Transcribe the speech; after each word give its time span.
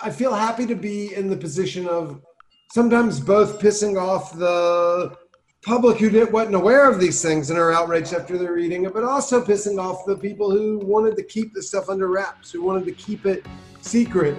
I 0.00 0.10
feel 0.10 0.32
happy 0.32 0.66
to 0.66 0.74
be 0.76 1.14
in 1.14 1.28
the 1.28 1.36
position 1.36 1.88
of 1.88 2.20
sometimes 2.72 3.18
both 3.18 3.60
pissing 3.60 4.00
off 4.00 4.36
the 4.36 5.16
public 5.62 5.98
who 5.98 6.08
didn't, 6.08 6.30
wasn't 6.30 6.54
aware 6.54 6.88
of 6.88 7.00
these 7.00 7.20
things 7.20 7.50
and 7.50 7.58
are 7.58 7.72
outraged 7.72 8.14
after 8.14 8.38
they're 8.38 8.52
reading 8.52 8.84
it, 8.84 8.94
but 8.94 9.02
also 9.02 9.44
pissing 9.44 9.80
off 9.80 10.06
the 10.06 10.16
people 10.16 10.50
who 10.50 10.78
wanted 10.78 11.16
to 11.16 11.22
keep 11.24 11.52
the 11.52 11.62
stuff 11.62 11.88
under 11.88 12.08
wraps, 12.08 12.52
who 12.52 12.62
wanted 12.62 12.84
to 12.84 12.92
keep 12.92 13.26
it 13.26 13.44
secret. 13.80 14.36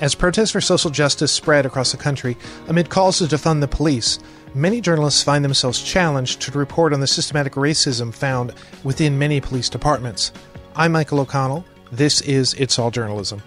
As 0.00 0.14
protests 0.14 0.50
for 0.50 0.60
social 0.60 0.90
justice 0.90 1.30
spread 1.30 1.66
across 1.66 1.92
the 1.92 1.98
country, 1.98 2.36
amid 2.68 2.88
calls 2.88 3.18
to 3.18 3.24
defund 3.24 3.60
the 3.60 3.68
police, 3.68 4.18
many 4.54 4.80
journalists 4.80 5.22
find 5.22 5.44
themselves 5.44 5.82
challenged 5.82 6.40
to 6.40 6.58
report 6.58 6.94
on 6.94 7.00
the 7.00 7.06
systematic 7.06 7.52
racism 7.52 8.14
found 8.14 8.54
within 8.82 9.18
many 9.18 9.40
police 9.40 9.68
departments. 9.68 10.32
I'm 10.74 10.92
Michael 10.92 11.20
O'Connell. 11.20 11.64
This 11.92 12.22
is 12.22 12.54
It's 12.54 12.78
All 12.78 12.90
Journalism. 12.90 13.42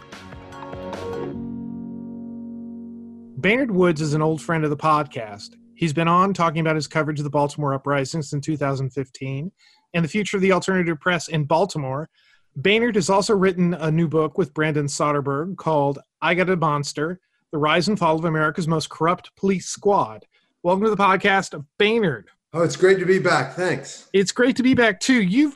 Baynard 3.45 3.69
Woods 3.69 4.01
is 4.01 4.15
an 4.15 4.23
old 4.23 4.41
friend 4.41 4.63
of 4.63 4.71
the 4.71 4.75
podcast. 4.75 5.51
He's 5.75 5.93
been 5.93 6.07
on 6.07 6.33
talking 6.33 6.61
about 6.61 6.75
his 6.75 6.87
coverage 6.87 7.19
of 7.19 7.25
the 7.25 7.29
Baltimore 7.29 7.75
uprisings 7.75 8.33
in 8.33 8.41
2015 8.41 9.51
and 9.93 10.03
the 10.03 10.09
future 10.09 10.37
of 10.37 10.41
the 10.41 10.51
alternative 10.51 10.99
press 10.99 11.27
in 11.27 11.43
Baltimore. 11.43 12.09
Baynard 12.59 12.95
has 12.95 13.07
also 13.07 13.35
written 13.35 13.75
a 13.75 13.91
new 13.91 14.07
book 14.07 14.39
with 14.39 14.51
Brandon 14.55 14.87
Soderberg 14.87 15.57
called 15.57 15.99
I 16.23 16.33
Got 16.33 16.49
a 16.49 16.55
Monster 16.55 17.19
The 17.51 17.59
Rise 17.59 17.87
and 17.87 17.99
Fall 17.99 18.17
of 18.17 18.25
America's 18.25 18.67
Most 18.67 18.89
Corrupt 18.89 19.29
Police 19.35 19.67
Squad. 19.67 20.25
Welcome 20.63 20.85
to 20.85 20.89
the 20.89 20.97
podcast, 20.97 21.63
Baynard. 21.77 22.23
Oh, 22.51 22.63
it's 22.63 22.75
great 22.75 22.97
to 22.97 23.05
be 23.05 23.19
back. 23.19 23.53
Thanks. 23.53 24.09
It's 24.11 24.31
great 24.31 24.55
to 24.55 24.63
be 24.63 24.73
back 24.73 24.99
too. 24.99 25.21
You've 25.21 25.55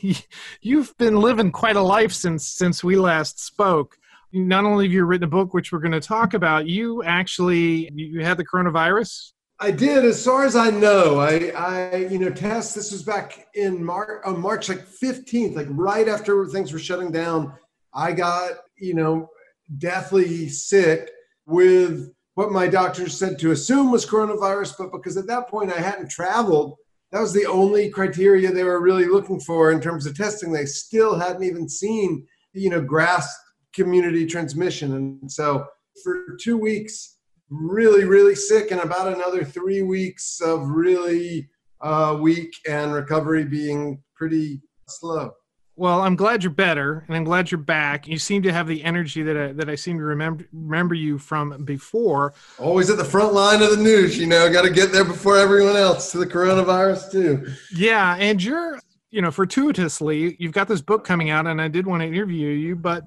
you've 0.60 0.96
been 0.98 1.16
living 1.16 1.50
quite 1.50 1.74
a 1.74 1.82
life 1.82 2.12
since 2.12 2.46
since 2.46 2.84
we 2.84 2.94
last 2.94 3.44
spoke. 3.44 3.96
Not 4.36 4.64
only 4.64 4.86
have 4.86 4.92
you 4.92 5.04
written 5.04 5.24
a 5.24 5.28
book, 5.28 5.54
which 5.54 5.70
we're 5.70 5.78
going 5.78 5.92
to 5.92 6.00
talk 6.00 6.34
about, 6.34 6.66
you 6.66 7.04
actually 7.04 7.88
you 7.94 8.24
had 8.24 8.36
the 8.36 8.44
coronavirus. 8.44 9.30
I 9.60 9.70
did, 9.70 10.04
as 10.04 10.24
far 10.24 10.44
as 10.44 10.56
I 10.56 10.70
know. 10.70 11.20
I, 11.20 11.52
I, 11.56 11.96
you 12.10 12.18
know, 12.18 12.30
test. 12.30 12.74
This 12.74 12.90
was 12.90 13.04
back 13.04 13.46
in 13.54 13.84
March, 13.84 14.20
uh, 14.26 14.30
on 14.30 14.40
March 14.40 14.68
like 14.68 14.84
fifteenth, 14.84 15.54
like 15.54 15.68
right 15.70 16.08
after 16.08 16.44
things 16.46 16.72
were 16.72 16.80
shutting 16.80 17.12
down. 17.12 17.52
I 17.94 18.10
got, 18.10 18.50
you 18.76 18.94
know, 18.94 19.28
deathly 19.78 20.48
sick 20.48 21.08
with 21.46 22.12
what 22.34 22.50
my 22.50 22.66
doctors 22.66 23.16
said 23.16 23.38
to 23.38 23.52
assume 23.52 23.92
was 23.92 24.04
coronavirus, 24.04 24.74
but 24.76 24.90
because 24.90 25.16
at 25.16 25.28
that 25.28 25.48
point 25.48 25.72
I 25.72 25.80
hadn't 25.80 26.10
traveled, 26.10 26.74
that 27.12 27.20
was 27.20 27.32
the 27.32 27.46
only 27.46 27.88
criteria 27.90 28.50
they 28.50 28.64
were 28.64 28.82
really 28.82 29.06
looking 29.06 29.38
for 29.38 29.70
in 29.70 29.80
terms 29.80 30.06
of 30.06 30.16
testing. 30.16 30.50
They 30.50 30.66
still 30.66 31.16
hadn't 31.16 31.44
even 31.44 31.68
seen, 31.68 32.26
you 32.52 32.70
know, 32.70 32.82
grass 32.82 33.32
community 33.74 34.26
transmission. 34.26 34.94
And 34.94 35.30
so 35.30 35.66
for 36.02 36.36
two 36.40 36.56
weeks, 36.56 37.18
really, 37.50 38.04
really 38.04 38.34
sick, 38.34 38.70
and 38.70 38.80
about 38.80 39.12
another 39.12 39.44
three 39.44 39.82
weeks 39.82 40.40
of 40.40 40.68
really 40.68 41.48
uh, 41.80 42.16
weak 42.20 42.52
and 42.68 42.92
recovery 42.92 43.44
being 43.44 44.02
pretty 44.16 44.62
slow. 44.88 45.32
Well, 45.76 46.02
I'm 46.02 46.14
glad 46.14 46.44
you're 46.44 46.52
better, 46.52 47.04
and 47.08 47.16
I'm 47.16 47.24
glad 47.24 47.50
you're 47.50 47.58
back. 47.58 48.06
You 48.06 48.16
seem 48.16 48.42
to 48.42 48.52
have 48.52 48.68
the 48.68 48.84
energy 48.84 49.24
that 49.24 49.36
I, 49.36 49.52
that 49.52 49.68
I 49.68 49.74
seem 49.74 49.98
to 49.98 50.04
remember 50.04 50.46
remember 50.52 50.94
you 50.94 51.18
from 51.18 51.64
before. 51.64 52.32
Always 52.60 52.90
at 52.90 52.96
the 52.96 53.04
front 53.04 53.34
line 53.34 53.60
of 53.60 53.70
the 53.70 53.82
news, 53.82 54.16
you 54.16 54.28
know. 54.28 54.50
Got 54.52 54.62
to 54.62 54.70
get 54.70 54.92
there 54.92 55.04
before 55.04 55.36
everyone 55.36 55.74
else 55.74 56.12
to 56.12 56.18
the 56.18 56.26
coronavirus 56.26 57.10
too. 57.10 57.52
Yeah, 57.74 58.14
and 58.20 58.40
you're, 58.40 58.78
you 59.10 59.20
know, 59.20 59.32
fortuitously, 59.32 60.36
you've 60.38 60.52
got 60.52 60.68
this 60.68 60.80
book 60.80 61.04
coming 61.04 61.30
out, 61.30 61.48
and 61.48 61.60
I 61.60 61.66
did 61.66 61.88
want 61.88 62.02
to 62.02 62.06
interview 62.06 62.50
you, 62.50 62.76
but 62.76 63.02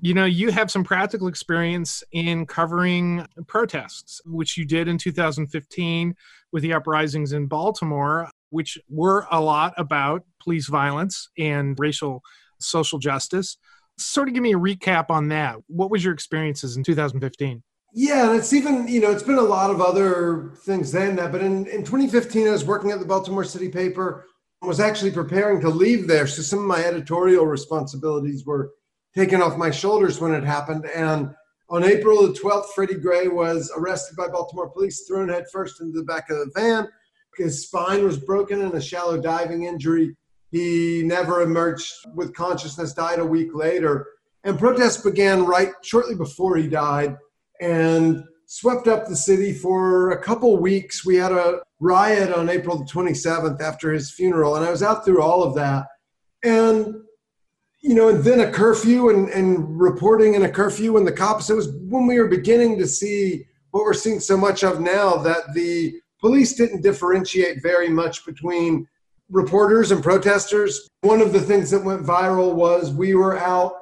you 0.00 0.14
know, 0.14 0.24
you 0.24 0.50
have 0.50 0.70
some 0.70 0.84
practical 0.84 1.28
experience 1.28 2.02
in 2.12 2.46
covering 2.46 3.26
protests, 3.46 4.20
which 4.26 4.56
you 4.56 4.64
did 4.64 4.88
in 4.88 4.98
2015 4.98 6.14
with 6.52 6.62
the 6.62 6.72
uprisings 6.72 7.32
in 7.32 7.46
Baltimore, 7.46 8.28
which 8.50 8.78
were 8.88 9.26
a 9.30 9.40
lot 9.40 9.74
about 9.76 10.22
police 10.42 10.68
violence 10.68 11.28
and 11.38 11.76
racial 11.78 12.22
social 12.60 12.98
justice. 12.98 13.56
Sort 13.98 14.28
of 14.28 14.34
give 14.34 14.42
me 14.42 14.52
a 14.52 14.58
recap 14.58 15.06
on 15.08 15.28
that. 15.28 15.56
What 15.68 15.90
was 15.90 16.04
your 16.04 16.12
experiences 16.12 16.76
in 16.76 16.84
2015? 16.84 17.62
Yeah, 17.96 18.28
and 18.28 18.36
it's 18.36 18.52
even, 18.52 18.88
you 18.88 19.00
know, 19.00 19.12
it's 19.12 19.22
been 19.22 19.38
a 19.38 19.42
lot 19.42 19.70
of 19.70 19.80
other 19.80 20.50
things 20.64 20.90
than 20.90 21.14
that. 21.16 21.30
But 21.30 21.42
in, 21.42 21.66
in 21.66 21.84
2015, 21.84 22.48
I 22.48 22.50
was 22.50 22.64
working 22.64 22.90
at 22.90 22.98
the 22.98 23.06
Baltimore 23.06 23.44
City 23.44 23.68
paper, 23.68 24.26
and 24.60 24.68
was 24.68 24.80
actually 24.80 25.12
preparing 25.12 25.60
to 25.60 25.68
leave 25.68 26.08
there. 26.08 26.26
So 26.26 26.42
some 26.42 26.58
of 26.58 26.64
my 26.64 26.84
editorial 26.84 27.46
responsibilities 27.46 28.44
were 28.44 28.72
taken 29.16 29.40
off 29.40 29.56
my 29.56 29.70
shoulders 29.70 30.20
when 30.20 30.34
it 30.34 30.44
happened. 30.44 30.86
And 30.86 31.34
on 31.70 31.84
April 31.84 32.22
the 32.22 32.38
12th, 32.38 32.70
Freddie 32.74 32.94
Gray 32.94 33.28
was 33.28 33.72
arrested 33.76 34.16
by 34.16 34.28
Baltimore 34.28 34.70
police, 34.70 35.06
thrown 35.06 35.28
headfirst 35.28 35.80
into 35.80 35.98
the 35.98 36.04
back 36.04 36.30
of 36.30 36.38
the 36.38 36.50
van. 36.54 36.88
His 37.36 37.66
spine 37.66 38.04
was 38.04 38.18
broken 38.18 38.62
and 38.62 38.74
a 38.74 38.80
shallow 38.80 39.20
diving 39.20 39.64
injury. 39.64 40.16
He 40.50 41.02
never 41.04 41.42
emerged 41.42 41.92
with 42.14 42.34
consciousness, 42.34 42.92
died 42.92 43.18
a 43.18 43.24
week 43.24 43.54
later. 43.54 44.06
And 44.44 44.58
protests 44.58 45.02
began 45.02 45.46
right 45.46 45.72
shortly 45.82 46.14
before 46.14 46.56
he 46.56 46.68
died 46.68 47.16
and 47.60 48.22
swept 48.46 48.86
up 48.86 49.06
the 49.06 49.16
city 49.16 49.52
for 49.52 50.10
a 50.10 50.22
couple 50.22 50.56
weeks. 50.58 51.04
We 51.04 51.16
had 51.16 51.32
a 51.32 51.60
riot 51.80 52.32
on 52.32 52.50
April 52.50 52.78
the 52.78 52.84
27th 52.84 53.60
after 53.60 53.92
his 53.92 54.12
funeral, 54.12 54.54
and 54.54 54.64
I 54.64 54.70
was 54.70 54.82
out 54.82 55.04
through 55.04 55.22
all 55.22 55.42
of 55.42 55.54
that. 55.54 55.86
And 56.44 56.94
you 57.84 57.94
know, 57.94 58.08
and 58.08 58.24
then 58.24 58.40
a 58.40 58.50
curfew 58.50 59.10
and, 59.10 59.28
and 59.28 59.78
reporting 59.78 60.32
in 60.32 60.44
a 60.44 60.50
curfew 60.50 60.96
and 60.96 61.06
the 61.06 61.12
cops. 61.12 61.50
It 61.50 61.54
was 61.54 61.68
when 61.82 62.06
we 62.06 62.18
were 62.18 62.28
beginning 62.28 62.78
to 62.78 62.86
see 62.86 63.44
what 63.72 63.84
we're 63.84 63.92
seeing 63.92 64.20
so 64.20 64.38
much 64.38 64.64
of 64.64 64.80
now 64.80 65.16
that 65.16 65.52
the 65.52 66.00
police 66.18 66.54
didn't 66.54 66.80
differentiate 66.80 67.62
very 67.62 67.90
much 67.90 68.24
between 68.24 68.88
reporters 69.28 69.90
and 69.90 70.02
protesters. 70.02 70.88
One 71.02 71.20
of 71.20 71.34
the 71.34 71.42
things 71.42 71.70
that 71.72 71.84
went 71.84 72.06
viral 72.06 72.54
was 72.54 72.90
we 72.90 73.14
were 73.14 73.38
out 73.38 73.74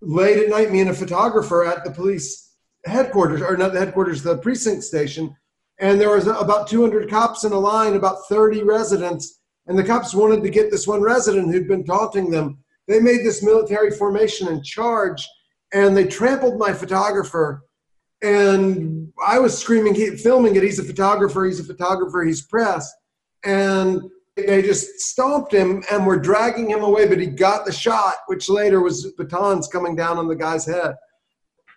late 0.00 0.38
at 0.38 0.48
night, 0.48 0.72
me 0.72 0.80
and 0.80 0.88
a 0.88 0.94
photographer 0.94 1.62
at 1.62 1.84
the 1.84 1.90
police 1.90 2.54
headquarters, 2.86 3.42
or 3.42 3.58
not 3.58 3.74
the 3.74 3.78
headquarters, 3.78 4.22
the 4.22 4.38
precinct 4.38 4.84
station. 4.84 5.36
And 5.78 6.00
there 6.00 6.16
was 6.16 6.26
about 6.26 6.66
200 6.66 7.10
cops 7.10 7.44
in 7.44 7.52
a 7.52 7.58
line, 7.58 7.92
about 7.92 8.26
30 8.26 8.62
residents. 8.62 9.38
And 9.66 9.78
the 9.78 9.84
cops 9.84 10.14
wanted 10.14 10.42
to 10.44 10.48
get 10.48 10.70
this 10.70 10.86
one 10.86 11.02
resident 11.02 11.52
who'd 11.52 11.68
been 11.68 11.84
taunting 11.84 12.30
them 12.30 12.56
they 12.90 13.00
made 13.00 13.24
this 13.24 13.42
military 13.42 13.90
formation 13.90 14.48
and 14.48 14.64
charge, 14.64 15.26
and 15.72 15.96
they 15.96 16.06
trampled 16.06 16.58
my 16.58 16.72
photographer. 16.72 17.62
And 18.22 19.12
I 19.26 19.38
was 19.38 19.56
screaming, 19.56 19.94
he, 19.94 20.16
filming 20.16 20.56
it. 20.56 20.62
He's 20.62 20.78
a 20.78 20.84
photographer. 20.84 21.44
He's 21.44 21.60
a 21.60 21.64
photographer. 21.64 22.22
He's 22.22 22.42
press. 22.42 22.92
And 23.44 24.02
they 24.36 24.62
just 24.62 25.00
stomped 25.00 25.52
him 25.52 25.82
and 25.90 26.04
were 26.04 26.18
dragging 26.18 26.70
him 26.70 26.82
away, 26.82 27.08
but 27.08 27.20
he 27.20 27.26
got 27.26 27.64
the 27.64 27.72
shot, 27.72 28.14
which 28.26 28.48
later 28.48 28.80
was 28.80 29.12
batons 29.16 29.68
coming 29.68 29.94
down 29.94 30.18
on 30.18 30.28
the 30.28 30.36
guy's 30.36 30.66
head. 30.66 30.94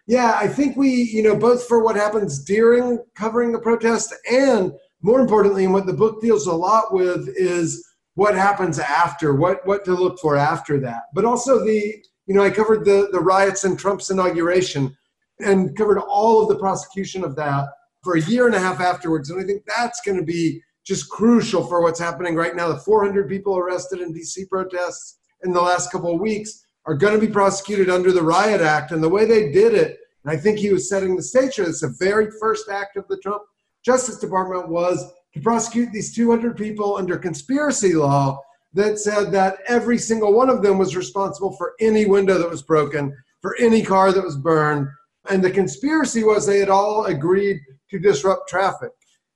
Yeah, 0.06 0.36
I 0.38 0.48
think 0.48 0.76
we, 0.76 0.90
you 0.90 1.24
know, 1.24 1.36
both 1.36 1.66
for 1.68 1.82
what 1.82 1.96
happens 1.96 2.44
during 2.44 3.00
covering 3.16 3.54
the 3.54 3.60
protest 3.60 4.14
and 4.30 4.74
more 5.02 5.20
importantly, 5.20 5.66
and 5.66 5.74
what 5.74 5.86
the 5.86 5.94
book 5.94 6.22
deals 6.22 6.48
a 6.48 6.54
lot 6.54 6.94
with 6.94 7.30
is 7.36 7.86
what 8.16 8.36
happens 8.36 8.80
after, 8.80 9.34
what 9.34 9.66
what 9.66 9.86
to 9.86 9.94
look 9.94 10.20
for 10.20 10.36
after 10.36 10.80
that. 10.82 11.04
But 11.14 11.26
also 11.26 11.64
the, 11.64 11.96
you 12.26 12.36
know, 12.36 12.44
I 12.44 12.50
covered 12.50 12.86
the 12.86 13.10
the 13.12 13.20
riots 13.20 13.64
and 13.64 13.78
Trump's 13.78 14.10
inauguration 14.10 14.96
and 15.40 15.76
covered 15.76 16.00
all 16.00 16.42
of 16.42 16.50
the 16.50 16.60
prosecution 16.60 17.24
of 17.24 17.36
that 17.36 17.68
for 18.04 18.16
a 18.16 18.22
year 18.22 18.46
and 18.46 18.56
a 18.56 18.60
half 18.60 18.80
afterwards. 18.80 19.30
And 19.30 19.42
I 19.42 19.46
think 19.46 19.64
that's 19.66 20.02
going 20.02 20.18
to 20.18 20.24
be 20.24 20.62
just 20.86 21.10
crucial 21.10 21.66
for 21.66 21.82
what's 21.82 22.00
happening 22.00 22.36
right 22.36 22.56
now. 22.56 22.68
The 22.68 22.78
400 22.78 23.30
people 23.30 23.58
arrested 23.58 24.02
in 24.02 24.14
DC 24.14 24.50
protests 24.50 25.18
in 25.44 25.54
the 25.54 25.62
last 25.62 25.92
couple 25.92 26.14
of 26.14 26.20
weeks 26.20 26.66
are 26.86 26.96
going 26.96 27.14
to 27.14 27.26
be 27.26 27.32
prosecuted 27.32 27.90
under 27.90 28.12
the 28.12 28.22
Riot 28.22 28.62
Act. 28.62 28.92
And 28.92 29.02
the 29.02 29.10
way 29.10 29.26
they 29.26 29.52
did 29.52 29.74
it, 29.74 29.98
and 30.24 30.32
I 30.32 30.38
think 30.38 30.60
he 30.60 30.72
was 30.72 30.90
setting 30.90 31.16
the 31.16 31.24
stage 31.24 31.56
for 31.56 31.64
this, 31.64 31.82
the 31.82 31.96
very 32.00 32.30
first 32.40 32.70
act 32.70 32.98
of 32.98 33.08
the 33.08 33.18
Trump 33.18 33.44
Justice 33.86 34.18
Department 34.18 34.70
was 34.70 35.12
to 35.34 35.42
prosecute 35.42 35.92
these 35.92 36.14
200 36.14 36.56
people 36.56 36.96
under 36.96 37.18
conspiracy 37.18 37.94
law 37.94 38.40
that 38.74 39.00
said 39.00 39.32
that 39.32 39.58
every 39.68 39.98
single 39.98 40.34
one 40.34 40.50
of 40.50 40.62
them 40.62 40.78
was 40.78 40.96
responsible 40.96 41.56
for 41.58 41.74
any 41.80 42.06
window 42.06 42.38
that 42.38 42.50
was 42.50 42.64
broken, 42.64 43.16
for 43.42 43.56
any 43.60 43.84
car 43.84 44.12
that 44.12 44.24
was 44.24 44.38
burned. 44.38 44.88
And 45.30 45.44
the 45.44 45.52
conspiracy 45.52 46.24
was 46.24 46.46
they 46.46 46.60
had 46.60 46.70
all 46.70 47.06
agreed 47.06 47.60
to 47.92 48.00
disrupt 48.00 48.50
traffic. 48.50 48.92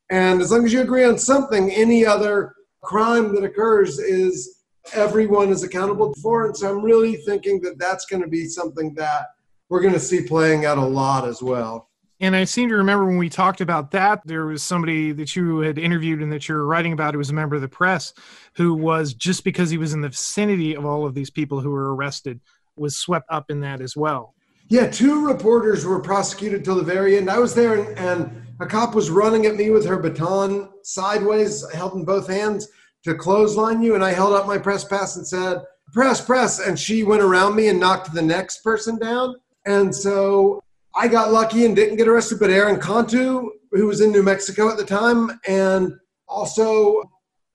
And 0.09 0.41
as 0.41 0.51
long 0.51 0.65
as 0.65 0.73
you 0.73 0.81
agree 0.81 1.03
on 1.03 1.17
something, 1.17 1.71
any 1.71 2.05
other 2.05 2.55
crime 2.81 3.33
that 3.35 3.43
occurs 3.43 3.99
is 3.99 4.63
everyone 4.93 5.49
is 5.49 5.63
accountable 5.63 6.13
for. 6.21 6.45
And 6.45 6.55
so 6.55 6.69
I'm 6.69 6.83
really 6.83 7.17
thinking 7.17 7.61
that 7.61 7.77
that's 7.77 8.05
going 8.05 8.21
to 8.21 8.27
be 8.27 8.47
something 8.47 8.93
that 8.95 9.27
we're 9.69 9.81
going 9.81 9.93
to 9.93 9.99
see 9.99 10.21
playing 10.21 10.65
out 10.65 10.77
a 10.77 10.85
lot 10.85 11.27
as 11.27 11.41
well. 11.41 11.86
And 12.19 12.35
I 12.35 12.45
seem 12.45 12.69
to 12.69 12.75
remember 12.75 13.05
when 13.05 13.17
we 13.17 13.29
talked 13.29 13.61
about 13.61 13.91
that, 13.91 14.21
there 14.25 14.45
was 14.45 14.63
somebody 14.63 15.11
that 15.11 15.35
you 15.35 15.59
had 15.59 15.77
interviewed 15.77 16.21
and 16.21 16.31
that 16.31 16.49
you 16.49 16.55
were 16.55 16.65
writing 16.65 16.93
about 16.93 17.13
who 17.13 17.19
was 17.19 17.29
a 17.29 17.33
member 17.33 17.55
of 17.55 17.61
the 17.61 17.67
press 17.67 18.13
who 18.55 18.73
was 18.73 19.13
just 19.13 19.43
because 19.43 19.69
he 19.69 19.77
was 19.77 19.93
in 19.93 20.01
the 20.01 20.09
vicinity 20.09 20.75
of 20.75 20.85
all 20.85 21.05
of 21.05 21.13
these 21.13 21.29
people 21.29 21.59
who 21.59 21.69
were 21.69 21.95
arrested 21.95 22.39
was 22.75 22.97
swept 22.97 23.27
up 23.29 23.51
in 23.51 23.59
that 23.61 23.81
as 23.81 23.95
well. 23.95 24.33
Yeah, 24.69 24.89
two 24.89 25.25
reporters 25.25 25.85
were 25.85 26.01
prosecuted 26.01 26.65
till 26.65 26.75
the 26.75 26.83
very 26.83 27.17
end. 27.17 27.29
I 27.29 27.39
was 27.39 27.55
there, 27.55 27.75
and, 27.75 27.97
and 27.97 28.47
a 28.59 28.65
cop 28.65 28.95
was 28.95 29.09
running 29.09 29.45
at 29.45 29.55
me 29.55 29.69
with 29.69 29.85
her 29.85 29.97
baton 29.97 30.69
sideways, 30.83 31.63
held 31.71 31.93
in 31.93 32.03
both 32.03 32.27
hands 32.27 32.67
to 33.03 33.15
clothesline 33.15 33.81
you, 33.81 33.95
and 33.95 34.03
I 34.03 34.11
held 34.11 34.33
up 34.33 34.45
my 34.45 34.57
press 34.57 34.83
pass 34.83 35.15
and 35.15 35.25
said, 35.25 35.61
"Press, 35.93 36.19
press," 36.19 36.59
and 36.59 36.77
she 36.77 37.03
went 37.03 37.21
around 37.21 37.55
me 37.55 37.69
and 37.69 37.79
knocked 37.79 38.13
the 38.13 38.21
next 38.21 38.61
person 38.61 38.99
down. 38.99 39.35
And 39.65 39.95
so 39.95 40.61
I 40.97 41.07
got 41.07 41.31
lucky 41.31 41.63
and 41.63 41.75
didn't 41.75 41.97
get 41.97 42.07
arrested, 42.07 42.39
but 42.39 42.49
Aaron 42.49 42.81
Cantu, 42.81 43.51
who 43.71 43.85
was 43.85 44.01
in 44.01 44.11
New 44.11 44.23
Mexico 44.23 44.67
at 44.71 44.77
the 44.77 44.83
time, 44.83 45.39
and 45.47 45.93
also 46.27 47.03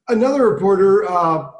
another 0.08 0.48
reporter, 0.48 1.10
uh, 1.10 1.50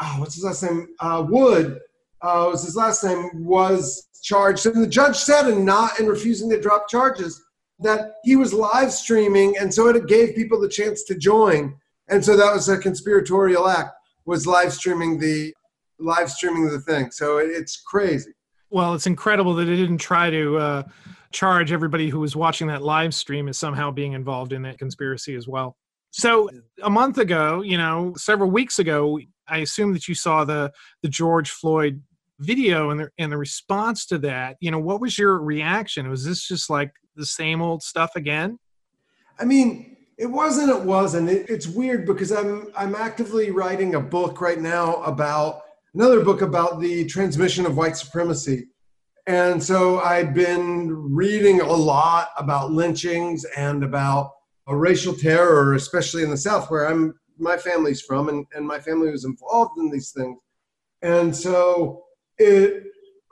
oh, 0.00 0.14
what's 0.18 0.36
his 0.36 0.44
last 0.44 0.62
name? 0.62 0.86
Uh, 1.00 1.26
Wood, 1.28 1.80
uh, 2.20 2.48
was 2.48 2.64
his 2.64 2.76
last 2.76 3.02
name, 3.02 3.44
was 3.44 4.08
charged. 4.22 4.66
And 4.66 4.80
the 4.80 4.86
judge 4.86 5.16
said, 5.16 5.48
and 5.48 5.66
not 5.66 5.98
in 5.98 6.06
refusing 6.06 6.48
to 6.50 6.60
drop 6.60 6.88
charges, 6.88 7.42
that 7.80 8.12
he 8.22 8.36
was 8.36 8.54
live 8.54 8.92
streaming, 8.92 9.58
and 9.58 9.74
so 9.74 9.88
it 9.88 10.06
gave 10.06 10.36
people 10.36 10.60
the 10.60 10.68
chance 10.68 11.02
to 11.04 11.16
join. 11.16 11.74
And 12.08 12.24
so 12.24 12.36
that 12.36 12.54
was 12.54 12.68
a 12.68 12.78
conspiratorial 12.78 13.66
act, 13.66 13.90
was 14.26 14.46
live 14.46 14.72
streaming 14.72 15.18
the 15.18 15.52
live 15.98 16.30
streaming 16.30 16.70
the 16.70 16.80
thing. 16.80 17.10
So 17.10 17.38
it's 17.38 17.82
crazy. 17.82 18.30
Well, 18.70 18.94
it's 18.94 19.08
incredible 19.08 19.54
that 19.54 19.68
it 19.68 19.76
didn't 19.76 19.98
try 19.98 20.30
to 20.30 20.56
uh, 20.56 20.82
charge 21.32 21.72
everybody 21.72 22.08
who 22.08 22.20
was 22.20 22.36
watching 22.36 22.66
that 22.68 22.82
live 22.82 23.14
stream 23.14 23.48
as 23.48 23.58
somehow 23.58 23.90
being 23.90 24.12
involved 24.12 24.52
in 24.52 24.62
that 24.62 24.78
conspiracy 24.78 25.34
as 25.34 25.48
well. 25.48 25.76
So 26.10 26.50
a 26.82 26.90
month 26.90 27.18
ago, 27.18 27.62
you 27.62 27.78
know, 27.78 28.12
several 28.16 28.50
weeks 28.50 28.78
ago, 28.78 29.18
I 29.48 29.58
assume 29.58 29.92
that 29.94 30.08
you 30.08 30.14
saw 30.14 30.44
the 30.44 30.72
the 31.02 31.08
George 31.08 31.50
Floyd 31.50 32.02
video 32.38 32.90
and 32.90 33.00
the 33.00 33.10
and 33.18 33.32
the 33.32 33.38
response 33.38 34.06
to 34.06 34.18
that. 34.18 34.56
You 34.60 34.70
know, 34.70 34.78
what 34.78 35.00
was 35.00 35.18
your 35.18 35.38
reaction? 35.38 36.08
Was 36.08 36.24
this 36.24 36.46
just 36.46 36.68
like 36.68 36.92
the 37.16 37.26
same 37.26 37.62
old 37.62 37.82
stuff 37.82 38.12
again? 38.14 38.58
I 39.38 39.44
mean, 39.44 39.96
it 40.18 40.26
wasn't. 40.26 40.70
It 40.70 40.82
wasn't. 40.82 41.30
It, 41.30 41.48
it's 41.48 41.66
weird 41.66 42.06
because 42.06 42.30
I'm 42.30 42.70
I'm 42.76 42.94
actively 42.94 43.50
writing 43.50 43.94
a 43.94 44.00
book 44.00 44.40
right 44.40 44.60
now 44.60 44.96
about 45.02 45.62
another 45.94 46.22
book 46.22 46.42
about 46.42 46.80
the 46.80 47.06
transmission 47.06 47.64
of 47.64 47.76
white 47.76 47.96
supremacy 47.96 48.66
and 49.26 49.62
so 49.62 50.00
I'd 50.00 50.34
been 50.34 50.88
reading 50.90 51.60
a 51.60 51.72
lot 51.72 52.30
about 52.36 52.72
lynchings 52.72 53.44
and 53.56 53.84
about 53.84 54.32
racial 54.68 55.14
terror, 55.14 55.74
especially 55.74 56.22
in 56.22 56.30
the 56.30 56.36
South, 56.36 56.70
where 56.70 56.88
I'm 56.88 57.14
my 57.38 57.56
family's 57.56 58.00
from, 58.00 58.28
and, 58.28 58.46
and 58.54 58.66
my 58.66 58.78
family 58.78 59.10
was 59.10 59.24
involved 59.24 59.78
in 59.78 59.90
these 59.90 60.12
things. 60.12 60.38
And 61.02 61.34
so 61.34 62.04
it 62.38 62.84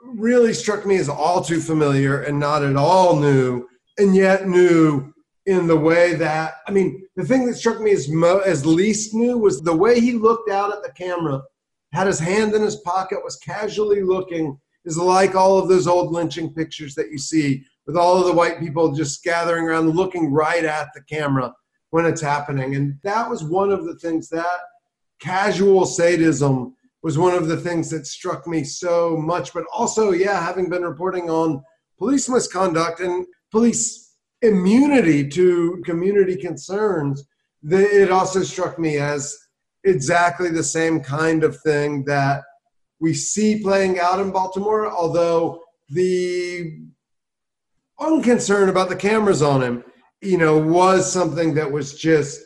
really 0.03 0.53
struck 0.53 0.85
me 0.85 0.97
as 0.97 1.07
all 1.07 1.41
too 1.41 1.61
familiar 1.61 2.21
and 2.21 2.39
not 2.39 2.63
at 2.63 2.75
all 2.75 3.15
new, 3.15 3.67
and 3.97 4.15
yet 4.15 4.47
new 4.47 5.13
in 5.45 5.67
the 5.67 5.77
way 5.77 6.13
that 6.15 6.55
I 6.67 6.71
mean, 6.71 7.05
the 7.15 7.25
thing 7.25 7.45
that 7.47 7.55
struck 7.55 7.81
me 7.81 7.91
as 7.91 8.09
mo- 8.09 8.39
as 8.45 8.65
least 8.65 9.13
new 9.13 9.37
was 9.37 9.61
the 9.61 9.75
way 9.75 9.99
he 9.99 10.13
looked 10.13 10.49
out 10.49 10.73
at 10.73 10.83
the 10.83 10.91
camera, 10.91 11.41
had 11.93 12.07
his 12.07 12.19
hand 12.19 12.53
in 12.53 12.61
his 12.61 12.77
pocket, 12.77 13.23
was 13.23 13.37
casually 13.37 14.03
looking 14.03 14.57
is 14.85 14.97
like 14.97 15.35
all 15.35 15.57
of 15.57 15.67
those 15.67 15.87
old 15.87 16.11
lynching 16.11 16.53
pictures 16.53 16.95
that 16.95 17.11
you 17.11 17.17
see 17.17 17.63
with 17.85 17.95
all 17.95 18.17
of 18.17 18.25
the 18.25 18.33
white 18.33 18.59
people 18.59 18.91
just 18.93 19.23
gathering 19.23 19.65
around 19.65 19.89
looking 19.89 20.31
right 20.31 20.65
at 20.65 20.89
the 20.93 21.01
camera 21.03 21.53
when 21.89 22.05
it's 22.05 22.21
happening. 22.21 22.75
And 22.75 22.97
that 23.03 23.29
was 23.29 23.43
one 23.43 23.71
of 23.71 23.85
the 23.85 23.95
things 23.95 24.29
that 24.29 24.59
casual 25.19 25.85
sadism 25.85 26.75
was 27.03 27.17
one 27.17 27.33
of 27.33 27.47
the 27.47 27.57
things 27.57 27.89
that 27.89 28.05
struck 28.07 28.47
me 28.47 28.63
so 28.63 29.17
much. 29.17 29.53
But 29.53 29.65
also, 29.73 30.11
yeah, 30.11 30.43
having 30.43 30.69
been 30.69 30.83
reporting 30.83 31.29
on 31.29 31.63
police 31.97 32.29
misconduct 32.29 32.99
and 32.99 33.25
police 33.51 34.15
immunity 34.41 35.27
to 35.29 35.81
community 35.85 36.35
concerns, 36.35 37.23
it 37.63 38.11
also 38.11 38.43
struck 38.43 38.79
me 38.79 38.97
as 38.97 39.37
exactly 39.83 40.49
the 40.49 40.63
same 40.63 41.01
kind 41.01 41.43
of 41.43 41.59
thing 41.61 42.03
that 42.05 42.43
we 43.01 43.13
see 43.13 43.61
playing 43.61 43.99
out 43.99 44.19
in 44.19 44.31
Baltimore, 44.31 44.89
although 44.89 45.63
the 45.89 46.79
unconcern 47.99 48.69
about 48.69 48.89
the 48.89 48.95
cameras 48.95 49.41
on 49.41 49.61
him, 49.61 49.83
you 50.21 50.37
know, 50.37 50.57
was 50.57 51.11
something 51.11 51.55
that 51.55 51.69
was 51.69 51.95
just, 51.99 52.39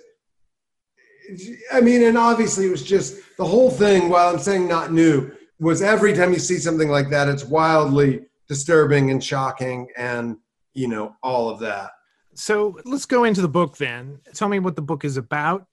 I 1.72 1.82
mean, 1.82 2.04
and 2.04 2.18
obviously 2.18 2.68
it 2.68 2.72
was 2.72 2.84
just 2.84 3.18
the 3.38 3.46
whole 3.46 3.70
thing, 3.70 4.10
while 4.10 4.30
I'm 4.34 4.40
saying 4.40 4.68
not 4.68 4.94
new, 4.94 5.30
was 5.60 5.82
every 5.82 6.14
time 6.14 6.32
you 6.32 6.40
see 6.40 6.58
something 6.58 6.90
like 6.90 7.10
that, 7.10 7.28
it's 7.28 7.44
wildly 7.44 8.22
disturbing 8.48 9.12
and 9.12 9.24
shocking 9.24 9.90
and, 9.98 10.38
you 10.74 10.88
know, 10.88 11.16
all 11.22 11.50
of 11.50 11.60
that. 11.60 11.92
So 12.34 12.80
let's 12.86 13.06
go 13.06 13.26
into 13.26 13.42
the 13.42 13.50
book 13.50 13.78
then. 13.78 14.20
Tell 14.34 14.48
me 14.48 14.60
what 14.60 14.76
the 14.76 14.82
book 14.82 15.04
is 15.04 15.18
about 15.18 15.66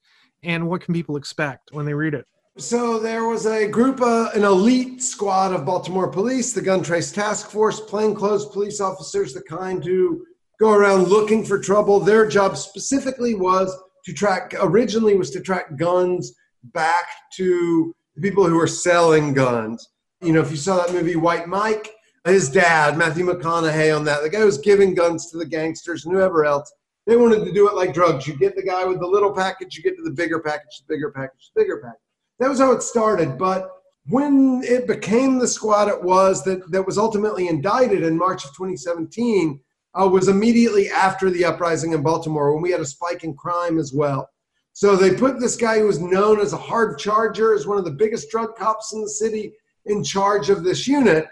and 0.42 0.68
what 0.68 0.80
can 0.80 0.94
people 0.94 1.16
expect 1.16 1.70
when 1.72 1.86
they 1.86 1.94
read 1.94 2.14
it? 2.14 2.26
So 2.58 2.98
there 2.98 3.24
was 3.24 3.46
a 3.46 3.66
group, 3.66 4.02
uh, 4.02 4.28
an 4.34 4.44
elite 4.44 5.02
squad 5.02 5.54
of 5.54 5.64
Baltimore 5.64 6.08
police, 6.08 6.52
the 6.52 6.60
Gun 6.60 6.82
Trace 6.82 7.10
Task 7.10 7.48
Force, 7.48 7.80
plainclothes 7.80 8.44
police 8.44 8.78
officers, 8.78 9.32
the 9.32 9.40
kind 9.44 9.82
who 9.82 10.22
go 10.60 10.72
around 10.72 11.08
looking 11.08 11.46
for 11.46 11.58
trouble. 11.58 11.98
Their 11.98 12.26
job 12.26 12.58
specifically 12.58 13.34
was 13.34 13.74
to 14.04 14.12
track, 14.12 14.52
originally 14.60 15.16
was 15.16 15.30
to 15.30 15.40
track 15.40 15.76
guns 15.78 16.34
back 16.74 17.06
to 17.36 17.94
the 18.16 18.20
people 18.20 18.46
who 18.46 18.56
were 18.56 18.66
selling 18.66 19.32
guns. 19.32 19.88
You 20.20 20.34
know, 20.34 20.42
if 20.42 20.50
you 20.50 20.58
saw 20.58 20.76
that 20.76 20.92
movie 20.92 21.16
White 21.16 21.48
Mike, 21.48 21.90
his 22.26 22.50
dad, 22.50 22.98
Matthew 22.98 23.24
McConaughey, 23.24 23.96
on 23.96 24.04
that, 24.04 24.22
the 24.22 24.28
guy 24.28 24.44
was 24.44 24.58
giving 24.58 24.94
guns 24.94 25.30
to 25.30 25.38
the 25.38 25.46
gangsters 25.46 26.04
and 26.04 26.14
whoever 26.14 26.44
else. 26.44 26.70
They 27.06 27.16
wanted 27.16 27.46
to 27.46 27.52
do 27.52 27.66
it 27.70 27.76
like 27.76 27.94
drugs. 27.94 28.26
You 28.26 28.36
get 28.36 28.56
the 28.56 28.62
guy 28.62 28.84
with 28.84 29.00
the 29.00 29.06
little 29.06 29.32
package, 29.32 29.74
you 29.74 29.82
get 29.82 29.96
to 29.96 30.02
the 30.02 30.10
bigger 30.10 30.38
package, 30.38 30.82
the 30.86 30.94
bigger 30.94 31.10
package, 31.10 31.50
the 31.56 31.62
bigger 31.62 31.78
package 31.78 31.98
that 32.42 32.50
was 32.50 32.58
how 32.58 32.72
it 32.72 32.82
started. 32.82 33.38
But 33.38 33.70
when 34.06 34.62
it 34.64 34.86
became 34.86 35.38
the 35.38 35.46
squad 35.46 35.88
it 35.88 36.02
was 36.02 36.42
that, 36.44 36.70
that 36.72 36.84
was 36.84 36.98
ultimately 36.98 37.48
indicted 37.48 38.02
in 38.02 38.18
March 38.18 38.44
of 38.44 38.50
2017, 38.50 39.60
uh, 39.94 40.08
was 40.08 40.28
immediately 40.28 40.88
after 40.90 41.30
the 41.30 41.44
uprising 41.44 41.92
in 41.92 42.02
Baltimore 42.02 42.52
when 42.52 42.62
we 42.62 42.70
had 42.70 42.80
a 42.80 42.86
spike 42.86 43.24
in 43.24 43.34
crime 43.34 43.78
as 43.78 43.92
well. 43.92 44.28
So 44.72 44.96
they 44.96 45.14
put 45.14 45.38
this 45.38 45.54
guy 45.54 45.78
who 45.78 45.86
was 45.86 46.00
known 46.00 46.40
as 46.40 46.52
a 46.52 46.58
hard 46.58 46.98
charger, 46.98 47.54
as 47.54 47.66
one 47.66 47.78
of 47.78 47.84
the 47.84 47.90
biggest 47.90 48.30
drug 48.30 48.56
cops 48.56 48.94
in 48.94 49.02
the 49.02 49.08
city, 49.08 49.52
in 49.84 50.02
charge 50.02 50.48
of 50.48 50.64
this 50.64 50.88
unit. 50.88 51.26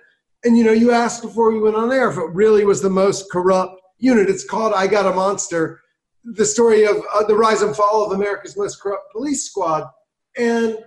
And 0.45 0.57
you 0.57 0.65
know, 0.65 0.73
you 0.73 0.93
asked 0.93 1.23
before 1.23 1.51
we 1.51 1.61
went 1.61 1.77
on 1.77 1.93
air 1.93 2.11
if 2.11 2.19
it 2.19 2.35
really 2.35 2.65
was 2.65 2.83
the 2.83 2.91
most 2.91 3.31
corrupt 3.33 3.81
unit. 3.99 4.29
It's 4.29 4.45
called 4.45 4.75
I 4.75 4.87
Got 4.87 5.11
a 5.11 5.15
Monster, 5.15 5.81
the 6.23 6.45
story 6.45 6.85
of 6.85 6.97
uh, 7.15 7.25
the 7.25 7.35
rise 7.35 7.63
and 7.63 7.75
fall 7.75 8.05
of 8.05 8.13
America's 8.13 8.57
most 8.57 8.81
corrupt 8.81 9.11
police 9.11 9.45
squad. 9.45 9.89
And 10.37 10.79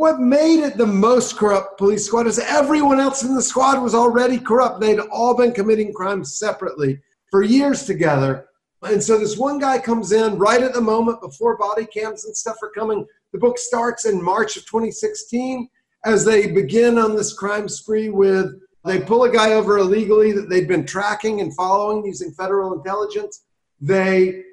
what 0.00 0.18
made 0.18 0.64
it 0.64 0.78
the 0.78 0.86
most 0.86 1.36
corrupt 1.36 1.76
police 1.76 2.06
squad 2.06 2.26
is 2.26 2.38
everyone 2.38 2.98
else 2.98 3.22
in 3.22 3.34
the 3.34 3.42
squad 3.42 3.82
was 3.82 3.94
already 3.94 4.38
corrupt. 4.38 4.80
They'd 4.80 4.98
all 4.98 5.36
been 5.36 5.52
committing 5.52 5.92
crimes 5.92 6.38
separately 6.38 6.98
for 7.30 7.42
years 7.42 7.84
together. 7.84 8.46
And 8.80 9.02
so 9.02 9.18
this 9.18 9.36
one 9.36 9.58
guy 9.58 9.78
comes 9.78 10.12
in 10.12 10.38
right 10.38 10.62
at 10.62 10.72
the 10.72 10.80
moment 10.80 11.20
before 11.20 11.58
body 11.58 11.84
cams 11.84 12.24
and 12.24 12.34
stuff 12.34 12.56
are 12.62 12.70
coming. 12.70 13.04
The 13.34 13.38
book 13.38 13.58
starts 13.58 14.06
in 14.06 14.24
March 14.24 14.56
of 14.56 14.64
2016 14.64 15.68
as 16.06 16.24
they 16.24 16.50
begin 16.50 16.96
on 16.96 17.14
this 17.14 17.34
crime 17.34 17.68
spree 17.68 18.08
with 18.08 18.58
they 18.86 19.00
pull 19.00 19.24
a 19.24 19.30
guy 19.30 19.52
over 19.52 19.76
illegally 19.76 20.32
that 20.32 20.48
they'd 20.48 20.66
been 20.66 20.86
tracking 20.86 21.42
and 21.42 21.54
following 21.54 22.06
using 22.06 22.32
federal 22.32 22.72
intelligence. 22.72 23.42
They 23.82 24.44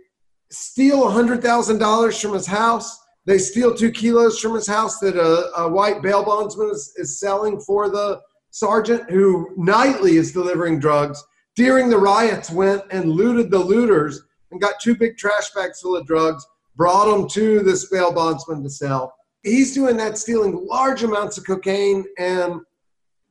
steal 0.52 1.04
$100,000 1.04 2.22
from 2.22 2.34
his 2.34 2.48
house 2.48 3.00
they 3.28 3.38
steal 3.38 3.76
two 3.76 3.92
kilos 3.92 4.40
from 4.40 4.56
his 4.56 4.66
house 4.66 5.00
that 5.00 5.18
a, 5.18 5.62
a 5.62 5.70
white 5.70 6.02
bail 6.02 6.24
bondsman 6.24 6.70
is, 6.72 6.94
is 6.96 7.20
selling 7.20 7.60
for 7.60 7.90
the 7.90 8.22
sergeant 8.52 9.12
who 9.12 9.54
nightly 9.58 10.16
is 10.16 10.32
delivering 10.32 10.80
drugs. 10.80 11.22
During 11.58 11.90
the 11.90 11.98
riots, 11.98 12.50
went 12.50 12.84
and 12.90 13.12
looted 13.12 13.52
the 13.52 13.60
looters 13.60 14.22
and 14.52 14.62
got 14.62 14.80
two 14.80 14.96
big 14.96 15.18
trash 15.18 15.52
bags 15.54 15.82
full 15.82 15.98
of 15.98 16.08
drugs, 16.08 16.48
brought 16.78 17.06
them 17.06 17.28
to 17.30 17.60
this 17.64 17.90
bail 17.90 18.14
bondsman 18.14 18.64
to 18.64 18.70
sell. 18.70 19.14
He's 19.44 19.74
doing 19.74 19.98
that, 19.98 20.18
stealing 20.18 20.66
large 20.66 21.04
amounts 21.04 21.38
of 21.38 21.46
cocaine 21.46 22.06
and 22.18 22.62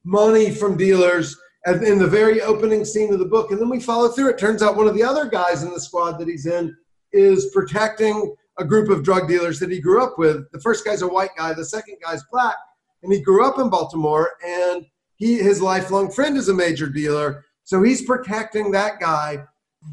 money 0.05 0.51
from 0.51 0.77
dealers 0.77 1.37
in 1.67 1.99
the 1.99 2.07
very 2.07 2.43
opening 2.43 2.85
scene 2.85 3.15
of 3.15 3.19
the 3.19 3.25
book. 3.25 3.51
And 3.51 3.59
then 3.59 3.71
we 3.71 3.81
follow 3.81 4.09
through. 4.09 4.29
It 4.29 4.39
turns 4.39 4.63
out 4.63 4.77
one 4.77 4.89
of 4.89 4.95
the 4.95 5.03
other 5.03 5.25
guys 5.25 5.63
in 5.63 5.73
the 5.73 5.81
squad 5.81 6.19
that 6.19 6.29
he's 6.29 6.45
in 6.45 6.77
is 7.13 7.51
protecting 7.55 8.35
a 8.59 8.65
group 8.65 8.89
of 8.89 9.03
drug 9.03 9.29
dealers 9.29 9.59
that 9.61 9.71
he 9.71 9.81
grew 9.81 10.03
up 10.03 10.19
with. 10.19 10.51
The 10.53 10.61
first 10.61 10.85
guy's 10.85 11.03
a 11.03 11.09
white 11.09 11.31
guy, 11.37 11.53
the 11.53 11.65
second 11.65 11.97
guy's 12.03 12.23
black, 12.31 12.57
and 13.03 13.13
he 13.13 13.21
grew 13.21 13.47
up 13.47 13.59
in 13.59 13.71
Baltimore. 13.71 14.31
And 14.45 14.87
he 15.17 15.37
his 15.37 15.63
lifelong 15.63 16.11
friend 16.11 16.37
is 16.37 16.49
a 16.49 16.55
major 16.55 16.89
dealer, 16.89 17.45
so 17.65 17.83
he's 17.83 18.03
protecting 18.03 18.71
that 18.73 19.01
guy. 19.01 19.45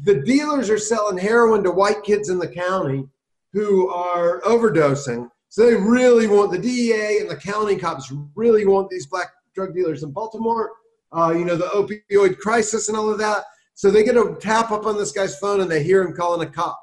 The 0.04 0.22
dealers 0.22 0.70
are 0.70 0.78
selling 0.78 1.18
heroin 1.18 1.62
to 1.64 1.70
white 1.70 2.02
kids 2.02 2.28
in 2.28 2.38
the 2.38 2.48
county 2.48 3.06
who 3.52 3.88
are 3.88 4.40
overdosing. 4.42 5.28
So 5.48 5.66
they 5.66 5.74
really 5.74 6.26
want 6.26 6.50
the 6.50 6.58
DEA 6.58 7.20
and 7.20 7.30
the 7.30 7.36
county 7.36 7.76
cops 7.76 8.12
really 8.34 8.66
want 8.66 8.90
these 8.90 9.06
black 9.06 9.28
drug 9.54 9.72
dealers 9.72 10.02
in 10.02 10.10
Baltimore 10.10 10.72
uh, 11.14 11.32
you 11.36 11.44
know, 11.44 11.56
the 11.56 11.66
opioid 11.66 12.38
crisis 12.38 12.88
and 12.88 12.96
all 12.96 13.08
of 13.08 13.18
that. 13.18 13.44
So 13.74 13.90
they 13.90 14.04
get 14.04 14.16
a 14.16 14.36
tap 14.40 14.70
up 14.70 14.86
on 14.86 14.96
this 14.96 15.12
guy's 15.12 15.38
phone 15.38 15.60
and 15.60 15.70
they 15.70 15.82
hear 15.82 16.02
him 16.02 16.14
calling 16.14 16.46
a 16.46 16.50
cop. 16.50 16.80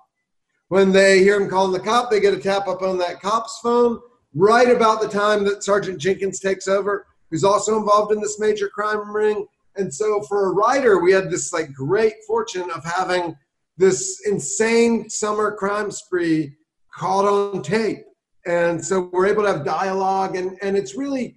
When 0.71 0.93
they 0.93 1.19
hear 1.19 1.35
him 1.35 1.49
calling 1.49 1.73
the 1.73 1.81
cop, 1.81 2.09
they 2.09 2.21
get 2.21 2.33
a 2.33 2.39
tap 2.39 2.65
up 2.69 2.81
on 2.81 2.97
that 2.99 3.21
cop's 3.21 3.59
phone 3.59 3.99
right 4.33 4.69
about 4.69 5.01
the 5.01 5.07
time 5.09 5.43
that 5.43 5.65
Sergeant 5.65 5.99
Jenkins 5.99 6.39
takes 6.39 6.65
over, 6.65 7.07
who's 7.29 7.43
also 7.43 7.77
involved 7.77 8.13
in 8.13 8.21
this 8.21 8.39
major 8.39 8.69
crime 8.69 9.13
ring. 9.13 9.45
And 9.75 9.93
so 9.93 10.21
for 10.29 10.45
a 10.45 10.53
writer, 10.53 10.99
we 10.99 11.11
had 11.11 11.29
this 11.29 11.51
like 11.51 11.73
great 11.73 12.13
fortune 12.25 12.71
of 12.71 12.85
having 12.85 13.35
this 13.75 14.21
insane 14.25 15.09
summer 15.09 15.51
crime 15.51 15.91
spree 15.91 16.53
caught 16.95 17.25
on 17.25 17.61
tape. 17.61 18.05
And 18.45 18.81
so 18.81 19.09
we're 19.11 19.27
able 19.27 19.43
to 19.43 19.51
have 19.51 19.65
dialogue 19.65 20.37
and, 20.37 20.57
and 20.61 20.77
it's 20.77 20.95
really 20.95 21.35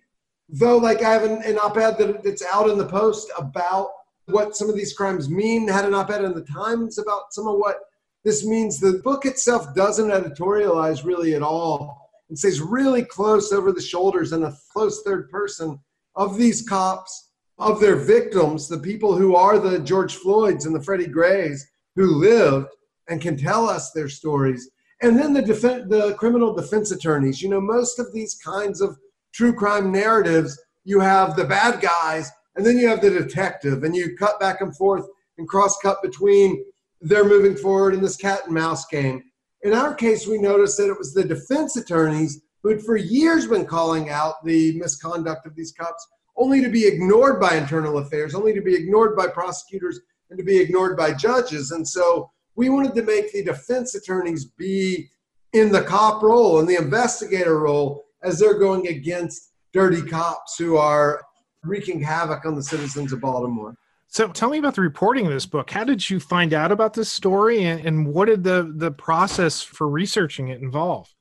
though 0.48 0.76
like 0.76 1.02
I 1.02 1.10
have 1.10 1.24
an, 1.24 1.42
an 1.42 1.58
op-ed 1.58 1.98
that 1.98 2.22
that's 2.22 2.44
out 2.52 2.70
in 2.70 2.78
the 2.78 2.86
post 2.86 3.32
about 3.36 3.88
what 4.26 4.54
some 4.54 4.70
of 4.70 4.76
these 4.76 4.92
crimes 4.92 5.28
mean, 5.28 5.66
had 5.66 5.86
an 5.86 5.94
op-ed 5.94 6.22
in 6.22 6.34
the 6.34 6.44
Times 6.44 6.98
about 6.98 7.32
some 7.32 7.48
of 7.48 7.58
what 7.58 7.78
this 8.24 8.44
means. 8.44 8.80
The 8.80 9.00
book 9.04 9.26
itself 9.26 9.74
doesn't 9.74 10.10
editorialize 10.10 11.04
really 11.04 11.34
at 11.34 11.42
all 11.42 12.10
and 12.28 12.38
stays 12.38 12.60
really 12.60 13.04
close 13.04 13.52
over 13.52 13.72
the 13.72 13.82
shoulders 13.82 14.32
in 14.32 14.44
a 14.44 14.56
close 14.72 15.02
third 15.02 15.30
person 15.30 15.78
of 16.16 16.36
these 16.36 16.66
cops, 16.66 17.30
of 17.58 17.80
their 17.80 17.96
victims, 17.96 18.68
the 18.68 18.78
people 18.78 19.14
who 19.14 19.36
are 19.36 19.58
the 19.58 19.78
George 19.78 20.16
Floyds 20.16 20.66
and 20.66 20.74
the 20.74 20.82
Freddie 20.82 21.06
Grays 21.06 21.66
who 21.96 22.06
lived 22.06 22.68
and 23.08 23.20
can 23.20 23.36
tell 23.36 23.68
us 23.68 23.92
their 23.92 24.08
stories. 24.08 24.70
And 25.02 25.18
then 25.18 25.32
the 25.32 25.42
def- 25.42 25.88
the 25.88 26.14
criminal 26.18 26.54
defense 26.54 26.90
attorneys. 26.90 27.42
You 27.42 27.50
know, 27.50 27.60
most 27.60 27.98
of 27.98 28.12
these 28.12 28.34
kinds 28.34 28.80
of 28.80 28.96
true 29.32 29.52
crime 29.52 29.92
narratives, 29.92 30.58
you 30.84 31.00
have 31.00 31.36
the 31.36 31.44
bad 31.44 31.80
guys 31.80 32.30
and 32.56 32.64
then 32.64 32.78
you 32.78 32.88
have 32.88 33.00
the 33.00 33.10
detective, 33.10 33.82
and 33.82 33.96
you 33.96 34.16
cut 34.16 34.38
back 34.38 34.60
and 34.60 34.76
forth 34.76 35.06
and 35.38 35.48
cross 35.48 35.76
cut 35.82 36.00
between 36.02 36.64
they're 37.04 37.28
moving 37.28 37.54
forward 37.54 37.94
in 37.94 38.00
this 38.00 38.16
cat 38.16 38.40
and 38.46 38.54
mouse 38.54 38.86
game. 38.86 39.22
In 39.62 39.74
our 39.74 39.94
case, 39.94 40.26
we 40.26 40.38
noticed 40.38 40.78
that 40.78 40.90
it 40.90 40.98
was 40.98 41.12
the 41.12 41.24
defense 41.24 41.76
attorneys 41.76 42.40
who 42.62 42.70
had 42.70 42.82
for 42.82 42.96
years 42.96 43.46
been 43.46 43.66
calling 43.66 44.08
out 44.08 44.42
the 44.44 44.78
misconduct 44.78 45.46
of 45.46 45.54
these 45.54 45.72
cops, 45.72 46.06
only 46.36 46.62
to 46.62 46.70
be 46.70 46.86
ignored 46.86 47.38
by 47.38 47.56
internal 47.56 47.98
affairs, 47.98 48.34
only 48.34 48.54
to 48.54 48.62
be 48.62 48.74
ignored 48.74 49.14
by 49.14 49.26
prosecutors, 49.26 50.00
and 50.30 50.38
to 50.38 50.44
be 50.44 50.58
ignored 50.58 50.96
by 50.96 51.12
judges. 51.12 51.72
And 51.72 51.86
so 51.86 52.30
we 52.56 52.70
wanted 52.70 52.94
to 52.94 53.02
make 53.02 53.32
the 53.32 53.44
defense 53.44 53.94
attorneys 53.94 54.46
be 54.46 55.10
in 55.52 55.70
the 55.70 55.82
cop 55.82 56.22
role 56.22 56.58
and 56.58 56.68
the 56.68 56.76
investigator 56.76 57.60
role 57.60 58.02
as 58.22 58.38
they're 58.38 58.58
going 58.58 58.88
against 58.88 59.52
dirty 59.74 60.02
cops 60.02 60.56
who 60.56 60.76
are 60.76 61.22
wreaking 61.62 62.00
havoc 62.00 62.46
on 62.46 62.54
the 62.54 62.62
citizens 62.62 63.12
of 63.12 63.20
Baltimore. 63.20 63.74
So 64.14 64.28
tell 64.28 64.48
me 64.48 64.58
about 64.58 64.76
the 64.76 64.80
reporting 64.80 65.26
of 65.26 65.32
this 65.32 65.44
book. 65.44 65.68
How 65.72 65.82
did 65.82 66.08
you 66.08 66.20
find 66.20 66.54
out 66.54 66.70
about 66.70 66.94
this 66.94 67.10
story 67.10 67.64
and, 67.64 67.84
and 67.84 68.06
what 68.06 68.26
did 68.26 68.44
the, 68.44 68.72
the 68.76 68.92
process 68.92 69.60
for 69.60 69.88
researching 69.88 70.50
it 70.50 70.62
involve? 70.62 71.12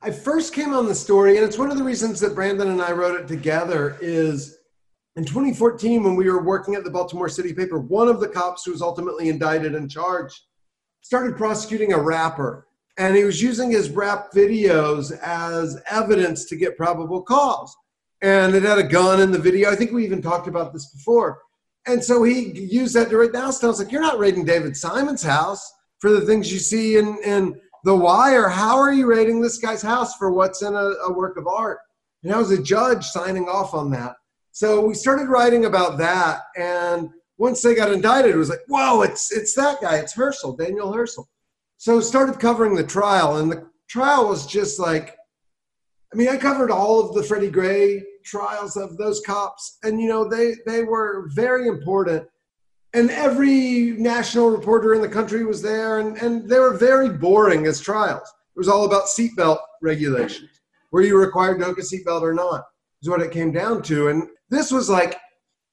I 0.00 0.12
first 0.12 0.54
came 0.54 0.72
on 0.72 0.86
the 0.86 0.94
story, 0.94 1.36
and 1.36 1.44
it's 1.44 1.58
one 1.58 1.70
of 1.70 1.76
the 1.76 1.84
reasons 1.84 2.20
that 2.20 2.34
Brandon 2.34 2.68
and 2.68 2.80
I 2.80 2.92
wrote 2.92 3.20
it 3.20 3.28
together 3.28 3.98
is 4.00 4.60
in 5.16 5.26
2014 5.26 6.02
when 6.02 6.16
we 6.16 6.30
were 6.30 6.42
working 6.42 6.74
at 6.74 6.84
the 6.84 6.90
Baltimore 6.90 7.28
City 7.28 7.52
paper, 7.52 7.78
one 7.78 8.08
of 8.08 8.18
the 8.18 8.28
cops 8.28 8.64
who 8.64 8.72
was 8.72 8.80
ultimately 8.80 9.28
indicted 9.28 9.74
and 9.74 9.90
charged 9.90 10.40
started 11.02 11.36
prosecuting 11.36 11.92
a 11.92 12.00
rapper 12.00 12.66
and 12.96 13.14
he 13.14 13.24
was 13.24 13.42
using 13.42 13.70
his 13.70 13.90
rap 13.90 14.32
videos 14.34 15.12
as 15.18 15.82
evidence 15.90 16.46
to 16.46 16.56
get 16.56 16.78
probable 16.78 17.20
cause. 17.20 17.76
And 18.22 18.54
it 18.54 18.62
had 18.62 18.78
a 18.78 18.82
gun 18.82 19.20
in 19.20 19.32
the 19.32 19.38
video. 19.38 19.70
I 19.70 19.76
think 19.76 19.92
we 19.92 20.02
even 20.06 20.22
talked 20.22 20.48
about 20.48 20.72
this 20.72 20.86
before. 20.86 21.42
And 21.86 22.02
so 22.02 22.22
he 22.22 22.52
used 22.52 22.94
that 22.94 23.10
to 23.10 23.38
house. 23.38 23.62
I 23.62 23.66
was 23.66 23.78
like, 23.78 23.92
You're 23.92 24.00
not 24.00 24.18
raiding 24.18 24.44
David 24.44 24.76
Simon's 24.76 25.22
house 25.22 25.72
for 25.98 26.10
the 26.10 26.20
things 26.20 26.52
you 26.52 26.58
see 26.58 26.96
in, 26.96 27.18
in 27.24 27.60
The 27.84 27.94
Wire. 27.94 28.48
How 28.48 28.78
are 28.78 28.92
you 28.92 29.06
raiding 29.06 29.40
this 29.40 29.58
guy's 29.58 29.82
house 29.82 30.16
for 30.16 30.32
what's 30.32 30.62
in 30.62 30.74
a, 30.74 30.92
a 31.06 31.12
work 31.12 31.36
of 31.36 31.46
art? 31.46 31.78
And 32.22 32.32
I 32.32 32.38
was 32.38 32.50
a 32.50 32.62
judge 32.62 33.04
signing 33.06 33.48
off 33.48 33.74
on 33.74 33.90
that. 33.92 34.14
So 34.52 34.84
we 34.84 34.94
started 34.94 35.28
writing 35.28 35.64
about 35.64 35.98
that. 35.98 36.42
And 36.56 37.10
once 37.38 37.62
they 37.62 37.74
got 37.74 37.92
indicted, 37.92 38.34
it 38.34 38.38
was 38.38 38.50
like, 38.50 38.62
Whoa, 38.68 39.02
it's, 39.02 39.32
it's 39.32 39.54
that 39.54 39.80
guy. 39.80 39.96
It's 39.96 40.14
Hersl, 40.14 40.56
Daniel 40.56 40.92
Hersl 40.92 41.26
so 41.82 41.98
started 41.98 42.38
covering 42.38 42.76
the 42.76 42.86
trial 42.86 43.38
and 43.38 43.50
the 43.50 43.66
trial 43.88 44.28
was 44.28 44.46
just 44.46 44.78
like 44.78 45.16
i 46.12 46.16
mean 46.16 46.28
i 46.28 46.36
covered 46.36 46.70
all 46.70 47.00
of 47.00 47.12
the 47.12 47.24
freddie 47.24 47.50
gray 47.50 48.00
trials 48.24 48.76
of 48.76 48.96
those 48.96 49.20
cops. 49.20 49.78
And 49.82 50.00
you 50.00 50.08
know 50.08 50.28
they 50.28 50.56
they 50.66 50.82
were 50.82 51.28
very 51.34 51.68
important. 51.68 52.26
And 52.94 53.10
every 53.10 53.92
national 53.92 54.50
reporter 54.50 54.92
in 54.94 55.00
the 55.00 55.08
country 55.08 55.44
was 55.44 55.62
there. 55.62 56.00
And, 56.00 56.16
and 56.18 56.46
they 56.48 56.58
were 56.58 56.76
very 56.76 57.08
boring 57.08 57.66
as 57.66 57.80
trials. 57.80 58.28
It 58.54 58.58
was 58.58 58.68
all 58.68 58.84
about 58.84 59.04
seatbelt 59.04 59.60
regulations. 59.80 60.50
Were 60.90 61.00
you 61.00 61.18
required 61.18 61.58
to 61.60 61.64
hook 61.64 61.78
a 61.78 61.80
seatbelt 61.80 62.20
or 62.20 62.34
not 62.34 62.64
is 63.02 63.08
what 63.08 63.20
it 63.20 63.32
came 63.32 63.52
down 63.52 63.82
to. 63.82 64.08
And 64.08 64.28
this 64.48 64.70
was 64.70 64.88
like 64.88 65.18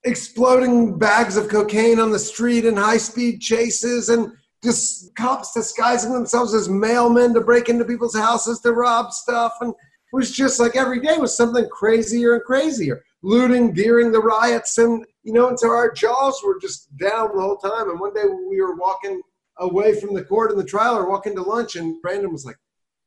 exploding 0.03 0.97
bags 0.97 1.37
of 1.37 1.49
cocaine 1.49 1.99
on 1.99 2.11
the 2.11 2.19
street 2.19 2.65
and 2.65 2.77
high 2.77 2.97
speed 2.97 3.39
chases 3.39 4.09
and 4.09 4.31
just 4.63 5.15
cops 5.15 5.53
disguising 5.53 6.13
themselves 6.13 6.53
as 6.53 6.67
mailmen 6.67 7.33
to 7.33 7.41
break 7.41 7.69
into 7.69 7.85
people's 7.85 8.15
houses 8.15 8.59
to 8.61 8.73
rob 8.73 9.13
stuff. 9.13 9.53
And 9.61 9.73
was 10.11 10.31
just 10.31 10.59
like 10.59 10.75
every 10.75 10.99
day 10.99 11.17
was 11.17 11.35
something 11.35 11.67
crazier 11.69 12.35
and 12.35 12.43
crazier. 12.43 13.03
Looting 13.21 13.73
during 13.73 14.11
the 14.11 14.19
riots. 14.19 14.77
And, 14.77 15.05
you 15.23 15.33
know, 15.33 15.49
until 15.49 15.71
our 15.71 15.91
jaws 15.91 16.41
were 16.43 16.59
just 16.59 16.95
down 16.97 17.35
the 17.35 17.41
whole 17.41 17.57
time. 17.57 17.89
And 17.89 17.99
one 17.99 18.13
day 18.13 18.23
we 18.49 18.61
were 18.61 18.75
walking 18.75 19.21
away 19.59 19.99
from 19.99 20.13
the 20.13 20.23
court 20.23 20.51
in 20.51 20.57
the 20.57 20.63
trial 20.63 20.97
or 20.97 21.09
walking 21.09 21.35
to 21.35 21.41
lunch, 21.41 21.75
and 21.75 22.01
Brandon 22.01 22.31
was 22.31 22.45
like, 22.45 22.57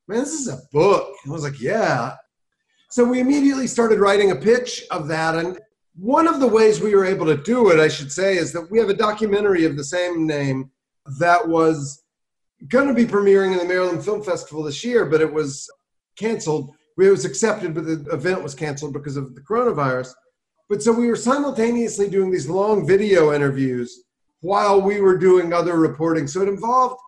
Man, 0.09 0.21
this 0.21 0.33
is 0.33 0.49
a 0.49 0.61
book. 0.73 1.15
I 1.27 1.31
was 1.31 1.43
like, 1.43 1.61
Yeah. 1.61 2.17
So 2.91 3.05
we 3.05 3.21
immediately 3.21 3.67
started 3.67 4.01
writing 4.01 4.31
a 4.31 4.37
pitch 4.37 4.85
of 4.91 5.09
that. 5.09 5.35
And 5.35 5.59
one 5.95 6.29
of 6.29 6.41
the 6.41 6.47
ways 6.47 6.81
we 6.81 6.95
were 6.95 7.07
able 7.07 7.27
to 7.27 7.37
do 7.37 7.71
it, 7.71 7.81
I 7.81 7.89
should 7.89 8.13
say, 8.13 8.37
is 8.37 8.53
that 8.53 8.71
we 8.71 8.79
have 8.79 8.91
a 8.91 8.95
documentary 8.95 9.65
of 9.65 9.77
the 9.77 9.85
same 9.85 10.27
name 10.27 10.71
that 11.19 11.49
was 11.49 12.03
going 12.69 12.89
to 12.89 12.95
be 12.95 13.07
premiering 13.07 13.53
in 13.53 13.59
the 13.59 13.65
Maryland 13.65 14.05
Film 14.05 14.23
Festival 14.23 14.63
this 14.63 14.85
year, 14.85 15.07
but 15.07 15.21
it 15.21 15.33
was 15.33 15.71
canceled. 16.17 16.75
It 16.99 17.11
was 17.11 17.25
accepted, 17.25 17.75
but 17.75 17.85
the 17.85 18.05
event 18.13 18.43
was 18.43 18.55
canceled 18.55 18.93
because 18.93 19.17
of 19.17 19.35
the 19.35 19.41
coronavirus. 19.41 20.13
But 20.69 20.83
so 20.83 20.93
we 20.93 21.09
were 21.09 21.17
simultaneously 21.17 22.09
doing 22.09 22.31
these 22.31 22.49
long 22.49 22.87
video 22.87 23.33
interviews 23.33 24.05
while 24.41 24.81
we 24.81 25.01
were 25.01 25.17
doing 25.17 25.53
other 25.53 25.77
reporting. 25.77 26.27
So 26.27 26.43
it 26.43 26.49
involved 26.49 27.01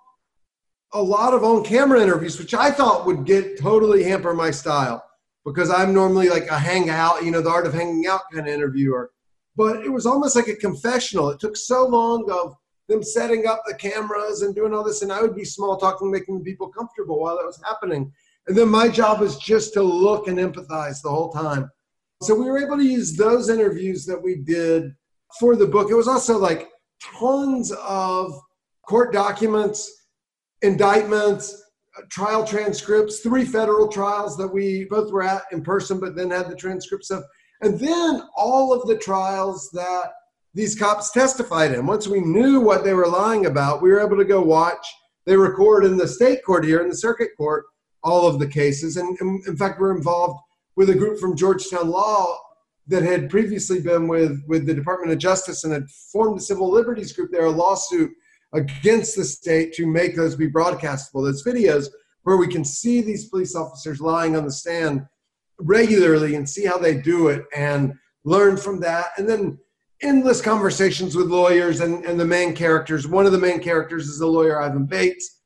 a 0.92 1.02
lot 1.02 1.34
of 1.34 1.44
on 1.44 1.64
camera 1.64 2.00
interviews, 2.00 2.38
which 2.38 2.54
I 2.54 2.70
thought 2.70 3.06
would 3.06 3.24
get 3.24 3.58
totally 3.58 4.04
hamper 4.04 4.32
my 4.32 4.50
style 4.50 5.04
because 5.44 5.70
I'm 5.70 5.92
normally 5.92 6.28
like 6.28 6.46
a 6.46 6.58
hangout, 6.58 7.24
you 7.24 7.30
know, 7.30 7.42
the 7.42 7.50
art 7.50 7.66
of 7.66 7.74
hanging 7.74 8.06
out 8.06 8.22
kind 8.32 8.46
of 8.46 8.54
interviewer. 8.54 9.10
But 9.56 9.84
it 9.84 9.90
was 9.90 10.06
almost 10.06 10.36
like 10.36 10.48
a 10.48 10.56
confessional. 10.56 11.30
It 11.30 11.40
took 11.40 11.56
so 11.56 11.86
long 11.86 12.30
of 12.30 12.56
them 12.88 13.02
setting 13.02 13.46
up 13.46 13.62
the 13.66 13.74
cameras 13.74 14.42
and 14.42 14.54
doing 14.54 14.74
all 14.74 14.84
this, 14.84 15.02
and 15.02 15.12
I 15.12 15.20
would 15.20 15.34
be 15.34 15.44
small 15.44 15.76
talking, 15.76 16.10
making 16.10 16.44
people 16.44 16.68
comfortable 16.68 17.20
while 17.20 17.36
that 17.36 17.46
was 17.46 17.60
happening. 17.64 18.12
And 18.46 18.56
then 18.56 18.68
my 18.68 18.88
job 18.88 19.20
was 19.20 19.38
just 19.38 19.72
to 19.74 19.82
look 19.82 20.28
and 20.28 20.38
empathize 20.38 21.00
the 21.02 21.10
whole 21.10 21.32
time. 21.32 21.70
So 22.22 22.34
we 22.34 22.44
were 22.44 22.58
able 22.58 22.76
to 22.76 22.84
use 22.84 23.16
those 23.16 23.48
interviews 23.48 24.04
that 24.06 24.22
we 24.22 24.36
did 24.36 24.94
for 25.38 25.56
the 25.56 25.66
book. 25.66 25.90
It 25.90 25.94
was 25.94 26.08
also 26.08 26.38
like 26.38 26.68
tons 27.02 27.72
of 27.72 28.32
court 28.86 29.12
documents, 29.12 30.08
indictments, 30.62 31.62
uh, 31.98 32.02
trial 32.10 32.44
transcripts, 32.44 33.20
three 33.20 33.44
federal 33.44 33.88
trials 33.88 34.36
that 34.36 34.48
we 34.48 34.86
both 34.90 35.10
were 35.10 35.22
at 35.22 35.42
in 35.52 35.62
person, 35.62 35.98
but 35.98 36.14
then 36.14 36.30
had 36.30 36.48
the 36.48 36.56
transcripts 36.56 37.10
of, 37.10 37.24
and 37.62 37.78
then 37.78 38.22
all 38.36 38.72
of 38.72 38.86
the 38.88 38.98
trials 38.98 39.70
that 39.72 40.12
these 40.54 40.78
cops 40.78 41.10
testified 41.10 41.72
in. 41.72 41.86
Once 41.86 42.06
we 42.06 42.20
knew 42.20 42.60
what 42.60 42.84
they 42.84 42.94
were 42.94 43.08
lying 43.08 43.46
about, 43.46 43.82
we 43.82 43.90
were 43.90 44.00
able 44.00 44.16
to 44.16 44.24
go 44.24 44.40
watch. 44.40 44.86
They 45.26 45.36
record 45.36 45.84
in 45.84 45.96
the 45.96 46.06
state 46.06 46.44
court 46.44 46.64
here, 46.64 46.80
in 46.80 46.88
the 46.88 46.96
circuit 46.96 47.30
court, 47.36 47.64
all 48.04 48.26
of 48.26 48.38
the 48.38 48.46
cases. 48.46 48.96
And, 48.96 49.18
in 49.46 49.56
fact, 49.56 49.80
we're 49.80 49.96
involved 49.96 50.40
with 50.76 50.90
a 50.90 50.94
group 50.94 51.18
from 51.18 51.36
Georgetown 51.36 51.88
Law 51.88 52.38
that 52.86 53.02
had 53.02 53.30
previously 53.30 53.80
been 53.80 54.08
with, 54.08 54.42
with 54.46 54.66
the 54.66 54.74
Department 54.74 55.12
of 55.12 55.18
Justice 55.18 55.64
and 55.64 55.72
had 55.72 55.88
formed 56.12 56.38
a 56.38 56.42
civil 56.42 56.70
liberties 56.70 57.12
group 57.12 57.30
there, 57.32 57.46
a 57.46 57.50
lawsuit 57.50 58.10
against 58.52 59.16
the 59.16 59.24
state 59.24 59.72
to 59.74 59.86
make 59.86 60.14
those 60.14 60.36
be 60.36 60.50
broadcastable. 60.50 61.24
Those 61.24 61.42
videos 61.42 61.88
where 62.22 62.36
we 62.36 62.46
can 62.48 62.64
see 62.64 63.00
these 63.00 63.28
police 63.28 63.56
officers 63.56 64.00
lying 64.00 64.36
on 64.36 64.44
the 64.44 64.52
stand 64.52 65.06
regularly 65.58 66.34
and 66.34 66.48
see 66.48 66.64
how 66.64 66.78
they 66.78 66.96
do 66.96 67.28
it 67.28 67.44
and 67.56 67.94
learn 68.24 68.56
from 68.56 68.80
that. 68.80 69.08
And 69.16 69.28
then 69.28 69.58
endless 70.02 70.40
conversations 70.40 71.16
with 71.16 71.26
lawyers 71.26 71.80
and, 71.80 72.04
and 72.04 72.18
the 72.18 72.24
main 72.24 72.54
characters. 72.54 73.08
One 73.08 73.26
of 73.26 73.32
the 73.32 73.38
main 73.38 73.60
characters 73.60 74.08
is 74.08 74.18
the 74.18 74.26
lawyer 74.26 74.60
Ivan 74.60 74.86
Bates. 74.86 75.40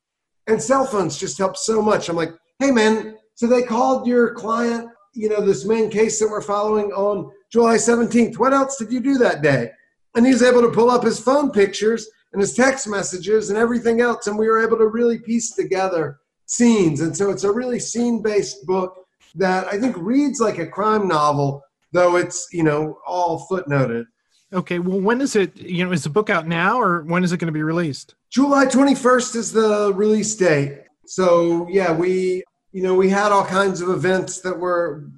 And 0.47 0.61
cell 0.61 0.87
phones 0.87 1.19
just 1.19 1.38
help 1.38 1.57
so 1.57 1.83
much. 1.83 2.09
I'm 2.09 2.17
like, 2.17 2.33
hey 2.59 2.71
man, 2.71 3.17
so 3.35 3.47
they 3.47 3.62
called 3.62 4.07
your 4.07 4.35
client, 4.35 4.88
you 5.15 5.29
know, 5.29 5.41
this 5.41 5.65
main 5.65 5.91
case 5.91 6.19
that 6.19 6.29
we're 6.29 6.43
following 6.43 6.93
on 6.93 7.31
July 7.50 7.77
17th. 7.77 8.38
What 8.38 8.53
else 8.53 8.77
did 8.77 8.93
you 8.93 9.00
do 9.00 9.17
that 9.19 9.43
day? 9.43 9.71
And 10.17 10.27
he's 10.27 10.43
able 10.43 10.62
to 10.62 10.71
pull 10.71 10.91
up 10.91 11.05
his 11.05 11.21
phone 11.21 11.53
pictures 11.53 12.09
and 12.33 12.41
his 12.41 12.55
text 12.55 12.88
messages 12.88 13.50
and 13.50 13.59
everything 13.59 14.00
else. 14.00 14.27
And 14.27 14.37
we 14.37 14.49
were 14.49 14.62
able 14.62 14.77
to 14.79 14.88
really 14.88 15.19
piece 15.19 15.55
together 15.55 16.19
scenes. 16.47 17.00
And 17.00 17.17
so 17.17 17.31
it's 17.31 17.45
a 17.45 17.53
really 17.53 17.79
scene 17.79 18.23
based 18.23 18.67
book 18.67 19.07
that 19.37 19.67
I 19.69 19.79
think 19.79 19.97
reads 19.97 20.41
like 20.41 20.59
a 20.59 20.67
crime 20.67 21.07
novel, 21.07 21.62
though 21.93 22.17
it's, 22.17 22.49
you 22.53 22.65
know, 22.65 22.99
all 23.07 23.47
footnoted. 23.49 24.07
Okay. 24.53 24.79
Well, 24.79 25.00
when 25.00 25.21
is 25.21 25.37
it, 25.37 25.57
you 25.57 25.85
know, 25.85 25.93
is 25.93 26.05
the 26.05 26.11
book 26.11 26.31
out 26.31 26.47
now 26.47 26.81
or 26.81 27.03
when 27.03 27.23
is 27.23 27.33
it 27.33 27.38
going 27.38 27.47
to 27.47 27.53
be 27.53 27.62
released? 27.62 28.15
July 28.31 28.67
21st 28.67 29.37
is 29.37 29.53
the 29.53 29.93
release 29.95 30.35
date. 30.35 30.81
So, 31.07 31.69
yeah, 31.71 31.93
we, 31.93 32.43
you 32.72 32.82
know, 32.82 32.94
we 32.94 33.08
had 33.08 33.32
all 33.32 33.44
kinds 33.44 33.80
of 33.80 33.88
events 33.88 34.40
that 34.42 34.58
were 34.58 35.10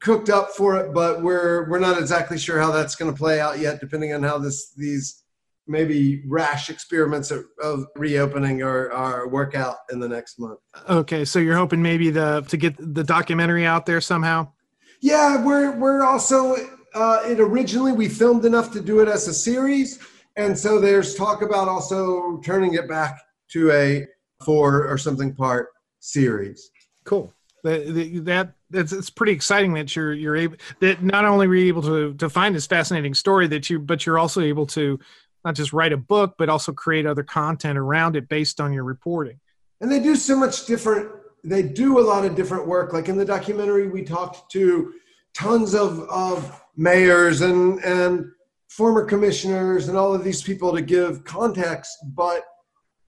cooked 0.00 0.28
up 0.28 0.50
for 0.50 0.76
it, 0.76 0.92
but 0.92 1.22
we're 1.22 1.68
we're 1.68 1.78
not 1.78 1.98
exactly 1.98 2.38
sure 2.38 2.60
how 2.60 2.70
that's 2.70 2.94
going 2.94 3.10
to 3.10 3.16
play 3.16 3.40
out 3.40 3.58
yet, 3.58 3.80
depending 3.80 4.12
on 4.12 4.22
how 4.22 4.38
this 4.38 4.72
these 4.74 5.24
maybe 5.66 6.22
rash 6.26 6.68
experiments 6.68 7.30
of, 7.30 7.44
of 7.62 7.86
reopening 7.96 8.62
or, 8.62 8.92
or 8.92 9.28
work 9.28 9.54
out 9.54 9.76
in 9.90 9.98
the 9.98 10.08
next 10.08 10.38
month. 10.38 10.58
Okay, 10.90 11.24
so 11.24 11.38
you're 11.38 11.56
hoping 11.56 11.80
maybe 11.80 12.10
the 12.10 12.44
to 12.48 12.56
get 12.56 12.74
the 12.78 13.04
documentary 13.04 13.64
out 13.66 13.86
there 13.86 14.00
somehow. 14.00 14.48
Yeah, 15.00 15.42
we're 15.42 15.72
we're 15.72 16.04
also 16.04 16.56
uh, 16.94 17.22
it 17.26 17.40
originally 17.40 17.92
we 17.92 18.08
filmed 18.08 18.44
enough 18.44 18.72
to 18.72 18.80
do 18.80 19.00
it 19.00 19.08
as 19.08 19.28
a 19.28 19.34
series, 19.34 19.98
and 20.36 20.58
so 20.58 20.80
there's 20.80 21.14
talk 21.14 21.42
about 21.42 21.68
also 21.68 22.40
turning 22.44 22.74
it 22.74 22.88
back 22.88 23.20
to 23.52 23.70
a 23.72 24.06
four 24.44 24.86
or 24.86 24.98
something 24.98 25.34
part 25.34 25.68
series. 26.00 26.70
Cool. 27.04 27.32
That, 27.62 28.22
that 28.26 28.52
that's 28.68 28.92
it's 28.92 29.08
pretty 29.08 29.32
exciting 29.32 29.72
that 29.74 29.96
you're 29.96 30.12
you're 30.12 30.36
able 30.36 30.56
that 30.80 31.02
not 31.02 31.24
only 31.24 31.46
were 31.46 31.54
you 31.54 31.68
able 31.68 31.82
to 31.82 32.12
to 32.14 32.28
find 32.28 32.54
this 32.54 32.66
fascinating 32.66 33.14
story 33.14 33.46
that 33.46 33.70
you 33.70 33.78
but 33.78 34.04
you're 34.04 34.18
also 34.18 34.42
able 34.42 34.66
to 34.66 35.00
not 35.46 35.54
just 35.54 35.72
write 35.72 35.94
a 35.94 35.96
book 35.96 36.34
but 36.36 36.50
also 36.50 36.72
create 36.72 37.06
other 37.06 37.22
content 37.22 37.78
around 37.78 38.16
it 38.16 38.28
based 38.28 38.60
on 38.60 38.72
your 38.72 38.84
reporting. 38.84 39.40
And 39.80 39.90
they 39.90 40.00
do 40.00 40.14
so 40.14 40.36
much 40.36 40.66
different. 40.66 41.10
They 41.42 41.62
do 41.62 41.98
a 41.98 42.04
lot 42.04 42.26
of 42.26 42.34
different 42.34 42.66
work. 42.66 42.92
Like 42.92 43.08
in 43.08 43.16
the 43.16 43.24
documentary, 43.24 43.88
we 43.88 44.02
talked 44.02 44.50
to 44.52 44.92
tons 45.32 45.74
of 45.74 46.00
of 46.10 46.62
mayors 46.76 47.40
and 47.40 47.82
and 47.82 48.30
former 48.68 49.04
commissioners 49.04 49.88
and 49.88 49.96
all 49.96 50.14
of 50.14 50.24
these 50.24 50.42
people 50.42 50.74
to 50.74 50.82
give 50.82 51.24
context, 51.24 51.96
but 52.14 52.42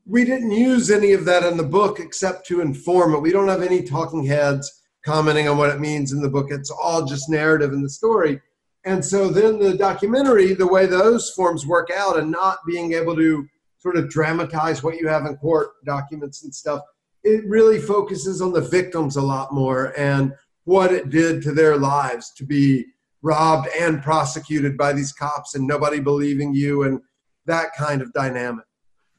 we 0.06 0.24
didn't 0.24 0.52
use 0.52 0.90
any 0.90 1.12
of 1.12 1.24
that 1.24 1.42
in 1.42 1.56
the 1.56 1.64
book 1.64 1.98
except 1.98 2.46
to 2.46 2.60
inform 2.60 3.14
it. 3.14 3.20
We 3.20 3.32
don't 3.32 3.48
have 3.48 3.62
any 3.62 3.82
talking 3.82 4.24
heads 4.24 4.82
commenting 5.04 5.48
on 5.48 5.58
what 5.58 5.70
it 5.70 5.80
means 5.80 6.12
in 6.12 6.22
the 6.22 6.28
book. 6.28 6.46
It's 6.50 6.70
all 6.70 7.04
just 7.04 7.28
narrative 7.28 7.72
in 7.72 7.82
the 7.82 7.90
story. 7.90 8.40
And 8.84 9.04
so 9.04 9.28
then 9.28 9.58
the 9.58 9.76
documentary, 9.76 10.54
the 10.54 10.66
way 10.66 10.86
those 10.86 11.30
forms 11.30 11.66
work 11.66 11.90
out 11.90 12.18
and 12.18 12.30
not 12.30 12.58
being 12.66 12.92
able 12.92 13.16
to 13.16 13.46
sort 13.78 13.96
of 13.96 14.08
dramatize 14.08 14.82
what 14.82 14.96
you 14.96 15.08
have 15.08 15.26
in 15.26 15.36
court 15.38 15.70
documents 15.84 16.44
and 16.44 16.54
stuff, 16.54 16.82
it 17.24 17.44
really 17.48 17.80
focuses 17.80 18.40
on 18.40 18.52
the 18.52 18.60
victims 18.60 19.16
a 19.16 19.22
lot 19.22 19.52
more 19.52 19.92
and 19.98 20.32
what 20.64 20.92
it 20.92 21.10
did 21.10 21.42
to 21.42 21.52
their 21.52 21.76
lives 21.76 22.32
to 22.36 22.44
be 22.44 22.84
robbed 23.22 23.68
and 23.78 24.02
prosecuted 24.02 24.76
by 24.76 24.92
these 24.92 25.12
cops 25.12 25.56
and 25.56 25.66
nobody 25.66 25.98
believing 25.98 26.54
you 26.54 26.84
and 26.84 27.00
that 27.46 27.72
kind 27.76 28.02
of 28.02 28.12
dynamic. 28.12 28.65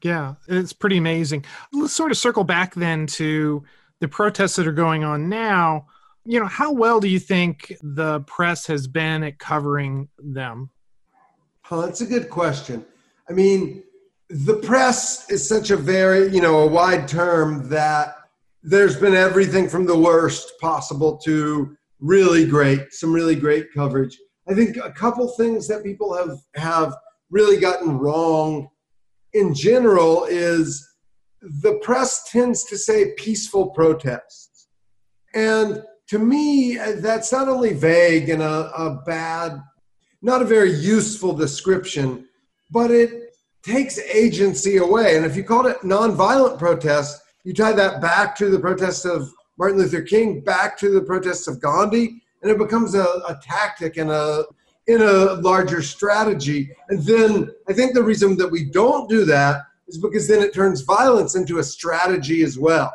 Yeah, 0.02 0.34
it's 0.46 0.72
pretty 0.72 0.96
amazing. 0.96 1.44
Let's 1.72 1.92
sort 1.92 2.10
of 2.10 2.18
circle 2.18 2.44
back 2.44 2.74
then 2.74 3.06
to 3.08 3.64
the 4.00 4.08
protests 4.08 4.56
that 4.56 4.66
are 4.66 4.72
going 4.72 5.04
on 5.04 5.28
now. 5.28 5.86
You 6.24 6.40
know, 6.40 6.46
how 6.46 6.72
well 6.72 7.00
do 7.00 7.08
you 7.08 7.18
think 7.18 7.74
the 7.82 8.20
press 8.20 8.66
has 8.66 8.86
been 8.86 9.22
at 9.22 9.38
covering 9.38 10.08
them? 10.18 10.70
Oh, 11.70 11.82
that's 11.82 12.00
a 12.00 12.06
good 12.06 12.30
question. 12.30 12.84
I 13.28 13.32
mean, 13.32 13.82
the 14.30 14.56
press 14.56 15.30
is 15.30 15.46
such 15.46 15.70
a 15.70 15.76
very, 15.76 16.28
you 16.28 16.40
know, 16.40 16.58
a 16.58 16.66
wide 16.66 17.08
term 17.08 17.68
that 17.70 18.14
there's 18.62 18.96
been 18.96 19.14
everything 19.14 19.68
from 19.68 19.86
the 19.86 19.98
worst 19.98 20.52
possible 20.60 21.16
to 21.18 21.76
really 22.00 22.46
great, 22.46 22.92
some 22.92 23.12
really 23.12 23.34
great 23.34 23.72
coverage. 23.74 24.16
I 24.48 24.54
think 24.54 24.76
a 24.76 24.92
couple 24.92 25.28
things 25.28 25.66
that 25.68 25.82
people 25.82 26.14
have 26.14 26.38
have 26.54 26.94
really 27.30 27.58
gotten 27.58 27.98
wrong 27.98 28.68
in 29.32 29.54
general 29.54 30.24
is 30.24 30.86
the 31.40 31.78
press 31.82 32.28
tends 32.30 32.64
to 32.64 32.76
say 32.76 33.12
peaceful 33.16 33.70
protests. 33.70 34.68
And 35.34 35.82
to 36.08 36.18
me, 36.18 36.76
that's 36.76 37.32
not 37.32 37.48
only 37.48 37.74
vague 37.74 38.28
and 38.30 38.42
a, 38.42 38.72
a 38.76 39.02
bad, 39.06 39.62
not 40.22 40.42
a 40.42 40.46
very 40.46 40.72
useful 40.72 41.34
description, 41.34 42.26
but 42.70 42.90
it 42.90 43.34
takes 43.62 43.98
agency 43.98 44.78
away. 44.78 45.16
And 45.16 45.26
if 45.26 45.36
you 45.36 45.44
called 45.44 45.66
it 45.66 45.78
nonviolent 45.82 46.58
protest, 46.58 47.20
you 47.44 47.52
tie 47.52 47.72
that 47.72 48.00
back 48.00 48.36
to 48.36 48.50
the 48.50 48.58
protests 48.58 49.04
of 49.04 49.32
Martin 49.58 49.78
Luther 49.78 50.02
King, 50.02 50.40
back 50.40 50.78
to 50.78 50.90
the 50.90 51.02
protests 51.02 51.46
of 51.46 51.60
Gandhi, 51.60 52.22
and 52.42 52.50
it 52.50 52.58
becomes 52.58 52.94
a, 52.94 53.04
a 53.04 53.38
tactic 53.42 53.96
and 53.96 54.10
a 54.10 54.44
in 54.88 55.02
a 55.02 55.34
larger 55.34 55.82
strategy. 55.82 56.70
And 56.88 57.02
then 57.04 57.50
I 57.68 57.74
think 57.74 57.94
the 57.94 58.02
reason 58.02 58.36
that 58.38 58.50
we 58.50 58.64
don't 58.64 59.08
do 59.08 59.24
that 59.26 59.60
is 59.86 59.98
because 59.98 60.26
then 60.26 60.42
it 60.42 60.54
turns 60.54 60.80
violence 60.80 61.36
into 61.36 61.58
a 61.58 61.62
strategy 61.62 62.42
as 62.42 62.58
well. 62.58 62.92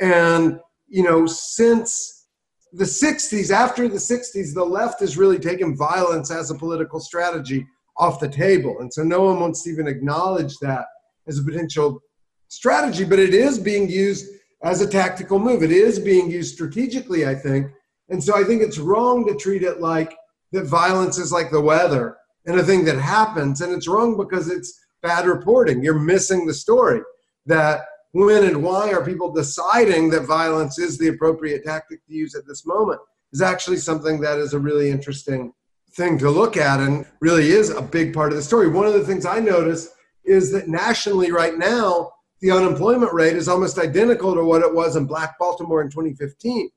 And, 0.00 0.60
you 0.88 1.02
know, 1.02 1.26
since 1.26 2.26
the 2.72 2.84
60s, 2.84 3.50
after 3.50 3.88
the 3.88 3.96
60s, 3.96 4.54
the 4.54 4.64
left 4.64 5.00
has 5.00 5.16
really 5.16 5.38
taken 5.38 5.76
violence 5.76 6.30
as 6.30 6.50
a 6.50 6.54
political 6.54 7.00
strategy 7.00 7.66
off 7.96 8.20
the 8.20 8.28
table. 8.28 8.76
And 8.80 8.92
so 8.92 9.02
no 9.02 9.22
one 9.22 9.40
wants 9.40 9.62
to 9.64 9.70
even 9.70 9.86
acknowledge 9.88 10.56
that 10.58 10.86
as 11.26 11.38
a 11.38 11.44
potential 11.44 12.00
strategy, 12.48 13.04
but 13.04 13.18
it 13.18 13.34
is 13.34 13.58
being 13.58 13.88
used 13.88 14.28
as 14.62 14.80
a 14.80 14.88
tactical 14.88 15.38
move. 15.38 15.62
It 15.62 15.72
is 15.72 15.98
being 15.98 16.30
used 16.30 16.54
strategically, 16.54 17.26
I 17.26 17.34
think. 17.34 17.68
And 18.08 18.22
so 18.22 18.36
I 18.36 18.44
think 18.44 18.62
it's 18.62 18.78
wrong 18.78 19.26
to 19.26 19.34
treat 19.34 19.62
it 19.62 19.80
like 19.80 20.14
that 20.54 20.66
violence 20.66 21.18
is 21.18 21.32
like 21.32 21.50
the 21.50 21.60
weather 21.60 22.16
and 22.46 22.58
a 22.58 22.62
thing 22.62 22.84
that 22.84 22.98
happens. 22.98 23.60
And 23.60 23.72
it's 23.72 23.88
wrong 23.88 24.16
because 24.16 24.48
it's 24.48 24.80
bad 25.02 25.26
reporting. 25.26 25.82
You're 25.82 25.98
missing 25.98 26.46
the 26.46 26.54
story 26.54 27.00
that 27.46 27.82
when 28.12 28.44
and 28.44 28.62
why 28.62 28.92
are 28.92 29.04
people 29.04 29.32
deciding 29.32 30.08
that 30.10 30.26
violence 30.26 30.78
is 30.78 30.96
the 30.96 31.08
appropriate 31.08 31.64
tactic 31.64 32.06
to 32.06 32.14
use 32.14 32.34
at 32.34 32.46
this 32.46 32.64
moment 32.64 33.00
is 33.32 33.42
actually 33.42 33.78
something 33.78 34.20
that 34.20 34.38
is 34.38 34.54
a 34.54 34.58
really 34.58 34.88
interesting 34.90 35.52
thing 35.96 36.16
to 36.18 36.30
look 36.30 36.56
at 36.56 36.80
and 36.80 37.04
really 37.20 37.50
is 37.50 37.70
a 37.70 37.82
big 37.82 38.14
part 38.14 38.30
of 38.30 38.36
the 38.36 38.42
story. 38.42 38.68
One 38.68 38.86
of 38.86 38.94
the 38.94 39.04
things 39.04 39.26
I 39.26 39.40
noticed 39.40 39.90
is 40.24 40.52
that 40.52 40.68
nationally 40.68 41.32
right 41.32 41.58
now, 41.58 42.12
the 42.40 42.52
unemployment 42.52 43.12
rate 43.12 43.36
is 43.36 43.48
almost 43.48 43.78
identical 43.78 44.34
to 44.34 44.44
what 44.44 44.62
it 44.62 44.72
was 44.72 44.94
in 44.94 45.06
Black 45.06 45.36
Baltimore 45.38 45.82
in 45.82 45.90
2015. 45.90 46.70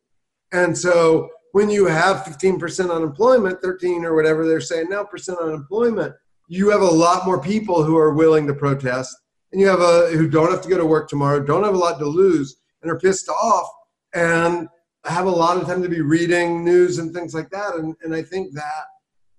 And 0.51 0.75
so 0.75 1.29
when 1.57 1.71
you 1.71 1.87
have 1.87 2.17
15% 2.17 2.95
unemployment, 2.95 3.59
13 3.63 4.05
or 4.05 4.13
whatever 4.15 4.47
they're 4.47 4.61
saying 4.61 4.89
now 4.91 5.03
percent 5.03 5.39
unemployment, 5.39 6.13
you 6.47 6.69
have 6.69 6.81
a 6.81 6.85
lot 6.85 7.25
more 7.25 7.41
people 7.41 7.81
who 7.81 7.97
are 7.97 8.13
willing 8.13 8.45
to 8.45 8.53
protest 8.53 9.17
and 9.51 9.59
you 9.59 9.65
have 9.65 9.81
a 9.81 10.09
who 10.09 10.29
don't 10.29 10.51
have 10.51 10.61
to 10.61 10.69
go 10.69 10.77
to 10.77 10.85
work 10.85 11.09
tomorrow, 11.09 11.39
don't 11.39 11.63
have 11.63 11.73
a 11.73 11.77
lot 11.77 11.97
to 11.97 12.05
lose 12.05 12.57
and 12.83 12.91
are 12.91 12.99
pissed 12.99 13.27
off 13.27 13.67
and 14.13 14.67
have 15.05 15.25
a 15.25 15.31
lot 15.31 15.57
of 15.57 15.65
time 15.65 15.81
to 15.81 15.89
be 15.89 16.01
reading 16.01 16.63
news 16.63 16.99
and 16.99 17.11
things 17.11 17.33
like 17.33 17.49
that. 17.49 17.73
And, 17.73 17.95
and 18.03 18.13
I 18.13 18.21
think 18.21 18.53
that 18.53 18.85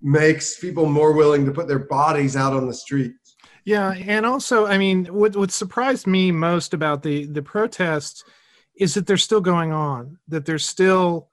makes 0.02 0.58
people 0.58 0.86
more 0.86 1.12
willing 1.12 1.46
to 1.46 1.52
put 1.52 1.68
their 1.68 1.78
bodies 1.78 2.34
out 2.34 2.52
on 2.52 2.66
the 2.66 2.74
streets. 2.74 3.36
Yeah, 3.64 3.92
and 3.92 4.26
also, 4.26 4.66
I 4.66 4.76
mean, 4.76 5.04
what 5.06 5.36
what 5.36 5.52
surprised 5.52 6.08
me 6.08 6.32
most 6.32 6.74
about 6.74 7.04
the 7.04 7.26
the 7.26 7.42
protests 7.42 8.24
is 8.76 8.94
that 8.94 9.06
they're 9.06 9.16
still 9.16 9.40
going 9.40 9.70
on. 9.70 10.18
That 10.26 10.46
there's 10.46 10.66
still 10.66 11.28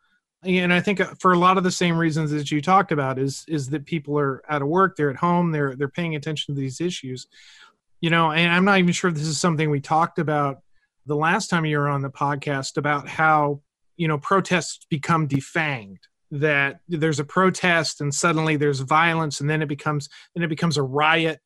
and 0.45 0.73
I 0.73 0.79
think 0.79 1.01
uh, 1.01 1.13
for 1.19 1.33
a 1.33 1.39
lot 1.39 1.57
of 1.57 1.63
the 1.63 1.71
same 1.71 1.97
reasons 1.97 2.31
that 2.31 2.51
you 2.51 2.61
talked 2.61 2.91
about 2.91 3.19
is 3.19 3.45
is 3.47 3.69
that 3.69 3.85
people 3.85 4.17
are 4.17 4.41
out 4.49 4.61
of 4.61 4.67
work, 4.67 4.95
they're 4.95 5.09
at 5.09 5.15
home, 5.15 5.51
they're 5.51 5.75
they're 5.75 5.89
paying 5.89 6.15
attention 6.15 6.55
to 6.55 6.61
these 6.61 6.81
issues. 6.81 7.27
You 8.01 8.09
know, 8.09 8.31
and 8.31 8.51
I'm 8.51 8.65
not 8.65 8.79
even 8.79 8.91
sure 8.91 9.09
if 9.09 9.15
this 9.15 9.27
is 9.27 9.39
something 9.39 9.69
we 9.69 9.79
talked 9.79 10.19
about 10.19 10.61
the 11.05 11.15
last 11.15 11.49
time 11.49 11.65
you 11.65 11.77
were 11.77 11.87
on 11.87 12.01
the 12.01 12.09
podcast 12.09 12.77
about 12.77 13.07
how 13.07 13.61
you 13.97 14.07
know 14.07 14.17
protests 14.17 14.85
become 14.89 15.27
defanged 15.27 15.99
that 16.31 16.79
there's 16.89 17.19
a 17.19 17.23
protest 17.23 18.01
and 18.01 18.13
suddenly 18.13 18.57
there's 18.57 18.79
violence 18.79 19.39
and 19.39 19.49
then 19.49 19.61
it 19.61 19.67
becomes 19.67 20.09
then 20.33 20.43
it 20.43 20.49
becomes 20.49 20.77
a 20.77 20.83
riot 20.83 21.39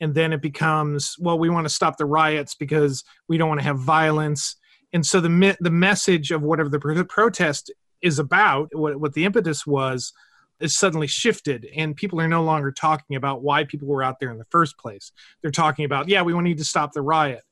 and 0.00 0.14
then 0.14 0.32
it 0.32 0.42
becomes 0.42 1.16
well 1.18 1.38
we 1.38 1.50
want 1.50 1.66
to 1.66 1.72
stop 1.72 1.96
the 1.96 2.04
riots 2.04 2.54
because 2.54 3.04
we 3.26 3.38
don't 3.38 3.48
want 3.48 3.60
to 3.60 3.64
have 3.64 3.78
violence 3.78 4.56
and 4.92 5.04
so 5.04 5.20
the 5.20 5.56
the 5.60 5.70
message 5.70 6.30
of 6.30 6.42
whatever 6.42 6.68
the 6.68 7.04
protest 7.04 7.72
is 8.02 8.18
about, 8.18 8.68
what, 8.72 9.00
what 9.00 9.14
the 9.14 9.24
impetus 9.24 9.66
was, 9.66 10.12
is 10.60 10.76
suddenly 10.76 11.06
shifted 11.06 11.68
and 11.76 11.94
people 11.94 12.20
are 12.20 12.26
no 12.28 12.42
longer 12.42 12.72
talking 12.72 13.16
about 13.16 13.42
why 13.42 13.62
people 13.64 13.86
were 13.86 14.02
out 14.02 14.18
there 14.18 14.30
in 14.30 14.38
the 14.38 14.44
first 14.50 14.76
place. 14.76 15.12
They're 15.40 15.50
talking 15.50 15.84
about, 15.84 16.08
yeah, 16.08 16.22
we 16.22 16.32
need 16.40 16.58
to 16.58 16.64
stop 16.64 16.92
the 16.92 17.02
riot. 17.02 17.42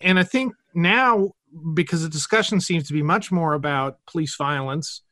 And 0.00 0.18
I 0.18 0.24
think 0.24 0.52
now, 0.74 1.30
because 1.74 2.02
the 2.02 2.08
discussion 2.08 2.60
seems 2.60 2.86
to 2.88 2.92
be 2.92 3.02
much 3.02 3.30
more 3.30 3.54
about 3.54 3.98
police 4.06 4.34
violence 4.36 5.02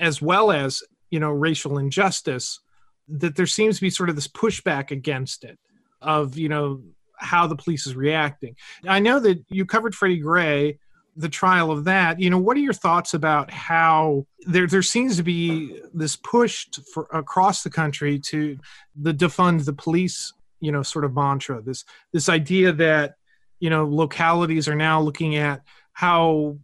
as 0.00 0.22
well 0.22 0.50
as, 0.50 0.82
you 1.10 1.20
know, 1.20 1.30
racial 1.30 1.78
injustice, 1.78 2.60
that 3.08 3.36
there 3.36 3.46
seems 3.46 3.76
to 3.76 3.82
be 3.82 3.90
sort 3.90 4.08
of 4.08 4.14
this 4.14 4.28
pushback 4.28 4.90
against 4.90 5.44
it 5.44 5.58
of, 6.00 6.38
you 6.38 6.48
know, 6.48 6.80
how 7.16 7.46
the 7.46 7.56
police 7.56 7.86
is 7.86 7.94
reacting. 7.94 8.56
I 8.88 8.98
know 8.98 9.20
that 9.20 9.44
you 9.48 9.66
covered 9.66 9.94
Freddie 9.94 10.18
Gray, 10.18 10.78
the 11.16 11.28
trial 11.28 11.70
of 11.70 11.84
that. 11.84 12.20
You 12.20 12.30
know, 12.30 12.38
what 12.38 12.56
are 12.56 12.60
your 12.60 12.72
thoughts 12.72 13.14
about 13.14 13.50
how 13.50 14.26
there 14.46 14.66
there 14.66 14.82
seems 14.82 15.16
to 15.16 15.22
be 15.22 15.80
this 15.92 16.16
push 16.16 16.66
for 16.92 17.06
across 17.12 17.62
the 17.62 17.70
country 17.70 18.18
to 18.20 18.58
the 18.96 19.12
defund 19.12 19.64
the 19.64 19.72
police, 19.72 20.32
you 20.60 20.72
know, 20.72 20.82
sort 20.82 21.04
of 21.04 21.14
mantra. 21.14 21.62
This 21.62 21.84
this 22.12 22.28
idea 22.28 22.72
that 22.72 23.16
you 23.60 23.70
know 23.70 23.86
localities 23.86 24.68
are 24.68 24.74
now 24.74 25.00
looking 25.00 25.36
at 25.36 25.62
how 25.92 26.56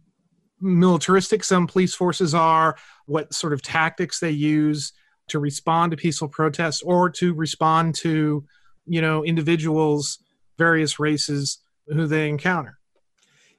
militaristic 0.59 1.43
some 1.43 1.67
police 1.67 1.93
forces 1.93 2.33
are, 2.33 2.75
what 3.05 3.33
sort 3.33 3.53
of 3.53 3.61
tactics 3.61 4.19
they 4.19 4.31
use 4.31 4.93
to 5.29 5.39
respond 5.39 5.91
to 5.91 5.97
peaceful 5.97 6.27
protests 6.27 6.81
or 6.81 7.09
to 7.09 7.33
respond 7.33 7.95
to 7.95 8.43
you 8.87 9.01
know 9.01 9.23
individuals 9.23 10.17
various 10.57 10.99
races 10.99 11.59
who 11.87 12.07
they 12.07 12.27
encounter 12.27 12.78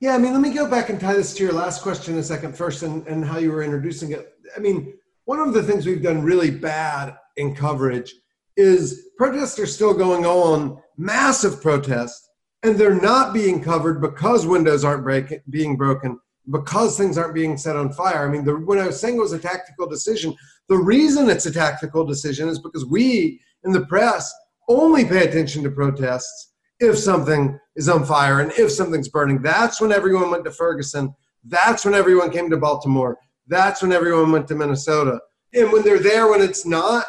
yeah 0.01 0.15
i 0.15 0.19
mean 0.19 0.33
let 0.33 0.43
me 0.43 0.53
go 0.53 0.69
back 0.69 0.89
and 0.89 0.99
tie 1.01 1.15
this 1.15 1.35
to 1.35 1.45
your 1.45 1.53
last 1.53 1.83
question 1.83 2.19
a 2.19 2.23
second 2.23 2.57
first 2.57 2.83
and, 2.83 3.07
and 3.07 3.25
how 3.25 3.39
you 3.39 3.53
were 3.53 3.63
introducing 3.63 4.13
it 4.13 4.35
i 4.57 4.61
mean 4.61 4.93
one 5.25 5.39
of 5.39 5.55
the 5.55 5.63
things 5.63 5.87
we've 5.87 6.03
done 6.03 6.23
really 6.23 6.51
bad 6.51 7.17
in 7.37 7.55
coverage 7.55 8.13
is 8.57 9.11
protests 9.17 9.59
are 9.59 9.67
still 9.67 9.95
going 9.95 10.27
on 10.27 10.81
massive 10.97 11.63
protests 11.63 12.29
and 12.63 12.77
they're 12.77 13.01
not 13.01 13.33
being 13.33 13.63
covered 13.63 14.01
because 14.01 14.47
windows 14.47 14.85
aren't 14.85 15.05
break, 15.05 15.41
being 15.49 15.77
broken 15.77 16.19
because 16.51 16.97
things 16.97 17.17
aren't 17.17 17.35
being 17.35 17.57
set 17.57 17.77
on 17.77 17.93
fire. 17.93 18.27
I 18.27 18.31
mean, 18.31 18.45
the, 18.45 18.55
when 18.55 18.79
I 18.79 18.87
was 18.87 19.01
saying 19.01 19.17
it 19.17 19.21
was 19.21 19.33
a 19.33 19.39
tactical 19.39 19.87
decision, 19.87 20.35
the 20.69 20.77
reason 20.77 21.31
it's 21.31 21.47
a 21.47 21.53
tactical 21.53 22.05
decision 22.05 22.49
is 22.49 22.59
because 22.59 22.85
we 22.87 23.41
in 23.65 23.73
the 23.73 23.87
press 23.87 24.33
only 24.69 25.05
pay 25.05 25.27
attention 25.27 25.63
to 25.63 25.71
protests 25.71 26.53
if 26.81 26.99
something 26.99 27.59
is 27.81 27.89
on 27.89 28.05
fire 28.05 28.41
and 28.41 28.53
if 28.53 28.71
something's 28.71 29.09
burning. 29.09 29.41
That's 29.41 29.81
when 29.81 29.91
everyone 29.91 30.31
went 30.31 30.45
to 30.45 30.51
Ferguson. 30.51 31.15
That's 31.45 31.85
when 31.85 31.95
everyone 31.95 32.31
came 32.31 32.51
to 32.51 32.59
Baltimore. 32.59 33.17
That's 33.47 33.81
when 33.81 33.91
everyone 33.91 34.31
went 34.31 34.47
to 34.49 34.55
Minnesota. 34.55 35.19
And 35.55 35.73
when 35.73 35.83
they're 35.83 35.99
there, 35.99 36.31
when 36.31 36.43
it's 36.43 36.67
not, 36.67 37.07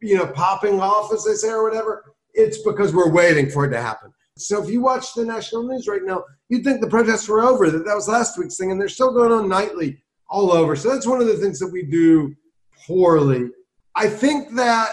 you 0.00 0.16
know, 0.16 0.26
popping 0.26 0.80
off, 0.80 1.12
as 1.12 1.24
they 1.24 1.34
say, 1.34 1.50
or 1.50 1.62
whatever, 1.62 2.14
it's 2.32 2.58
because 2.62 2.94
we're 2.94 3.12
waiting 3.12 3.50
for 3.50 3.66
it 3.66 3.70
to 3.70 3.80
happen. 3.80 4.12
So 4.38 4.62
if 4.62 4.70
you 4.70 4.80
watch 4.80 5.12
the 5.14 5.26
national 5.26 5.64
news 5.64 5.86
right 5.86 6.02
now, 6.02 6.24
you'd 6.48 6.64
think 6.64 6.80
the 6.80 6.88
protests 6.88 7.28
were 7.28 7.42
over, 7.42 7.70
that 7.70 7.84
that 7.84 7.94
was 7.94 8.08
last 8.08 8.38
week's 8.38 8.56
thing, 8.56 8.72
and 8.72 8.80
they're 8.80 8.88
still 8.88 9.12
going 9.12 9.30
on 9.30 9.48
nightly 9.48 10.02
all 10.28 10.50
over. 10.52 10.74
So 10.74 10.88
that's 10.88 11.06
one 11.06 11.20
of 11.20 11.26
the 11.26 11.36
things 11.36 11.58
that 11.58 11.70
we 11.70 11.82
do 11.84 12.34
poorly. 12.86 13.50
I 13.94 14.08
think 14.08 14.54
that 14.56 14.88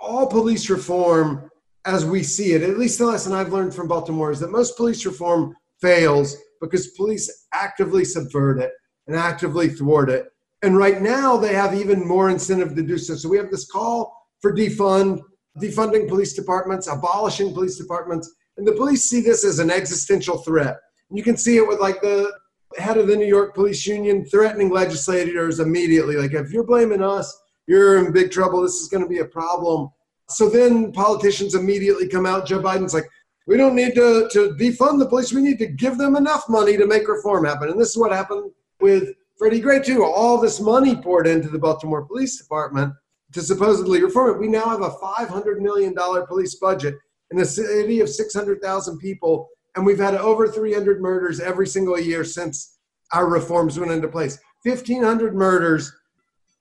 all 0.00 0.28
police 0.28 0.70
reform, 0.70 1.50
as 1.86 2.04
we 2.04 2.22
see 2.22 2.52
it, 2.52 2.62
at 2.62 2.78
least 2.78 2.98
the 2.98 3.06
lesson 3.06 3.32
I've 3.32 3.52
learned 3.52 3.74
from 3.74 3.88
Baltimore, 3.88 4.30
is 4.30 4.40
that 4.40 4.50
most 4.50 4.76
police 4.76 5.04
reform 5.04 5.54
fails 5.80 6.36
because 6.60 6.88
police 6.88 7.46
actively 7.52 8.04
subvert 8.04 8.58
it 8.58 8.72
and 9.06 9.16
actively 9.16 9.68
thwart 9.68 10.08
it. 10.08 10.26
And 10.62 10.78
right 10.78 11.02
now, 11.02 11.36
they 11.36 11.52
have 11.52 11.74
even 11.74 12.06
more 12.06 12.30
incentive 12.30 12.74
to 12.74 12.82
do 12.82 12.96
so. 12.96 13.16
So 13.16 13.28
we 13.28 13.36
have 13.36 13.50
this 13.50 13.70
call 13.70 14.16
for 14.40 14.54
defund, 14.54 15.20
defunding 15.60 16.08
police 16.08 16.32
departments, 16.32 16.88
abolishing 16.88 17.52
police 17.52 17.76
departments, 17.76 18.32
and 18.56 18.66
the 18.66 18.72
police 18.72 19.04
see 19.04 19.20
this 19.20 19.44
as 19.44 19.58
an 19.58 19.70
existential 19.70 20.38
threat. 20.38 20.78
And 21.10 21.18
you 21.18 21.24
can 21.24 21.36
see 21.36 21.56
it 21.58 21.68
with 21.68 21.80
like 21.80 22.00
the 22.00 22.32
head 22.78 22.96
of 22.96 23.08
the 23.08 23.16
New 23.16 23.26
York 23.26 23.54
Police 23.54 23.86
Union 23.86 24.24
threatening 24.24 24.70
legislators 24.70 25.60
immediately. 25.60 26.16
Like, 26.16 26.32
if 26.32 26.50
you're 26.50 26.64
blaming 26.64 27.02
us, 27.02 27.36
you're 27.66 27.98
in 27.98 28.12
big 28.12 28.30
trouble. 28.30 28.62
This 28.62 28.80
is 28.80 28.88
going 28.88 29.02
to 29.02 29.08
be 29.08 29.18
a 29.18 29.26
problem. 29.26 29.90
So 30.28 30.48
then 30.48 30.92
politicians 30.92 31.54
immediately 31.54 32.08
come 32.08 32.26
out. 32.26 32.46
Joe 32.46 32.60
Biden's 32.60 32.94
like, 32.94 33.08
we 33.46 33.56
don't 33.56 33.74
need 33.74 33.94
to, 33.94 34.28
to 34.32 34.56
defund 34.58 34.98
the 34.98 35.08
police. 35.08 35.32
We 35.32 35.42
need 35.42 35.58
to 35.58 35.66
give 35.66 35.98
them 35.98 36.16
enough 36.16 36.48
money 36.48 36.76
to 36.76 36.86
make 36.86 37.08
reform 37.08 37.44
happen. 37.44 37.68
And 37.68 37.80
this 37.80 37.90
is 37.90 37.98
what 37.98 38.12
happened 38.12 38.50
with 38.80 39.10
Freddie 39.38 39.60
Gray, 39.60 39.82
too. 39.82 40.04
All 40.04 40.38
this 40.38 40.60
money 40.60 40.96
poured 40.96 41.26
into 41.26 41.48
the 41.48 41.58
Baltimore 41.58 42.06
Police 42.06 42.38
Department 42.38 42.94
to 43.32 43.42
supposedly 43.42 44.02
reform 44.02 44.30
it. 44.30 44.40
We 44.40 44.48
now 44.48 44.66
have 44.66 44.80
a 44.80 44.90
$500 44.90 45.58
million 45.58 45.94
police 46.26 46.54
budget 46.54 46.94
in 47.30 47.40
a 47.40 47.44
city 47.44 48.00
of 48.00 48.08
600,000 48.08 48.98
people, 48.98 49.48
and 49.74 49.84
we've 49.84 49.98
had 49.98 50.14
over 50.14 50.48
300 50.48 51.00
murders 51.00 51.40
every 51.40 51.66
single 51.66 51.98
year 51.98 52.24
since 52.24 52.78
our 53.12 53.28
reforms 53.28 53.78
went 53.78 53.92
into 53.92 54.08
place. 54.08 54.38
1,500 54.62 55.34
murders 55.34 55.92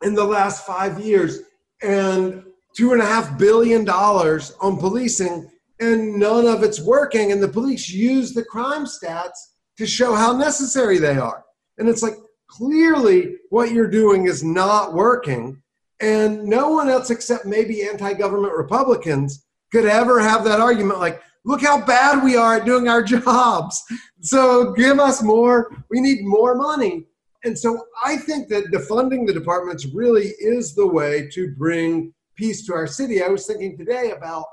in 0.04 0.16
the 0.16 0.26
last 0.26 0.66
five 0.66 1.00
years, 1.00 1.42
and 1.82 2.44
two 2.76 2.94
and 2.94 3.02
a 3.02 3.06
half 3.06 3.38
billion 3.38 3.86
dollars 3.86 4.54
on 4.62 4.78
policing, 4.78 5.50
and 5.80 6.16
none 6.16 6.48
of 6.48 6.64
it's 6.64 6.82
working. 6.82 7.32
And 7.32 7.42
the 7.42 7.48
police 7.48 7.90
use 7.90 8.34
the 8.34 8.44
crime 8.44 8.86
stats 8.86 9.38
to 9.78 9.86
show 9.86 10.16
how 10.16 10.36
necessary 10.36 10.98
they 10.98 11.18
are. 11.18 11.44
And 11.78 11.90
it's 11.90 12.04
like 12.04 12.16
clearly 12.48 13.36
what 13.50 13.72
you're 13.72 13.90
doing 13.90 14.26
is 14.28 14.44
not 14.44 14.94
working. 14.94 15.62
And 16.00 16.44
no 16.44 16.70
one 16.70 16.90
else 16.90 17.10
except 17.10 17.46
maybe 17.46 17.84
anti 17.84 18.14
government 18.14 18.54
Republicans 18.54 19.46
could 19.72 19.86
ever 19.86 20.20
have 20.20 20.44
that 20.44 20.60
argument 20.60 21.00
like, 21.00 21.22
look 21.46 21.62
how 21.62 21.84
bad 21.84 22.24
we 22.24 22.36
are 22.36 22.56
at 22.56 22.66
doing 22.66 22.88
our 22.88 23.04
jobs. 23.04 23.82
So 24.22 24.72
give 24.74 25.00
us 25.00 25.24
more. 25.24 25.72
We 25.90 26.02
need 26.02 26.20
more 26.24 26.56
money. 26.56 27.06
And 27.44 27.58
so 27.58 27.86
I 28.04 28.18
think 28.18 28.48
that 28.50 28.72
defunding 28.72 29.28
the 29.28 29.34
departments 29.34 29.86
really 29.94 30.34
is 30.40 30.76
the 30.76 30.88
way 30.88 31.28
to 31.34 31.54
bring 31.58 32.14
peace 32.44 32.66
to 32.66 32.74
our 32.74 32.88
city. 32.88 33.24
I 33.24 33.30
was 33.30 33.48
thinking 33.48 33.78
today 33.78 34.12
about, 34.12 34.44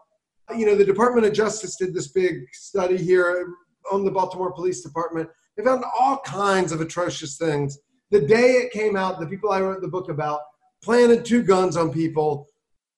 you 0.57 0.64
know, 0.64 0.76
the 0.76 0.85
Department 0.85 1.26
of 1.26 1.33
Justice 1.33 1.74
did 1.74 1.92
this 1.92 2.12
big 2.12 2.44
study 2.53 2.96
here 2.96 3.53
on 3.90 4.05
the 4.05 4.12
Baltimore 4.12 4.53
Police 4.53 4.81
Department. 4.81 5.29
They 5.57 5.64
found 5.64 5.83
all 5.98 6.18
kinds 6.18 6.70
of 6.70 6.81
atrocious 6.81 7.37
things. 7.37 7.81
The 8.12 8.20
day 8.20 8.53
it 8.53 8.70
came 8.70 8.94
out, 8.94 9.18
the 9.18 9.26
people 9.26 9.50
I 9.50 9.61
wrote 9.61 9.83
the 9.83 9.88
book 9.88 10.09
about 10.09 10.38
planted 10.85 11.24
two 11.24 11.42
guns 11.42 11.76
on 11.76 11.92
people 11.92 12.46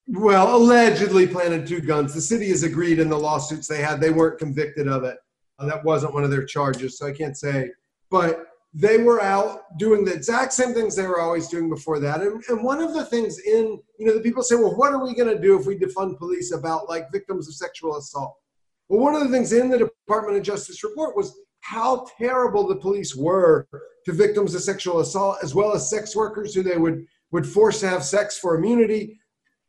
well, 0.09 0.57
allegedly 0.57 1.27
planted 1.27 1.67
two 1.67 1.81
guns. 1.81 2.13
The 2.13 2.21
city 2.21 2.49
has 2.49 2.65
agreed 2.65 2.99
in 2.99 3.09
the 3.09 3.19
lawsuits 3.19 3.69
they 3.69 3.81
had. 3.81 4.01
They 4.01 4.11
weren't 4.11 4.39
convicted 4.39 4.89
of 4.89 5.05
it. 5.05 5.17
Uh, 5.59 5.67
that 5.67 5.85
wasn't 5.85 6.13
one 6.13 6.25
of 6.25 6.31
their 6.31 6.45
charges, 6.45 6.99
so 6.99 7.07
I 7.07 7.13
can't 7.13 7.37
say. 7.37 7.71
But 8.11 8.49
they 8.75 8.99
were 8.99 9.21
out 9.21 9.79
doing 9.79 10.05
the 10.05 10.15
exact 10.15 10.53
same 10.53 10.73
things 10.73 10.97
they 10.97 11.07
were 11.07 11.21
always 11.21 11.49
doing 11.49 11.69
before 11.69 11.99
that. 12.01 12.23
And, 12.23 12.43
and 12.49 12.65
one 12.65 12.81
of 12.81 12.95
the 12.95 13.05
things 13.05 13.39
in, 13.41 13.79
you 13.99 14.07
know, 14.07 14.15
the 14.15 14.23
people 14.23 14.43
say, 14.43 14.55
well, 14.55 14.77
what 14.77 14.93
are 14.93 15.05
we 15.05 15.15
going 15.15 15.35
to 15.35 15.41
do 15.41 15.59
if 15.59 15.67
we 15.67 15.77
defund 15.77 16.19
police 16.19 16.53
about 16.53 16.89
like 16.89 17.13
victims 17.13 17.49
of 17.49 17.55
sexual 17.55 17.97
assault? 17.99 18.35
Well, 18.89 19.01
one 19.01 19.15
of 19.15 19.23
the 19.23 19.29
things 19.29 19.53
in 19.53 19.69
the 19.69 19.79
Department 19.79 20.39
of 20.39 20.43
Justice 20.43 20.83
report 20.83 21.17
was 21.17 21.39
how 21.61 22.07
terrible 22.19 22.67
the 22.67 22.77
police 22.77 23.15
were 23.15 23.69
to 24.07 24.13
victims 24.13 24.55
of 24.55 24.63
sexual 24.63 25.01
assault, 25.01 25.39
as 25.43 25.55
well 25.55 25.75
as 25.75 25.91
sex 25.91 26.17
workers 26.17 26.55
who 26.55 26.63
they 26.63 26.79
would, 26.79 27.07
would 27.31 27.47
force 27.47 27.81
to 27.81 27.89
have 27.89 28.03
sex 28.03 28.39
for 28.39 28.57
immunity 28.57 29.19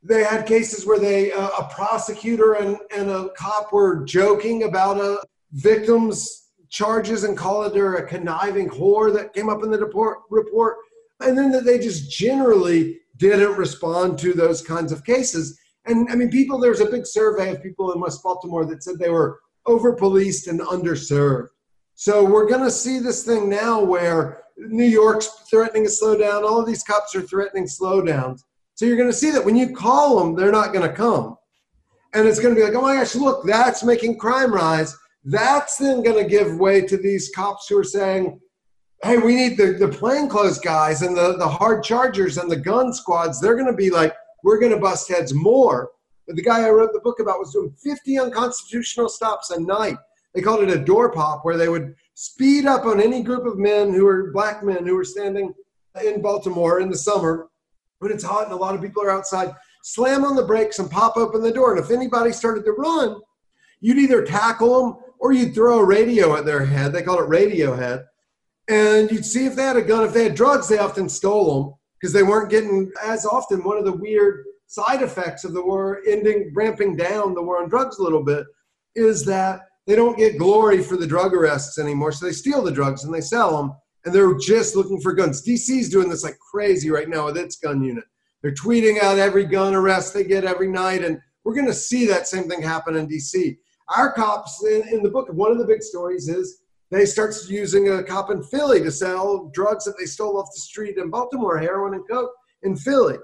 they 0.03 0.23
had 0.23 0.45
cases 0.45 0.85
where 0.85 0.99
they 0.99 1.31
uh, 1.31 1.49
a 1.59 1.69
prosecutor 1.73 2.53
and, 2.53 2.77
and 2.95 3.09
a 3.09 3.29
cop 3.37 3.71
were 3.71 4.03
joking 4.03 4.63
about 4.63 4.97
a 4.97 5.21
victim's 5.53 6.42
charges 6.73 7.23
and 7.23 7.37
called 7.37 7.75
her 7.75 7.95
a 7.95 8.07
conniving 8.07 8.69
whore 8.69 9.13
that 9.13 9.33
came 9.33 9.47
up 9.47 9.63
in 9.63 9.71
the 9.71 9.77
report 9.77 10.19
report 10.29 10.77
and 11.21 11.37
then 11.37 11.51
that 11.51 11.63
they 11.63 11.77
just 11.77 12.11
generally 12.11 12.99
didn't 13.17 13.55
respond 13.55 14.17
to 14.19 14.33
those 14.33 14.61
kinds 14.61 14.91
of 14.91 15.05
cases 15.05 15.57
and 15.85 16.09
i 16.11 16.15
mean 16.15 16.29
people 16.29 16.59
there's 16.59 16.81
a 16.81 16.89
big 16.89 17.05
survey 17.05 17.51
of 17.51 17.63
people 17.63 17.93
in 17.93 18.01
west 18.01 18.21
baltimore 18.23 18.65
that 18.65 18.83
said 18.83 18.97
they 18.99 19.09
were 19.09 19.39
over 19.67 19.93
policed 19.93 20.47
and 20.47 20.59
underserved 20.61 21.47
so 21.95 22.25
we're 22.25 22.49
going 22.49 22.63
to 22.63 22.71
see 22.71 22.99
this 22.99 23.23
thing 23.23 23.47
now 23.47 23.81
where 23.81 24.43
new 24.57 24.83
york's 24.83 25.27
threatening 25.49 25.85
a 25.85 25.89
slowdown 25.89 26.43
all 26.43 26.59
of 26.59 26.65
these 26.65 26.83
cops 26.83 27.15
are 27.15 27.21
threatening 27.21 27.65
slowdowns 27.65 28.41
so 28.75 28.85
you're 28.85 28.97
going 28.97 29.09
to 29.09 29.15
see 29.15 29.31
that 29.31 29.45
when 29.45 29.55
you 29.55 29.75
call 29.75 30.19
them, 30.19 30.35
they're 30.35 30.51
not 30.51 30.73
going 30.73 30.87
to 30.87 30.95
come. 30.95 31.37
And 32.13 32.27
it's 32.27 32.39
going 32.39 32.53
to 32.53 32.59
be 32.59 32.65
like, 32.65 32.75
oh 32.75 32.81
my 32.81 32.95
gosh, 32.95 33.15
look, 33.15 33.45
that's 33.45 33.83
making 33.83 34.17
crime 34.17 34.53
rise. 34.53 34.95
That's 35.25 35.77
then 35.77 36.03
going 36.03 36.21
to 36.21 36.29
give 36.29 36.57
way 36.57 36.81
to 36.81 36.97
these 36.97 37.31
cops 37.33 37.67
who 37.67 37.77
are 37.77 37.83
saying, 37.83 38.39
hey, 39.03 39.17
we 39.17 39.35
need 39.35 39.57
the, 39.57 39.73
the 39.73 39.87
plainclothes 39.87 40.59
guys 40.59 41.01
and 41.01 41.15
the, 41.15 41.37
the 41.37 41.47
hard 41.47 41.83
chargers 41.83 42.37
and 42.37 42.49
the 42.49 42.57
gun 42.57 42.93
squads. 42.93 43.39
They're 43.39 43.55
going 43.55 43.67
to 43.67 43.73
be 43.73 43.89
like, 43.89 44.13
we're 44.43 44.59
going 44.59 44.71
to 44.71 44.79
bust 44.79 45.09
heads 45.09 45.33
more. 45.33 45.91
But 46.27 46.35
the 46.35 46.43
guy 46.43 46.65
I 46.65 46.69
wrote 46.69 46.93
the 46.93 47.01
book 47.01 47.19
about 47.19 47.39
was 47.39 47.51
doing 47.51 47.73
50 47.83 48.19
unconstitutional 48.19 49.09
stops 49.09 49.51
a 49.51 49.59
night. 49.59 49.97
They 50.33 50.41
called 50.41 50.63
it 50.63 50.69
a 50.69 50.83
door 50.83 51.11
pop, 51.11 51.43
where 51.43 51.57
they 51.57 51.69
would 51.69 51.95
speed 52.15 52.65
up 52.65 52.85
on 52.85 53.01
any 53.01 53.21
group 53.21 53.45
of 53.45 53.57
men 53.57 53.93
who 53.93 54.05
were 54.05 54.31
black 54.31 54.63
men 54.63 54.85
who 54.85 54.95
were 54.95 55.03
standing 55.03 55.53
in 56.03 56.21
Baltimore 56.21 56.79
in 56.79 56.89
the 56.89 56.97
summer 56.97 57.49
when 57.99 58.11
it's 58.11 58.23
hot 58.23 58.45
and 58.45 58.53
a 58.53 58.55
lot 58.55 58.75
of 58.75 58.81
people 58.81 59.03
are 59.03 59.11
outside, 59.11 59.53
slam 59.83 60.25
on 60.25 60.35
the 60.35 60.43
brakes 60.43 60.79
and 60.79 60.89
pop 60.89 61.17
open 61.17 61.41
the 61.41 61.51
door. 61.51 61.75
And 61.75 61.83
if 61.83 61.91
anybody 61.91 62.31
started 62.31 62.65
to 62.65 62.71
run, 62.71 63.19
you'd 63.79 63.97
either 63.97 64.25
tackle 64.25 64.81
them 64.81 65.02
or 65.23 65.31
you'd 65.31 65.55
throw 65.55 65.79
a 65.79 65.85
radio 65.85 66.35
at 66.35 66.45
their 66.45 66.65
head. 66.65 66.91
They 66.91 67.01
call 67.01 67.17
it 67.17 67.29
radio 67.29 67.73
head. 67.77 68.03
And 68.67 69.09
you'd 69.09 69.25
see 69.25 69.45
if 69.45 69.55
they 69.55 69.63
had 69.63 69.77
a 69.77 69.81
gun. 69.81 70.03
If 70.03 70.13
they 70.13 70.25
had 70.25 70.35
drugs, 70.35 70.67
they 70.67 70.77
often 70.77 71.07
stole 71.07 71.63
them 71.63 71.73
because 71.99 72.11
they 72.11 72.23
weren't 72.23 72.49
getting 72.51 72.91
as 73.01 73.25
often. 73.25 73.63
One 73.63 73.77
of 73.77 73.85
the 73.85 73.93
weird 73.93 74.43
side 74.67 75.01
effects 75.01 75.45
of 75.45 75.53
the 75.53 75.63
war 75.63 76.01
ending, 76.05 76.51
ramping 76.53 76.97
down 76.97 77.33
the 77.33 77.41
war 77.41 77.63
on 77.63 77.69
drugs 77.69 77.99
a 77.99 78.03
little 78.03 78.21
bit, 78.21 78.45
is 78.95 79.23
that 79.23 79.61
they 79.87 79.95
don't 79.95 80.17
get 80.17 80.37
glory 80.37 80.83
for 80.83 80.97
the 80.97 81.07
drug 81.07 81.33
arrests 81.33 81.79
anymore. 81.79 82.11
So 82.11 82.25
they 82.25 82.33
steal 82.33 82.61
the 82.61 82.71
drugs 82.71 83.05
and 83.05 83.13
they 83.13 83.21
sell 83.21 83.55
them, 83.55 83.71
and 84.03 84.13
they're 84.13 84.37
just 84.37 84.75
looking 84.75 84.99
for 84.99 85.13
guns. 85.13 85.41
DC's 85.41 85.87
doing 85.87 86.09
this 86.09 86.25
like 86.25 86.37
crazy 86.51 86.89
right 86.89 87.07
now 87.07 87.25
with 87.25 87.37
its 87.37 87.55
gun 87.55 87.81
unit. 87.81 88.03
They're 88.41 88.53
tweeting 88.53 89.01
out 89.01 89.19
every 89.19 89.45
gun 89.45 89.73
arrest 89.73 90.13
they 90.13 90.25
get 90.25 90.43
every 90.43 90.67
night, 90.67 91.01
and 91.01 91.21
we're 91.45 91.55
going 91.55 91.67
to 91.67 91.73
see 91.73 92.07
that 92.07 92.27
same 92.27 92.49
thing 92.49 92.61
happen 92.61 92.97
in 92.97 93.07
DC. 93.07 93.57
Our 93.89 94.11
cops 94.13 94.63
in, 94.65 94.87
in 94.89 95.03
the 95.03 95.09
book, 95.09 95.27
one 95.31 95.51
of 95.51 95.57
the 95.57 95.65
big 95.65 95.83
stories 95.83 96.29
is 96.29 96.61
they 96.91 97.05
starts 97.05 97.49
using 97.49 97.89
a 97.89 98.03
cop 98.03 98.29
in 98.29 98.43
Philly 98.43 98.81
to 98.81 98.91
sell 98.91 99.49
drugs 99.53 99.85
that 99.85 99.95
they 99.99 100.05
stole 100.05 100.37
off 100.37 100.49
the 100.53 100.61
street 100.61 100.97
in 100.97 101.09
Baltimore, 101.09 101.57
heroin 101.57 101.95
and 101.95 102.07
coke 102.09 102.31
in 102.61 102.75
Philly. 102.75 103.17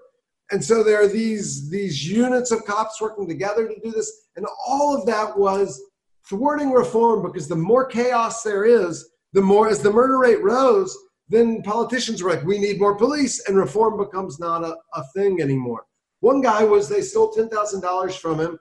And 0.52 0.64
so 0.64 0.84
there 0.84 1.02
are 1.04 1.08
these 1.08 1.70
these 1.70 2.10
units 2.10 2.52
of 2.52 2.66
cops 2.66 3.00
working 3.00 3.28
together 3.28 3.68
to 3.68 3.76
do 3.84 3.92
this, 3.92 4.12
and 4.36 4.46
all 4.68 4.98
of 4.98 5.06
that 5.06 5.38
was 5.38 5.80
thwarting 6.28 6.72
reform 6.72 7.22
because 7.22 7.48
the 7.48 7.56
more 7.56 7.86
chaos 7.86 8.42
there 8.42 8.66
is, 8.66 9.10
the 9.34 9.42
more 9.42 9.70
as 9.70 9.82
the 9.82 9.92
murder 9.92 10.18
rate 10.18 10.42
rose, 10.42 10.96
then 11.28 11.62
politicians 11.62 12.24
were 12.24 12.32
like, 12.32 12.44
we 12.44 12.58
need 12.58 12.80
more 12.80 12.96
police, 12.96 13.48
and 13.48 13.58
reform 13.58 13.98
becomes 13.98 14.40
not 14.40 14.64
a, 14.64 14.76
a 14.96 15.04
thing 15.16 15.42
anymore. 15.42 15.86
One 16.22 16.42
guy 16.42 16.64
was 16.64 16.90
they 16.90 17.02
stole 17.02 17.32
ten 17.32 17.50
thousand 17.50 17.82
dollars 17.82 18.16
from 18.16 18.40
him. 18.40 18.58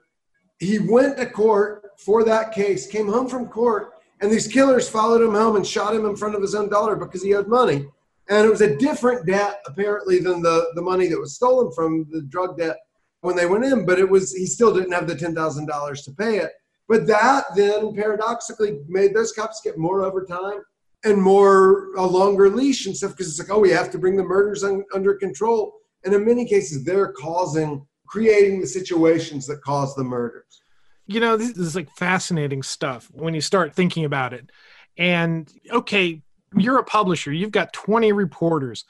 He 0.59 0.77
went 0.77 1.17
to 1.17 1.25
court 1.25 1.88
for 1.99 2.23
that 2.23 2.53
case, 2.53 2.87
came 2.87 3.07
home 3.07 3.27
from 3.27 3.47
court, 3.47 3.91
and 4.21 4.31
these 4.31 4.47
killers 4.47 4.87
followed 4.87 5.21
him 5.21 5.33
home 5.33 5.57
and 5.57 5.67
shot 5.67 5.93
him 5.93 6.05
in 6.05 6.15
front 6.15 6.33
of 6.33 6.41
his 6.41 6.55
own 6.55 6.69
daughter 6.69 6.95
because 6.95 7.21
he 7.21 7.35
owed 7.35 7.47
money. 7.47 7.85
And 8.29 8.45
it 8.45 8.49
was 8.49 8.61
a 8.61 8.77
different 8.77 9.25
debt, 9.25 9.59
apparently, 9.65 10.19
than 10.19 10.41
the, 10.41 10.71
the 10.75 10.81
money 10.81 11.07
that 11.07 11.19
was 11.19 11.35
stolen 11.35 11.71
from 11.73 12.05
the 12.09 12.21
drug 12.21 12.57
debt 12.57 12.77
when 13.21 13.35
they 13.35 13.45
went 13.45 13.65
in, 13.65 13.85
but 13.85 13.99
it 13.99 14.09
was 14.09 14.33
he 14.33 14.45
still 14.45 14.73
didn't 14.73 14.93
have 14.93 15.07
the 15.07 15.15
ten 15.15 15.35
thousand 15.35 15.65
dollars 15.67 16.03
to 16.03 16.11
pay 16.11 16.37
it. 16.37 16.51
But 16.87 17.05
that 17.07 17.45
then 17.55 17.93
paradoxically 17.93 18.79
made 18.87 19.13
those 19.13 19.33
cops 19.33 19.61
get 19.61 19.77
more 19.77 20.03
overtime 20.03 20.61
and 21.03 21.21
more 21.21 21.93
a 21.95 22.05
longer 22.05 22.49
leash 22.49 22.85
and 22.85 22.95
stuff 22.95 23.11
because 23.11 23.27
it's 23.27 23.39
like, 23.39 23.55
oh, 23.55 23.59
we 23.59 23.71
have 23.71 23.91
to 23.91 23.97
bring 23.97 24.15
the 24.15 24.23
murders 24.23 24.63
un, 24.63 24.83
under 24.93 25.15
control. 25.15 25.73
And 26.05 26.13
in 26.13 26.25
many 26.25 26.45
cases, 26.45 26.85
they're 26.85 27.11
causing, 27.11 27.85
creating 28.07 28.61
the 28.61 28.67
situations 28.67 29.45
that 29.47 29.61
cause 29.61 29.95
the 29.95 30.03
murders 30.03 30.61
you 31.09 31.19
know, 31.19 31.37
this 31.37 31.57
is 31.57 31.75
like 31.75 31.89
fascinating 31.97 32.61
stuff 32.61 33.09
when 33.11 33.33
you 33.33 33.41
start 33.41 33.73
thinking 33.73 34.05
about 34.05 34.31
it. 34.31 34.51
And 34.95 35.51
okay, 35.71 36.21
you're 36.55 36.77
a 36.77 36.83
publisher, 36.83 37.33
you've 37.33 37.51
got 37.51 37.73
20 37.73 38.11
reporters. 38.11 38.85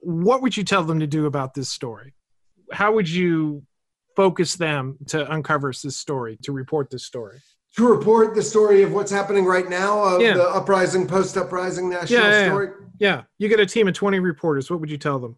What 0.00 0.40
would 0.40 0.56
you 0.56 0.64
tell 0.64 0.82
them 0.82 1.00
to 1.00 1.06
do 1.06 1.26
about 1.26 1.52
this 1.52 1.68
story? 1.68 2.14
How 2.72 2.92
would 2.92 3.08
you 3.08 3.64
focus 4.16 4.56
them 4.56 4.96
to 5.08 5.30
uncover 5.30 5.72
this 5.82 5.98
story, 5.98 6.38
to 6.44 6.52
report 6.52 6.88
this 6.88 7.04
story? 7.04 7.38
To 7.76 7.86
report 7.86 8.34
the 8.34 8.42
story 8.42 8.82
of 8.82 8.92
what's 8.92 9.10
happening 9.10 9.44
right 9.44 9.68
now, 9.68 10.02
of 10.02 10.22
yeah. 10.22 10.34
the 10.34 10.48
uprising, 10.48 11.06
post 11.06 11.36
uprising 11.36 11.90
national 11.90 12.20
yeah, 12.20 12.30
yeah, 12.30 12.46
story? 12.46 12.68
Yeah. 12.98 13.22
You 13.36 13.48
get 13.50 13.60
a 13.60 13.66
team 13.66 13.88
of 13.88 13.94
20 13.94 14.20
reporters. 14.20 14.70
What 14.70 14.80
would 14.80 14.90
you 14.90 14.96
tell 14.96 15.18
them? 15.18 15.36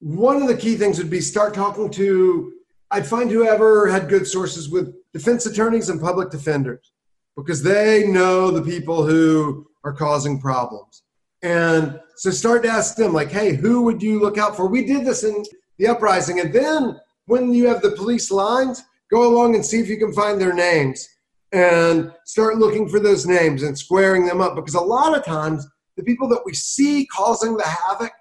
One 0.00 0.40
of 0.40 0.48
the 0.48 0.56
key 0.56 0.76
things 0.76 0.96
would 0.96 1.10
be 1.10 1.20
start 1.20 1.52
talking 1.52 1.90
to 1.90 2.54
I'd 2.90 3.06
find 3.06 3.30
whoever 3.30 3.88
had 3.88 4.08
good 4.08 4.26
sources 4.26 4.68
with 4.68 4.94
defense 5.12 5.46
attorneys 5.46 5.88
and 5.88 6.00
public 6.00 6.30
defenders 6.30 6.92
because 7.36 7.62
they 7.62 8.06
know 8.06 8.50
the 8.50 8.62
people 8.62 9.04
who 9.04 9.66
are 9.84 9.92
causing 9.92 10.40
problems. 10.40 11.02
And 11.42 12.00
so 12.16 12.30
start 12.30 12.62
to 12.62 12.68
ask 12.68 12.96
them, 12.96 13.12
like, 13.12 13.30
hey, 13.30 13.54
who 13.54 13.82
would 13.82 14.02
you 14.02 14.20
look 14.20 14.38
out 14.38 14.56
for? 14.56 14.68
We 14.68 14.84
did 14.84 15.04
this 15.04 15.22
in 15.22 15.44
the 15.78 15.88
uprising. 15.88 16.40
And 16.40 16.52
then 16.52 16.98
when 17.26 17.52
you 17.52 17.68
have 17.68 17.82
the 17.82 17.90
police 17.90 18.30
lines, 18.30 18.82
go 19.10 19.28
along 19.28 19.54
and 19.54 19.64
see 19.64 19.80
if 19.80 19.88
you 19.88 19.98
can 19.98 20.12
find 20.12 20.40
their 20.40 20.54
names 20.54 21.08
and 21.52 22.12
start 22.24 22.56
looking 22.56 22.88
for 22.88 22.98
those 22.98 23.26
names 23.26 23.62
and 23.62 23.78
squaring 23.78 24.26
them 24.26 24.40
up 24.40 24.56
because 24.56 24.74
a 24.74 24.80
lot 24.80 25.16
of 25.16 25.24
times 25.24 25.66
the 25.96 26.02
people 26.02 26.28
that 26.28 26.42
we 26.44 26.52
see 26.52 27.06
causing 27.06 27.56
the 27.56 27.64
havoc 27.64 28.12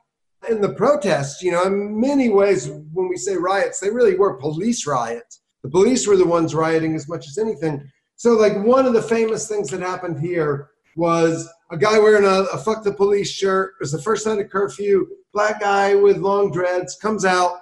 in 0.49 0.61
the 0.61 0.73
protests, 0.73 1.41
you 1.41 1.51
know, 1.51 1.63
in 1.63 1.99
many 1.99 2.29
ways, 2.29 2.69
when 2.93 3.09
we 3.09 3.17
say 3.17 3.35
riots, 3.35 3.79
they 3.79 3.89
really 3.89 4.15
were 4.15 4.35
police 4.35 4.85
riots. 4.87 5.41
The 5.63 5.69
police 5.69 6.07
were 6.07 6.17
the 6.17 6.27
ones 6.27 6.53
rioting 6.53 6.95
as 6.95 7.09
much 7.09 7.27
as 7.27 7.37
anything. 7.37 7.89
So, 8.15 8.33
like, 8.33 8.55
one 8.63 8.85
of 8.85 8.93
the 8.93 9.01
famous 9.01 9.47
things 9.47 9.69
that 9.69 9.81
happened 9.81 10.19
here 10.19 10.69
was 10.95 11.49
a 11.71 11.77
guy 11.77 11.99
wearing 11.99 12.25
a, 12.25 12.43
a 12.53 12.57
fuck 12.57 12.83
the 12.83 12.93
police 12.93 13.31
shirt. 13.31 13.73
It 13.79 13.83
was 13.83 13.91
the 13.91 14.01
first 14.01 14.25
night 14.25 14.39
of 14.39 14.49
curfew. 14.49 15.07
Black 15.33 15.59
guy 15.59 15.95
with 15.95 16.17
long 16.17 16.51
dreads 16.51 16.95
comes 16.95 17.25
out. 17.25 17.59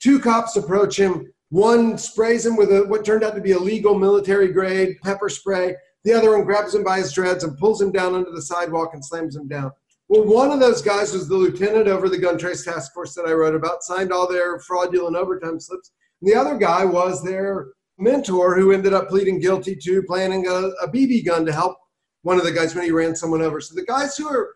Two 0.00 0.20
cops 0.20 0.56
approach 0.56 0.98
him. 0.98 1.32
One 1.48 1.96
sprays 1.96 2.44
him 2.44 2.56
with 2.56 2.70
a, 2.72 2.84
what 2.84 3.04
turned 3.04 3.24
out 3.24 3.34
to 3.34 3.40
be 3.40 3.52
a 3.52 3.58
legal 3.58 3.98
military 3.98 4.52
grade 4.52 4.96
pepper 5.02 5.28
spray. 5.28 5.74
The 6.04 6.12
other 6.12 6.36
one 6.36 6.44
grabs 6.44 6.74
him 6.74 6.84
by 6.84 6.98
his 6.98 7.12
dreads 7.12 7.42
and 7.42 7.58
pulls 7.58 7.80
him 7.80 7.90
down 7.90 8.14
onto 8.14 8.32
the 8.32 8.42
sidewalk 8.42 8.90
and 8.94 9.04
slams 9.04 9.34
him 9.34 9.48
down. 9.48 9.72
Well, 10.08 10.24
one 10.24 10.52
of 10.52 10.60
those 10.60 10.82
guys 10.82 11.12
was 11.12 11.28
the 11.28 11.36
lieutenant 11.36 11.88
over 11.88 12.08
the 12.08 12.18
gun 12.18 12.38
trace 12.38 12.64
task 12.64 12.92
force 12.94 13.14
that 13.14 13.26
I 13.26 13.32
wrote 13.32 13.56
about, 13.56 13.82
signed 13.82 14.12
all 14.12 14.28
their 14.28 14.60
fraudulent 14.60 15.16
overtime 15.16 15.58
slips. 15.58 15.90
And 16.20 16.30
the 16.30 16.38
other 16.38 16.56
guy 16.56 16.84
was 16.84 17.24
their 17.24 17.68
mentor 17.98 18.56
who 18.56 18.72
ended 18.72 18.92
up 18.92 19.08
pleading 19.08 19.40
guilty 19.40 19.74
to 19.74 20.02
planning 20.04 20.46
a, 20.46 20.68
a 20.84 20.88
BB 20.88 21.26
gun 21.26 21.44
to 21.46 21.52
help 21.52 21.76
one 22.22 22.38
of 22.38 22.44
the 22.44 22.52
guys 22.52 22.74
when 22.74 22.84
he 22.84 22.90
ran 22.92 23.16
someone 23.16 23.42
over. 23.42 23.60
So 23.60 23.74
the 23.74 23.84
guys 23.84 24.16
who 24.16 24.28
are 24.28 24.54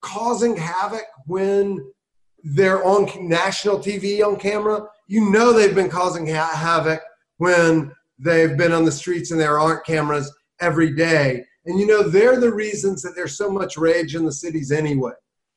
causing 0.00 0.56
havoc 0.56 1.06
when 1.26 1.78
they're 2.42 2.84
on 2.84 3.08
national 3.28 3.78
TV 3.78 4.24
on 4.24 4.36
camera, 4.36 4.82
you 5.06 5.30
know 5.30 5.52
they've 5.52 5.74
been 5.74 5.88
causing 5.88 6.26
ha- 6.26 6.54
havoc 6.54 7.00
when 7.38 7.92
they've 8.18 8.56
been 8.56 8.72
on 8.72 8.84
the 8.84 8.92
streets 8.92 9.30
and 9.30 9.40
there 9.40 9.58
aren't 9.58 9.86
cameras 9.86 10.32
every 10.60 10.94
day. 10.94 11.44
And 11.66 11.80
you 11.80 11.86
know, 11.86 12.02
they're 12.02 12.38
the 12.38 12.52
reasons 12.52 13.02
that 13.02 13.14
there's 13.16 13.36
so 13.36 13.50
much 13.50 13.76
rage 13.76 14.14
in 14.14 14.24
the 14.24 14.32
cities 14.32 14.70
anyway. 14.70 15.12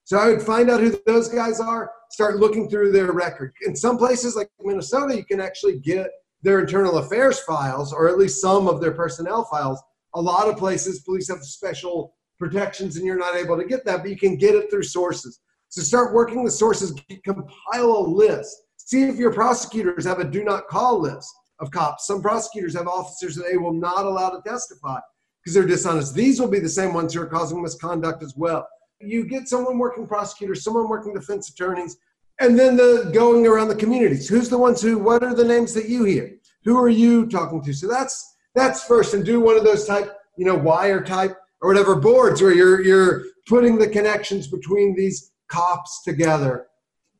So 0.06 0.18
I 0.18 0.30
would 0.30 0.42
find 0.42 0.70
out 0.70 0.80
who 0.80 0.98
those 1.06 1.28
guys 1.28 1.60
are, 1.60 1.92
start 2.12 2.38
looking 2.38 2.70
through 2.70 2.94
their 2.94 3.12
record. 3.12 3.54
In 3.66 3.76
some 3.76 3.98
places 3.98 4.36
like 4.38 4.50
Minnesota, 4.62 5.16
you 5.16 5.26
can 5.26 5.42
actually 5.42 5.80
get 5.80 6.10
their 6.44 6.62
internal 6.62 7.00
affairs 7.00 7.42
files, 7.42 7.92
or 7.92 8.08
at 8.08 8.18
least 8.18 8.40
some 8.40 8.70
of 8.70 8.80
their 8.80 8.94
personnel 8.94 9.44
files. 9.46 9.82
A 10.14 10.22
lot 10.22 10.48
of 10.48 10.56
places, 10.56 11.02
police 11.02 11.28
have 11.28 11.44
special 11.44 12.16
protections 12.40 12.96
and 12.96 13.06
you're 13.06 13.18
not 13.18 13.36
able 13.36 13.58
to 13.58 13.66
get 13.66 13.84
that, 13.84 13.98
but 14.02 14.10
you 14.10 14.18
can 14.18 14.38
get 14.38 14.56
it 14.56 14.70
through 14.70 14.84
sources. 14.84 15.42
So 15.70 15.82
start 15.82 16.14
working 16.14 16.46
the 16.46 16.52
sources, 16.52 16.94
compile 17.26 17.98
a 17.98 18.08
list. 18.08 18.56
See 18.78 19.04
if 19.04 19.18
your 19.18 19.34
prosecutors 19.34 20.06
have 20.06 20.20
a 20.20 20.24
do 20.24 20.46
not 20.46 20.68
call 20.68 21.02
list 21.02 21.30
of 21.60 21.72
cops. 21.72 22.08
Some 22.08 22.22
prosecutors 22.22 22.76
have 22.76 22.88
officers 22.88 23.36
that 23.36 23.48
they 23.52 23.58
will 23.58 23.74
not 23.74 24.06
allow 24.06 24.30
to 24.30 24.42
testify 24.48 25.00
because 25.48 25.54
they're 25.54 25.66
dishonest. 25.66 26.14
These 26.14 26.42
will 26.42 26.50
be 26.50 26.60
the 26.60 26.68
same 26.68 26.94
ones 26.94 27.14
who 27.14 27.22
are 27.22 27.26
causing 27.26 27.62
misconduct 27.62 28.22
as 28.22 28.36
well. 28.36 28.68
You 29.00 29.26
get 29.26 29.48
someone 29.48 29.78
working 29.78 30.06
prosecutors, 30.06 30.62
someone 30.62 30.90
working 30.90 31.14
defense 31.14 31.50
attorneys, 31.50 31.96
and 32.42 32.60
then 32.60 32.76
the 32.76 33.10
going 33.14 33.48
around 33.48 33.70
the 33.70 33.76
communities. 33.76 34.28
Who's 34.28 34.50
the 34.50 34.58
ones 34.58 34.82
who? 34.82 34.98
What 34.98 35.24
are 35.24 35.34
the 35.34 35.46
names 35.46 35.74
that 35.74 35.88
you 35.88 36.04
hear? 36.04 36.36
Who 36.66 36.78
are 36.78 36.90
you 36.90 37.28
talking 37.28 37.64
to? 37.64 37.72
So 37.72 37.88
that's 37.88 38.36
that's 38.56 38.84
first, 38.84 39.14
and 39.14 39.24
do 39.24 39.40
one 39.40 39.56
of 39.56 39.64
those 39.64 39.86
type, 39.86 40.18
you 40.38 40.44
know, 40.44 40.56
wire 40.56 41.02
type 41.02 41.38
or 41.62 41.70
whatever 41.70 41.96
boards 41.96 42.42
where 42.42 42.54
you're 42.54 42.82
you're 42.82 43.24
putting 43.48 43.78
the 43.78 43.88
connections 43.88 44.48
between 44.48 44.98
these 44.98 45.32
cops 45.48 46.04
together. 46.04 46.68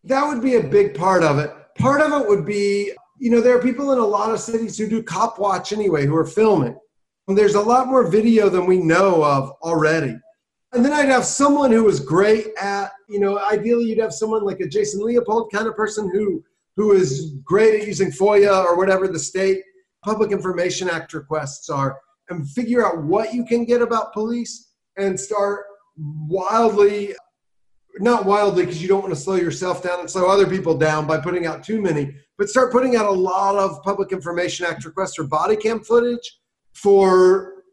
That 0.04 0.28
would 0.28 0.42
be 0.42 0.56
a 0.56 0.64
big 0.64 0.96
part 0.96 1.24
of 1.24 1.40
it. 1.40 1.50
Part 1.78 2.02
of 2.02 2.12
it 2.12 2.28
would 2.28 2.46
be, 2.46 2.92
you 3.20 3.32
know, 3.32 3.40
there 3.40 3.56
are 3.56 3.62
people 3.62 3.94
in 3.94 4.00
a 4.00 4.06
lot 4.06 4.32
of 4.32 4.42
cities 4.42 4.78
who 4.78 4.90
do 4.90 5.02
cop 5.02 5.40
watch 5.40 5.72
anyway, 5.72 6.06
who 6.06 6.16
are 6.18 6.26
filming. 6.26 6.78
There's 7.28 7.56
a 7.56 7.62
lot 7.62 7.88
more 7.88 8.08
video 8.08 8.48
than 8.48 8.66
we 8.66 8.78
know 8.78 9.24
of 9.24 9.52
already. 9.62 10.16
And 10.72 10.84
then 10.84 10.94
I'd 10.94 11.10
have 11.10 11.26
someone 11.26 11.72
who 11.72 11.84
was 11.84 12.00
great 12.00 12.48
at, 12.60 12.92
you 13.10 13.20
know, 13.20 13.40
ideally 13.40 13.86
you'd 13.86 14.00
have 14.00 14.14
someone 14.14 14.44
like 14.44 14.62
a 14.62 14.68
Jason 14.68 15.04
Leopold 15.04 15.52
kind 15.52 15.68
of 15.68 15.76
person 15.76 16.10
who 16.14 16.44
who 16.78 16.94
is 16.94 17.34
great 17.44 17.82
at 17.82 17.88
using 17.88 18.12
FOIA 18.12 18.64
or 18.64 18.78
whatever 18.78 19.08
the 19.08 19.20
state 19.20 19.64
Public 20.06 20.32
Information 20.32 20.90
Act 20.90 21.14
requests 21.14 21.70
are 21.70 21.98
and 22.30 22.48
figure 22.52 22.86
out 22.86 23.04
what 23.04 23.34
you 23.34 23.46
can 23.46 23.66
get 23.66 23.82
about 23.82 24.14
police 24.14 24.74
and 24.96 25.20
start 25.20 25.66
wildly 25.98 27.16
not 28.00 28.26
wildly 28.26 28.64
because 28.64 28.80
you 28.82 28.88
don't 28.88 29.02
want 29.02 29.14
to 29.14 29.20
slow 29.20 29.36
yourself 29.36 29.82
down 29.82 30.00
and 30.00 30.10
slow 30.10 30.30
other 30.30 30.46
people 30.46 30.78
down 30.78 31.08
by 31.08 31.18
putting 31.18 31.48
out 31.48 31.64
too 31.64 31.82
many, 31.82 32.14
but 32.38 32.48
start 32.48 32.72
putting 32.72 32.96
out 32.96 33.08
a 33.08 33.12
lot 33.12 33.56
of 33.56 33.82
Public 33.82 34.12
Information 34.12 34.68
Act 34.68 34.86
requests 34.86 35.18
or 35.18 35.24
body 35.24 35.56
cam 35.56 35.80
footage 35.80 36.37
for 36.82 37.64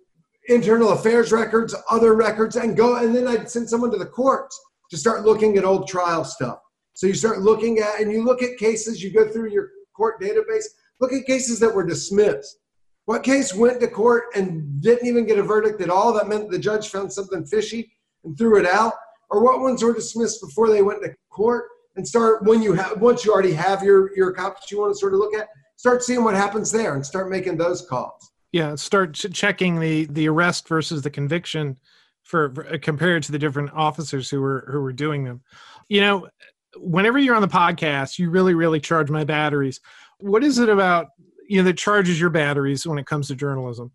internal 0.48 0.90
affairs 0.90 1.30
records, 1.32 1.74
other 1.90 2.14
records, 2.14 2.56
and 2.56 2.76
go. 2.76 2.96
And 2.96 3.14
then 3.14 3.28
I'd 3.28 3.50
send 3.50 3.68
someone 3.68 3.90
to 3.90 3.98
the 3.98 4.06
courts 4.06 4.58
to 4.90 4.96
start 4.96 5.24
looking 5.24 5.56
at 5.56 5.64
old 5.64 5.88
trial 5.88 6.24
stuff. 6.24 6.58
So 6.94 7.06
you 7.06 7.14
start 7.14 7.40
looking 7.40 7.78
at, 7.78 8.00
and 8.00 8.10
you 8.10 8.24
look 8.24 8.42
at 8.42 8.56
cases, 8.56 9.02
you 9.02 9.12
go 9.12 9.28
through 9.28 9.50
your 9.50 9.68
court 9.94 10.20
database, 10.20 10.64
look 11.00 11.12
at 11.12 11.26
cases 11.26 11.60
that 11.60 11.74
were 11.74 11.84
dismissed. 11.84 12.58
What 13.06 13.22
case 13.22 13.52
went 13.52 13.80
to 13.80 13.88
court 13.88 14.24
and 14.34 14.80
didn't 14.80 15.06
even 15.06 15.26
get 15.26 15.38
a 15.38 15.42
verdict 15.42 15.82
at 15.82 15.90
all? 15.90 16.12
That 16.14 16.28
meant 16.28 16.50
the 16.50 16.58
judge 16.58 16.88
found 16.88 17.12
something 17.12 17.44
fishy 17.44 17.92
and 18.24 18.38
threw 18.38 18.58
it 18.58 18.66
out. 18.66 18.94
Or 19.30 19.42
what 19.42 19.60
ones 19.60 19.82
were 19.82 19.92
dismissed 19.92 20.40
before 20.40 20.70
they 20.70 20.80
went 20.80 21.02
to 21.02 21.14
court 21.30 21.66
and 21.96 22.06
start 22.06 22.44
when 22.44 22.62
you 22.62 22.72
have 22.72 23.00
once 23.00 23.24
you 23.24 23.32
already 23.32 23.52
have 23.52 23.82
your 23.82 24.16
your 24.16 24.32
cops 24.32 24.70
you 24.70 24.80
want 24.80 24.92
to 24.92 24.98
sort 24.98 25.14
of 25.14 25.20
look 25.20 25.34
at 25.34 25.48
start 25.76 26.02
seeing 26.02 26.24
what 26.24 26.34
happens 26.34 26.70
there 26.70 26.94
and 26.94 27.04
start 27.04 27.30
making 27.30 27.56
those 27.56 27.86
calls 27.86 28.32
yeah 28.54 28.76
start 28.76 29.14
ch- 29.14 29.32
checking 29.32 29.80
the 29.80 30.06
the 30.06 30.28
arrest 30.28 30.68
versus 30.68 31.02
the 31.02 31.10
conviction 31.10 31.76
for, 32.22 32.54
for 32.54 32.72
uh, 32.72 32.78
compared 32.80 33.20
to 33.24 33.32
the 33.32 33.38
different 33.38 33.72
officers 33.72 34.30
who 34.30 34.40
were 34.40 34.64
who 34.70 34.80
were 34.80 34.92
doing 34.92 35.24
them. 35.24 35.42
You 35.88 36.00
know 36.00 36.28
whenever 36.76 37.18
you're 37.18 37.34
on 37.34 37.42
the 37.42 37.48
podcast 37.48 38.16
you 38.16 38.30
really 38.30 38.54
really 38.54 38.78
charge 38.78 39.10
my 39.10 39.24
batteries. 39.24 39.80
What 40.18 40.44
is 40.44 40.60
it 40.60 40.68
about 40.68 41.08
you 41.48 41.58
know 41.58 41.64
that 41.64 41.76
charges 41.76 42.20
your 42.20 42.30
batteries 42.30 42.86
when 42.86 42.96
it 42.98 43.06
comes 43.06 43.26
to 43.26 43.34
journalism? 43.34 43.90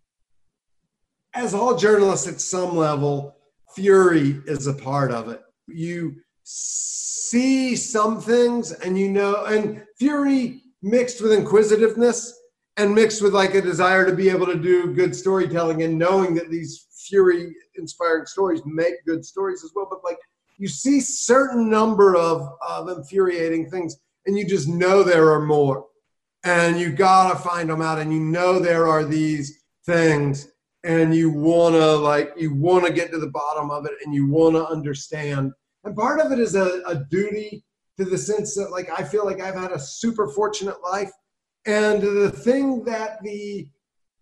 As 1.33 1.53
all 1.53 1.77
journalists 1.77 2.27
at 2.27 2.41
some 2.41 2.75
level 2.75 3.37
fury 3.73 4.41
is 4.45 4.67
a 4.67 4.73
part 4.73 5.11
of 5.11 5.29
it. 5.29 5.41
You 5.67 6.17
see 6.43 7.77
some 7.77 8.19
things 8.19 8.73
and 8.73 8.99
you 8.99 9.09
know 9.09 9.45
and 9.45 9.83
fury 9.97 10.63
mixed 10.81 11.21
with 11.21 11.31
inquisitiveness 11.31 12.38
and 12.79 12.95
mixed 12.95 13.21
with 13.21 13.33
like 13.33 13.55
a 13.55 13.61
desire 13.61 14.05
to 14.05 14.15
be 14.15 14.29
able 14.29 14.45
to 14.45 14.55
do 14.55 14.93
good 14.93 15.13
storytelling 15.13 15.83
and 15.83 15.97
knowing 15.97 16.33
that 16.33 16.49
these 16.49 16.87
fury 17.07 17.53
inspiring 17.75 18.25
stories 18.25 18.61
make 18.65 19.05
good 19.05 19.23
stories 19.23 19.63
as 19.63 19.71
well 19.75 19.87
but 19.89 20.03
like 20.03 20.17
you 20.57 20.67
see 20.67 21.01
certain 21.01 21.69
number 21.69 22.15
of 22.15 22.47
of 22.67 22.89
infuriating 22.89 23.69
things 23.69 23.97
and 24.25 24.37
you 24.37 24.47
just 24.47 24.67
know 24.67 25.03
there 25.03 25.31
are 25.31 25.45
more 25.45 25.85
and 26.45 26.79
you 26.79 26.89
gotta 26.89 27.37
find 27.37 27.69
them 27.69 27.81
out 27.81 27.99
and 27.99 28.13
you 28.13 28.19
know 28.19 28.59
there 28.59 28.87
are 28.87 29.03
these 29.03 29.63
things 29.85 30.47
and 30.85 31.13
you 31.13 31.29
wanna 31.29 31.95
like 31.95 32.31
you 32.37 32.55
wanna 32.55 32.89
get 32.89 33.11
to 33.11 33.19
the 33.19 33.27
bottom 33.27 33.69
of 33.69 33.85
it 33.85 33.91
and 34.05 34.15
you 34.15 34.25
wanna 34.25 34.63
understand 34.63 35.51
and 35.83 35.95
part 35.95 36.21
of 36.21 36.31
it 36.31 36.39
is 36.39 36.55
a, 36.55 36.81
a 36.87 36.95
duty 37.09 37.63
to 37.99 38.05
the 38.05 38.17
sense 38.17 38.55
that 38.55 38.71
like 38.71 38.89
I 38.97 39.03
feel 39.03 39.25
like 39.25 39.41
I've 39.41 39.55
had 39.55 39.71
a 39.71 39.79
super 39.79 40.29
fortunate 40.29 40.77
life. 40.81 41.11
And 41.65 42.01
the 42.01 42.31
thing 42.31 42.83
that 42.85 43.21
the 43.23 43.69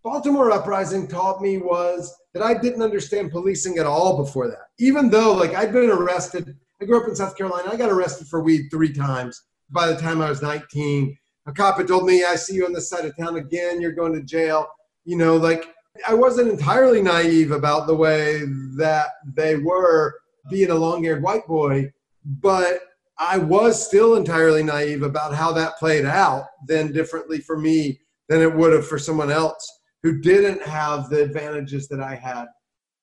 Baltimore 0.03 0.51
uprising 0.51 1.07
taught 1.07 1.41
me 1.41 1.57
was 1.57 2.15
that 2.33 2.43
I 2.43 2.53
didn't 2.53 2.81
understand 2.81 3.31
policing 3.31 3.77
at 3.77 3.85
all 3.85 4.17
before 4.17 4.47
that. 4.47 4.67
Even 4.79 5.09
though 5.09 5.33
like 5.33 5.53
I'd 5.53 5.73
been 5.73 5.89
arrested, 5.89 6.55
I 6.81 6.85
grew 6.85 7.01
up 7.01 7.07
in 7.07 7.15
South 7.15 7.35
Carolina. 7.35 7.69
I 7.71 7.75
got 7.75 7.91
arrested 7.91 8.27
for 8.27 8.41
weed 8.41 8.69
three 8.69 8.93
times 8.93 9.43
by 9.69 9.87
the 9.87 9.99
time 9.99 10.21
I 10.21 10.29
was 10.29 10.41
19. 10.41 11.17
A 11.47 11.51
cop 11.51 11.77
had 11.77 11.87
told 11.87 12.05
me, 12.05 12.23
I 12.23 12.35
see 12.35 12.55
you 12.55 12.65
on 12.65 12.73
this 12.73 12.89
side 12.89 13.05
of 13.05 13.15
town 13.17 13.37
again, 13.37 13.81
you're 13.81 13.91
going 13.91 14.13
to 14.13 14.21
jail. 14.21 14.67
You 15.05 15.17
know, 15.17 15.37
like 15.37 15.73
I 16.07 16.13
wasn't 16.13 16.49
entirely 16.49 17.01
naive 17.01 17.51
about 17.51 17.87
the 17.87 17.95
way 17.95 18.41
that 18.77 19.07
they 19.33 19.55
were 19.55 20.15
being 20.49 20.69
a 20.69 20.75
long 20.75 21.03
haired 21.03 21.23
white 21.23 21.47
boy, 21.47 21.91
but 22.25 22.79
I 23.19 23.37
was 23.37 23.83
still 23.83 24.15
entirely 24.15 24.63
naive 24.63 25.01
about 25.01 25.33
how 25.33 25.51
that 25.53 25.77
played 25.77 26.05
out 26.05 26.45
then 26.67 26.91
differently 26.91 27.39
for 27.39 27.57
me 27.57 27.99
than 28.29 28.41
it 28.41 28.53
would 28.53 28.73
have 28.73 28.87
for 28.87 28.99
someone 28.99 29.31
else 29.31 29.65
who 30.03 30.21
didn't 30.21 30.61
have 30.61 31.09
the 31.09 31.23
advantages 31.23 31.87
that 31.87 31.99
I 31.99 32.15
had. 32.15 32.45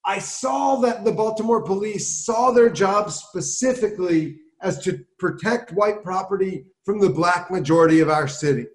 I 0.05 0.19
saw 0.19 0.77
that 0.77 1.03
the 1.03 1.11
Baltimore 1.11 1.63
police 1.63 2.23
saw 2.25 2.51
their 2.51 2.69
job 2.69 3.11
specifically 3.11 4.37
as 4.61 4.79
to 4.83 5.03
protect 5.19 5.73
white 5.73 6.03
property 6.03 6.65
from 6.85 6.99
the 6.99 7.09
black 7.09 7.51
majority 7.51 7.99
of 7.99 8.09
our 8.09 8.27
city. 8.27 8.67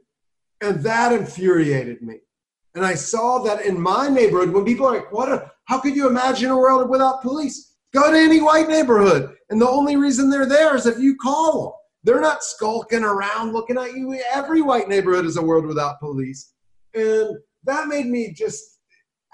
And 0.61 0.83
that 0.83 1.12
infuriated 1.12 2.03
me. 2.03 2.16
And 2.74 2.85
I 2.85 2.94
saw 2.94 3.38
that 3.44 3.64
in 3.64 3.81
my 3.81 4.09
neighborhood 4.09 4.50
when 4.50 4.64
people 4.64 4.87
are 4.87 4.94
like, 4.94 5.12
what 5.12 5.31
a, 5.31 5.50
how 5.64 5.81
could 5.81 5.96
you 5.96 6.07
imagine 6.09 6.50
a 6.50 6.57
world 6.57 6.90
without 6.90 7.22
police? 7.22 7.69
Go 7.92 8.12
to 8.12 8.18
any 8.18 8.40
white 8.40 8.68
neighborhood. 8.68 9.35
And 9.50 9.61
the 9.61 9.68
only 9.68 9.96
reason 9.96 10.31
they're 10.31 10.46
there 10.46 10.76
is 10.76 10.87
if 10.87 10.98
you 10.98 11.16
call 11.16 11.62
them. 11.62 11.72
They're 12.03 12.20
not 12.20 12.42
skulking 12.42 13.05
around 13.05 13.53
looking 13.53 13.76
at 13.76 13.92
you. 13.92 14.18
Every 14.33 14.62
white 14.62 14.88
neighborhood 14.88 15.26
is 15.26 15.37
a 15.37 15.42
world 15.42 15.66
without 15.66 16.00
police. 16.00 16.55
And 16.94 17.37
that 17.64 17.88
made 17.88 18.07
me 18.07 18.33
just 18.33 18.81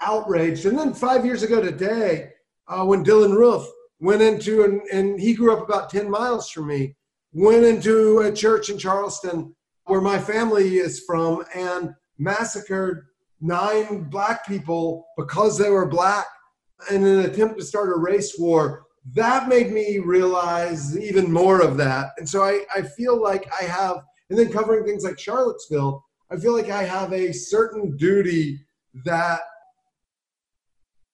outraged. 0.01 0.65
And 0.65 0.77
then 0.77 0.93
five 0.93 1.25
years 1.25 1.43
ago 1.43 1.61
today, 1.61 2.29
uh, 2.67 2.83
when 2.83 3.05
Dylann 3.05 3.37
Roof 3.37 3.65
went 3.99 4.21
into, 4.21 4.63
and, 4.63 4.81
and 4.91 5.19
he 5.19 5.33
grew 5.33 5.53
up 5.53 5.63
about 5.63 5.89
10 5.89 6.09
miles 6.09 6.49
from 6.49 6.67
me, 6.67 6.95
went 7.31 7.63
into 7.63 8.19
a 8.19 8.31
church 8.31 8.69
in 8.69 8.77
Charleston 8.77 9.55
where 9.85 10.01
my 10.01 10.19
family 10.19 10.77
is 10.77 11.03
from 11.07 11.45
and 11.55 11.93
massacred 12.17 13.05
nine 13.39 14.03
black 14.09 14.45
people 14.45 15.05
because 15.17 15.57
they 15.57 15.69
were 15.69 15.85
black 15.87 16.25
in 16.91 17.05
an 17.05 17.19
attempt 17.19 17.57
to 17.59 17.65
start 17.65 17.95
a 17.95 17.99
race 17.99 18.37
war, 18.37 18.85
that 19.13 19.47
made 19.47 19.71
me 19.71 19.99
realize 19.99 20.97
even 20.97 21.31
more 21.31 21.61
of 21.61 21.77
that. 21.77 22.09
And 22.17 22.27
so 22.27 22.43
I, 22.43 22.65
I 22.75 22.81
feel 22.81 23.21
like 23.21 23.49
I 23.59 23.63
have, 23.63 23.97
and 24.29 24.37
then 24.37 24.51
covering 24.51 24.85
things 24.85 25.03
like 25.03 25.17
Charlottesville, 25.17 26.03
I 26.29 26.37
feel 26.37 26.53
like 26.53 26.69
I 26.69 26.83
have 26.83 27.13
a 27.13 27.31
certain 27.31 27.95
duty 27.95 28.59
that 29.05 29.41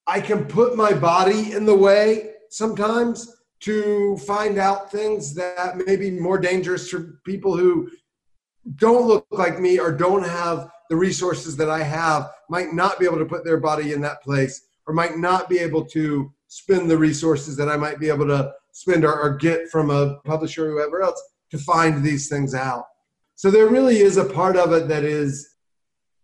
I 0.07 0.19
can 0.21 0.45
put 0.45 0.75
my 0.75 0.91
body 0.91 1.53
in 1.53 1.65
the 1.65 1.75
way 1.75 2.31
sometimes 2.49 3.35
to 3.61 4.17
find 4.17 4.57
out 4.57 4.91
things 4.91 5.33
that 5.35 5.77
may 5.77 5.95
be 5.95 6.11
more 6.11 6.37
dangerous 6.37 6.89
for 6.89 7.19
people 7.25 7.55
who 7.55 7.89
don't 8.75 9.07
look 9.07 9.25
like 9.31 9.59
me 9.59 9.79
or 9.79 9.91
don't 9.91 10.23
have 10.23 10.69
the 10.89 10.95
resources 10.95 11.55
that 11.57 11.69
I 11.69 11.83
have, 11.83 12.31
might 12.49 12.73
not 12.73 12.99
be 12.99 13.05
able 13.05 13.19
to 13.19 13.25
put 13.25 13.45
their 13.45 13.57
body 13.57 13.93
in 13.93 14.01
that 14.01 14.21
place 14.21 14.61
or 14.87 14.93
might 14.93 15.17
not 15.17 15.49
be 15.49 15.59
able 15.59 15.85
to 15.85 16.31
spend 16.47 16.89
the 16.89 16.97
resources 16.97 17.57
that 17.57 17.69
I 17.69 17.77
might 17.77 17.99
be 17.99 18.09
able 18.09 18.27
to 18.27 18.53
spend 18.71 19.05
or, 19.05 19.19
or 19.19 19.35
get 19.37 19.69
from 19.69 19.89
a 19.89 20.17
publisher 20.25 20.67
or 20.67 20.71
whoever 20.71 21.01
else 21.01 21.21
to 21.51 21.57
find 21.57 22.03
these 22.03 22.27
things 22.27 22.53
out. 22.53 22.85
So 23.35 23.49
there 23.49 23.67
really 23.67 23.99
is 23.99 24.17
a 24.17 24.25
part 24.25 24.55
of 24.55 24.71
it 24.73 24.87
that 24.87 25.03
is, 25.03 25.55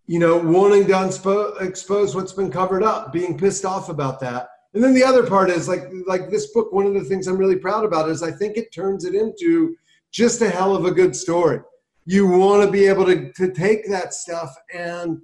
you 0.07 0.19
know, 0.19 0.37
wanting 0.37 0.85
to 0.87 0.93
unspo- 0.93 1.61
expose 1.61 2.15
what's 2.15 2.33
been 2.33 2.51
covered 2.51 2.83
up, 2.83 3.11
being 3.11 3.37
pissed 3.37 3.65
off 3.65 3.89
about 3.89 4.19
that. 4.21 4.49
And 4.73 4.83
then 4.83 4.93
the 4.93 5.03
other 5.03 5.25
part 5.25 5.49
is 5.49 5.67
like 5.67 5.85
like 6.05 6.29
this 6.29 6.51
book. 6.53 6.71
One 6.71 6.85
of 6.85 6.93
the 6.93 7.03
things 7.03 7.27
I'm 7.27 7.37
really 7.37 7.55
proud 7.55 7.85
about 7.85 8.09
is 8.09 8.21
I 8.21 8.31
think 8.31 8.55
it 8.55 8.71
turns 8.71 9.03
it 9.03 9.15
into 9.15 9.75
just 10.11 10.41
a 10.41 10.49
hell 10.49 10.75
of 10.75 10.85
a 10.85 10.91
good 10.91 11.15
story. 11.15 11.61
You 12.05 12.27
want 12.27 12.63
to 12.63 12.71
be 12.71 12.85
able 12.85 13.05
to 13.05 13.31
to 13.33 13.51
take 13.51 13.89
that 13.89 14.13
stuff 14.13 14.55
and 14.73 15.21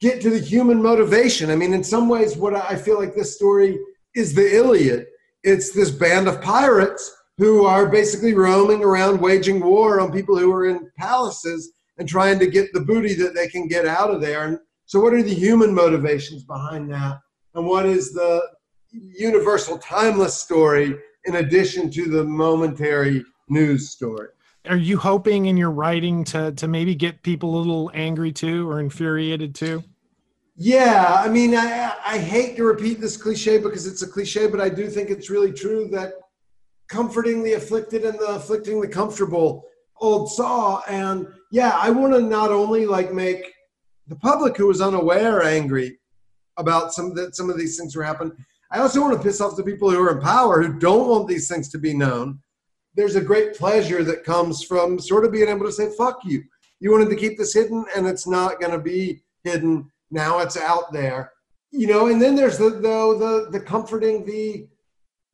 get 0.00 0.20
to 0.22 0.30
the 0.30 0.38
human 0.38 0.82
motivation. 0.82 1.50
I 1.50 1.56
mean, 1.56 1.74
in 1.74 1.84
some 1.84 2.08
ways, 2.08 2.36
what 2.36 2.54
I 2.54 2.76
feel 2.76 2.98
like 2.98 3.14
this 3.14 3.34
story 3.34 3.78
is 4.14 4.34
the 4.34 4.56
Iliad. 4.56 5.06
It's 5.42 5.72
this 5.72 5.90
band 5.90 6.28
of 6.28 6.42
pirates 6.42 7.14
who 7.36 7.64
are 7.64 7.88
basically 7.88 8.34
roaming 8.34 8.82
around 8.82 9.20
waging 9.20 9.60
war 9.60 10.00
on 10.00 10.12
people 10.12 10.36
who 10.36 10.52
are 10.52 10.68
in 10.68 10.90
palaces 10.96 11.72
and 11.98 12.08
trying 12.08 12.38
to 12.38 12.46
get 12.46 12.72
the 12.72 12.80
booty 12.80 13.14
that 13.14 13.34
they 13.34 13.48
can 13.48 13.68
get 13.68 13.86
out 13.86 14.10
of 14.10 14.20
there. 14.20 14.44
And 14.44 14.58
so, 14.86 15.00
what 15.00 15.14
are 15.14 15.22
the 15.22 15.34
human 15.34 15.74
motivations 15.74 16.44
behind 16.44 16.90
that? 16.92 17.18
And 17.54 17.66
what 17.66 17.86
is 17.86 18.12
the 18.12 18.42
universal, 18.90 19.78
timeless 19.78 20.36
story 20.36 20.96
in 21.24 21.36
addition 21.36 21.90
to 21.90 22.06
the 22.06 22.24
momentary 22.24 23.24
news 23.48 23.90
story? 23.90 24.28
are 24.68 24.76
you 24.76 24.98
hoping 24.98 25.46
in 25.46 25.56
your 25.56 25.70
writing 25.70 26.24
to 26.24 26.52
to 26.52 26.68
maybe 26.68 26.94
get 26.94 27.22
people 27.22 27.56
a 27.56 27.58
little 27.58 27.90
angry 27.94 28.32
too 28.32 28.68
or 28.68 28.80
infuriated 28.80 29.54
too? 29.54 29.82
Yeah, 30.60 31.22
I 31.24 31.28
mean, 31.28 31.54
I 31.54 31.94
I 32.04 32.18
hate 32.18 32.56
to 32.56 32.64
repeat 32.64 33.00
this 33.00 33.16
cliche 33.16 33.58
because 33.58 33.86
it's 33.86 34.02
a 34.02 34.08
cliche, 34.08 34.48
but 34.48 34.60
I 34.60 34.68
do 34.68 34.88
think 34.88 35.08
it's 35.08 35.30
really 35.30 35.52
true 35.52 35.88
that 35.92 36.14
comforting 36.88 37.42
the 37.42 37.52
afflicted 37.52 38.04
and 38.04 38.18
the 38.18 38.26
afflicting 38.26 38.80
the 38.80 38.88
comfortable 38.88 39.64
old 40.00 40.30
saw 40.30 40.80
and 40.88 41.26
yeah 41.50 41.76
i 41.82 41.90
want 41.90 42.14
to 42.14 42.20
not 42.20 42.52
only 42.52 42.86
like 42.86 43.12
make 43.12 43.52
the 44.06 44.14
public 44.14 44.56
who 44.56 44.70
is 44.70 44.80
unaware 44.80 45.42
angry 45.42 45.98
about 46.56 46.94
some 46.94 47.12
that 47.14 47.34
some 47.34 47.50
of 47.50 47.58
these 47.58 47.76
things 47.76 47.96
are 47.96 48.02
happening 48.04 48.32
i 48.70 48.78
also 48.78 49.00
want 49.00 49.12
to 49.12 49.20
piss 49.20 49.40
off 49.40 49.56
the 49.56 49.62
people 49.62 49.90
who 49.90 50.00
are 50.00 50.16
in 50.16 50.22
power 50.22 50.62
who 50.62 50.78
don't 50.78 51.08
want 51.08 51.26
these 51.26 51.48
things 51.48 51.68
to 51.68 51.78
be 51.78 51.92
known 51.92 52.38
there's 52.98 53.14
a 53.14 53.20
great 53.20 53.54
pleasure 53.54 54.02
that 54.02 54.24
comes 54.24 54.64
from 54.64 54.98
sort 54.98 55.24
of 55.24 55.30
being 55.30 55.48
able 55.48 55.64
to 55.64 55.70
say, 55.70 55.88
fuck 55.96 56.18
you. 56.24 56.42
You 56.80 56.90
wanted 56.90 57.10
to 57.10 57.16
keep 57.16 57.38
this 57.38 57.54
hidden 57.54 57.84
and 57.94 58.08
it's 58.08 58.26
not 58.26 58.60
going 58.60 58.72
to 58.72 58.78
be 58.80 59.22
hidden. 59.44 59.88
Now 60.10 60.38
it's 60.38 60.56
out 60.56 60.92
there. 60.92 61.32
You 61.70 61.86
know, 61.86 62.06
and 62.06 62.20
then 62.20 62.34
there's 62.34 62.58
the, 62.58 62.70
the, 62.70 62.78
the, 62.80 63.48
the 63.52 63.60
comforting 63.60 64.24
the 64.24 64.68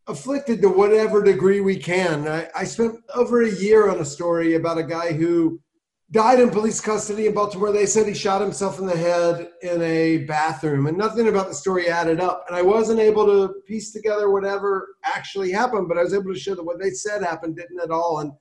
afflicted 0.07 0.61
to 0.61 0.69
whatever 0.69 1.23
degree 1.23 1.61
we 1.61 1.77
can. 1.77 2.29
I, 2.29 2.49
I 2.55 2.65
spent 2.65 2.97
over 3.15 3.43
a 3.43 3.51
year 3.51 3.89
on 3.89 4.01
a 4.01 4.05
story 4.05 4.55
about 4.55 4.79
a 4.79 4.83
guy 4.83 5.13
who 5.13 5.61
died 6.11 6.41
in 6.41 6.51
police 6.51 6.81
custody 6.81 7.27
in 7.27 7.35
Baltimore. 7.35 7.73
They 7.73 7.87
said 7.87 8.07
he 8.07 8.15
shot 8.15 8.41
himself 8.41 8.79
in 8.79 8.87
the 8.87 8.97
head 8.97 9.51
in 9.63 9.81
a 9.83 10.19
bathroom, 10.19 10.87
and 10.87 10.99
nothing 10.99 11.29
about 11.29 11.49
the 11.49 11.55
story 11.55 11.89
added 11.89 12.21
up. 12.21 12.45
And 12.47 12.57
I 12.57 12.63
wasn't 12.63 13.01
able 13.01 13.27
to 13.27 13.55
piece 13.67 13.93
together 13.93 14.31
whatever 14.31 14.97
actually 15.05 15.51
happened, 15.51 15.89
but 15.89 15.99
I 15.99 16.03
was 16.03 16.15
able 16.15 16.33
to 16.33 16.39
show 16.39 16.55
that 16.55 16.65
what 16.65 16.81
they 16.81 16.91
said 16.91 17.23
happened 17.23 17.57
didn't 17.57 17.81
at 17.81 17.91
all. 17.91 18.21
And 18.21 18.33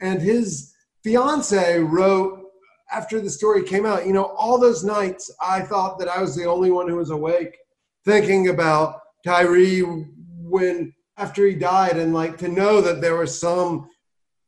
and 0.00 0.22
his 0.22 0.72
fiance 1.04 1.78
wrote 1.80 2.49
after 2.92 3.20
the 3.20 3.30
story 3.30 3.62
came 3.62 3.86
out, 3.86 4.06
you 4.06 4.12
know, 4.12 4.34
all 4.36 4.58
those 4.58 4.84
nights 4.84 5.30
I 5.40 5.60
thought 5.60 5.98
that 5.98 6.08
I 6.08 6.20
was 6.20 6.34
the 6.34 6.46
only 6.46 6.70
one 6.70 6.88
who 6.88 6.96
was 6.96 7.10
awake, 7.10 7.56
thinking 8.04 8.48
about 8.48 9.00
Tyree 9.24 9.80
when 9.80 10.92
after 11.16 11.46
he 11.46 11.54
died, 11.54 11.98
and 11.98 12.14
like 12.14 12.38
to 12.38 12.48
know 12.48 12.80
that 12.80 13.00
there 13.00 13.16
was 13.16 13.38
some 13.38 13.88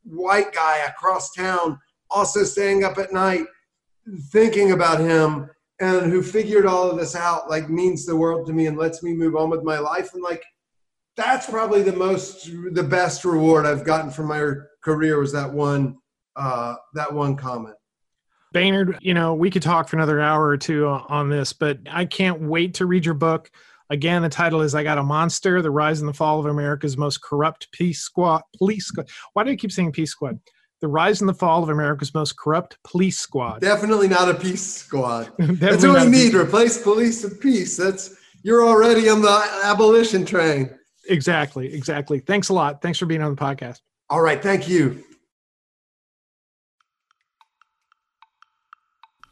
white 0.05 0.53
guy 0.53 0.79
across 0.87 1.33
town 1.33 1.79
also 2.11 2.43
staying 2.43 2.83
up 2.83 2.99
at 2.99 3.13
night 3.13 3.47
thinking 4.33 4.73
about 4.73 4.99
him 4.99 5.49
and 5.81 6.11
who 6.11 6.23
figured 6.23 6.67
all 6.67 6.91
of 6.91 6.99
this 6.99 7.15
out 7.15 7.49
like 7.49 7.71
means 7.71 8.05
the 8.05 8.17
world 8.17 8.47
to 8.47 8.53
me 8.53 8.67
and 8.67 8.77
lets 8.77 9.03
me 9.03 9.15
move 9.15 9.37
on 9.37 9.49
with 9.49 9.63
my 9.63 9.79
life. 9.79 10.13
And 10.15 10.23
like 10.23 10.43
that's 11.17 11.49
probably 11.49 11.83
the 11.83 11.93
most 11.93 12.51
the 12.73 12.83
best 12.83 13.25
reward 13.25 13.67
i've 13.67 13.85
gotten 13.85 14.11
from 14.11 14.29
my 14.29 14.53
career 14.83 15.19
was 15.19 15.33
that 15.33 15.53
one 15.53 15.97
uh 16.37 16.75
that 16.95 17.13
one 17.13 17.37
comment 17.37 17.77
Baynard, 18.53 18.99
you 19.01 19.15
know, 19.15 19.35
we 19.35 19.51
could 19.51 19.63
talk 19.63 19.89
for 19.89 19.97
another 19.97 20.21
hour 20.21 20.47
or 20.47 20.57
two 20.57 20.87
on 20.87 21.29
this, 21.29 21.53
but 21.53 21.79
I 21.91 22.05
can't 22.05 22.41
wait 22.41 22.75
to 22.75 22.87
read 22.87 23.05
your 23.05 23.15
book. 23.15 23.51
Again, 23.91 24.23
the 24.23 24.29
title 24.29 24.63
is 24.63 24.75
I 24.75 24.83
Got 24.83 24.99
a 24.99 25.03
Monster 25.03 25.61
The 25.61 25.71
Rise 25.71 26.01
and 26.01 26.09
the 26.09 26.15
Fall 26.15 26.39
of 26.39 26.47
America's 26.47 26.97
Most 26.97 27.23
Corrupt 27.23 27.71
Peace 27.73 28.01
Squad. 28.01 28.43
Police 28.57 28.87
Squad. 28.87 29.09
Why 29.35 29.45
do 29.45 29.51
I 29.51 29.57
keep 29.57 29.73
saying 29.73 29.93
Peace 29.93 30.13
Squad? 30.13 30.39
The 30.81 30.89
Rise 30.89 31.21
and 31.21 31.29
the 31.29 31.35
Fall 31.35 31.63
of 31.63 31.69
America's 31.69 32.15
Most 32.15 32.37
Corrupt 32.39 32.79
Police 32.85 33.19
Squad. 33.19 33.61
Definitely 33.61 34.09
not 34.09 34.29
a 34.29 34.35
peace 34.35 34.67
squad. 34.67 35.31
That's 35.39 35.85
what 35.85 36.05
we 36.05 36.11
need. 36.11 36.35
Replace 36.35 36.83
police 36.83 37.23
with 37.23 37.41
peace. 37.41 37.77
That's 37.77 38.17
you're 38.43 38.67
already 38.67 39.09
on 39.09 39.23
the 39.23 39.61
abolition 39.63 40.25
train. 40.25 40.71
Exactly. 41.09 41.73
Exactly. 41.73 42.19
Thanks 42.19 42.49
a 42.49 42.55
lot. 42.55 42.83
Thanks 42.83 42.99
for 42.99 43.07
being 43.07 43.23
on 43.23 43.35
the 43.35 43.41
podcast. 43.41 43.81
All 44.11 44.21
right. 44.21 44.43
Thank 44.43 44.69
you. 44.69 45.05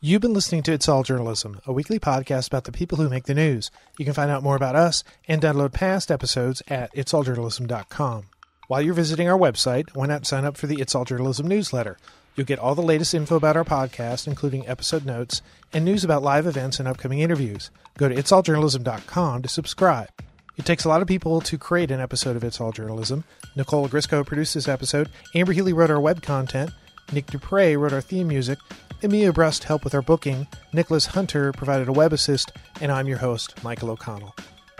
You've 0.03 0.23
been 0.23 0.33
listening 0.33 0.63
to 0.63 0.73
It's 0.73 0.89
All 0.89 1.03
Journalism, 1.03 1.61
a 1.67 1.75
weekly 1.75 1.99
podcast 1.99 2.47
about 2.47 2.65
the 2.65 2.73
people 2.73 2.97
who 2.97 3.11
make 3.11 3.25
the 3.25 3.35
news. 3.35 3.71
You 3.99 4.07
can 4.07 4.15
find 4.15 4.31
out 4.31 4.43
more 4.43 4.57
about 4.57 4.75
us 4.75 5.05
and 5.29 5.43
download 5.43 5.75
past 5.75 6.11
episodes 6.11 6.63
at 6.69 6.91
itsalljournalism.com. 6.95 8.23
While 8.67 8.81
you're 8.81 8.95
visiting 8.95 9.29
our 9.29 9.39
website, 9.39 9.95
why 9.95 10.07
not 10.07 10.25
sign 10.25 10.47
up 10.47 10.57
for 10.57 10.67
the 10.67 10.81
It's 10.81 10.95
All 10.95 11.05
Journalism 11.05 11.47
newsletter? 11.47 11.99
You'll 12.35 12.47
get 12.47 12.59
all 12.59 12.75
the 12.75 12.81
latest 12.81 13.13
info 13.13 13.37
about 13.37 13.59
our 13.59 13.65
podcast, 13.65 14.27
including 14.27 14.67
episode 14.67 15.05
notes 15.05 15.43
and 15.71 15.85
news 15.85 16.03
about 16.03 16.23
live 16.23 16.47
events 16.47 16.79
and 16.79 16.89
upcoming 16.89 17.19
interviews. 17.19 17.71
Go 17.99 18.09
to 18.09 18.15
itsalljournalism.com 18.15 19.43
to 19.43 19.49
subscribe. 19.51 20.09
It 20.57 20.65
takes 20.65 20.85
a 20.85 20.89
lot 20.89 21.03
of 21.03 21.09
people 21.09 21.43
to 21.43 21.59
create 21.59 21.91
an 21.91 22.01
episode 22.01 22.37
of 22.37 22.45
It's 22.45 22.59
All 22.59 22.73
Journalism. 22.73 23.25
Nicole 23.55 23.87
Grisco 23.87 24.25
produced 24.25 24.55
this 24.55 24.67
episode, 24.67 25.11
Amber 25.35 25.53
Healy 25.53 25.75
wrote 25.75 25.91
our 25.91 26.01
web 26.01 26.23
content, 26.23 26.71
Nick 27.13 27.27
Dupre 27.27 27.77
wrote 27.77 27.93
our 27.93 28.01
theme 28.01 28.29
music, 28.29 28.59
Emilia 29.03 29.33
Brust 29.33 29.65
helped 29.65 29.85
with 29.85 29.95
our 29.95 30.03
booking, 30.03 30.47
Nicholas 30.73 31.07
Hunter 31.07 31.53
provided 31.53 31.89
a 31.89 31.93
web 31.93 32.13
assist, 32.13 32.53
and 32.81 32.93
I'm 32.93 33.09
your 33.09 33.19
host, 33.19 33.63
Michael 33.65 33.91
O'Connell. 33.91 34.35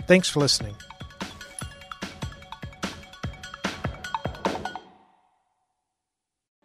Thanks 0.07 0.29
for 0.29 0.39
listening. 0.39 0.75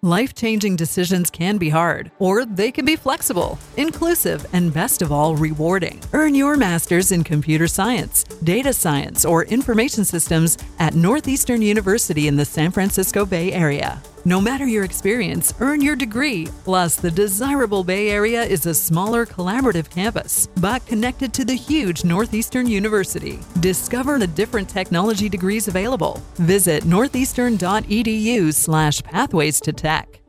Life 0.03 0.35
changing 0.37 0.77
decisions 0.77 1.31
can 1.31 1.59
be 1.59 1.69
hard, 1.69 2.12
or 2.21 2.45
they 2.45 2.71
can 2.71 2.85
be 2.85 2.95
flexible, 2.95 3.59
inclusive, 3.77 4.47
and 4.53 4.73
best 4.73 5.03
of 5.03 5.11
all, 5.11 5.35
rewarding. 5.35 6.01
Earn 6.12 6.37
your 6.37 6.57
master's 6.57 7.11
in 7.11 7.25
computer 7.25 7.67
science, 7.67 8.23
data 8.45 8.73
science, 8.73 9.25
or 9.25 9.47
information 9.47 10.05
systems 10.05 10.59
at 10.79 10.95
Northeastern 10.95 11.61
University 11.61 12.29
in 12.29 12.37
the 12.37 12.45
San 12.45 12.71
Francisco 12.71 13.27
Bay 13.27 13.53
Area. 13.53 14.01
No 14.27 14.41
matter 14.41 14.66
your 14.66 14.83
experience, 14.83 15.55
earn 15.61 15.81
your 15.81 15.95
degree. 15.95 16.49
Plus, 16.64 16.97
the 16.97 17.12
desirable 17.12 17.85
Bay 17.85 18.11
Area 18.11 18.43
is 18.43 18.66
a 18.66 18.74
smaller, 18.74 19.24
collaborative 19.24 19.89
campus, 19.89 20.49
but 20.57 20.85
connected 20.85 21.33
to 21.35 21.45
the 21.45 21.55
huge 21.55 22.03
Northeastern 22.03 22.66
University. 22.66 23.39
Discover 23.61 24.18
the 24.18 24.27
different 24.27 24.68
technology 24.68 25.29
degrees 25.29 25.68
available. 25.68 26.20
Visit 26.39 26.85
northeastern.edu 26.85 28.53
slash 28.53 29.01
pathways 29.05 29.61
to 29.61 29.72
tech. 29.72 30.20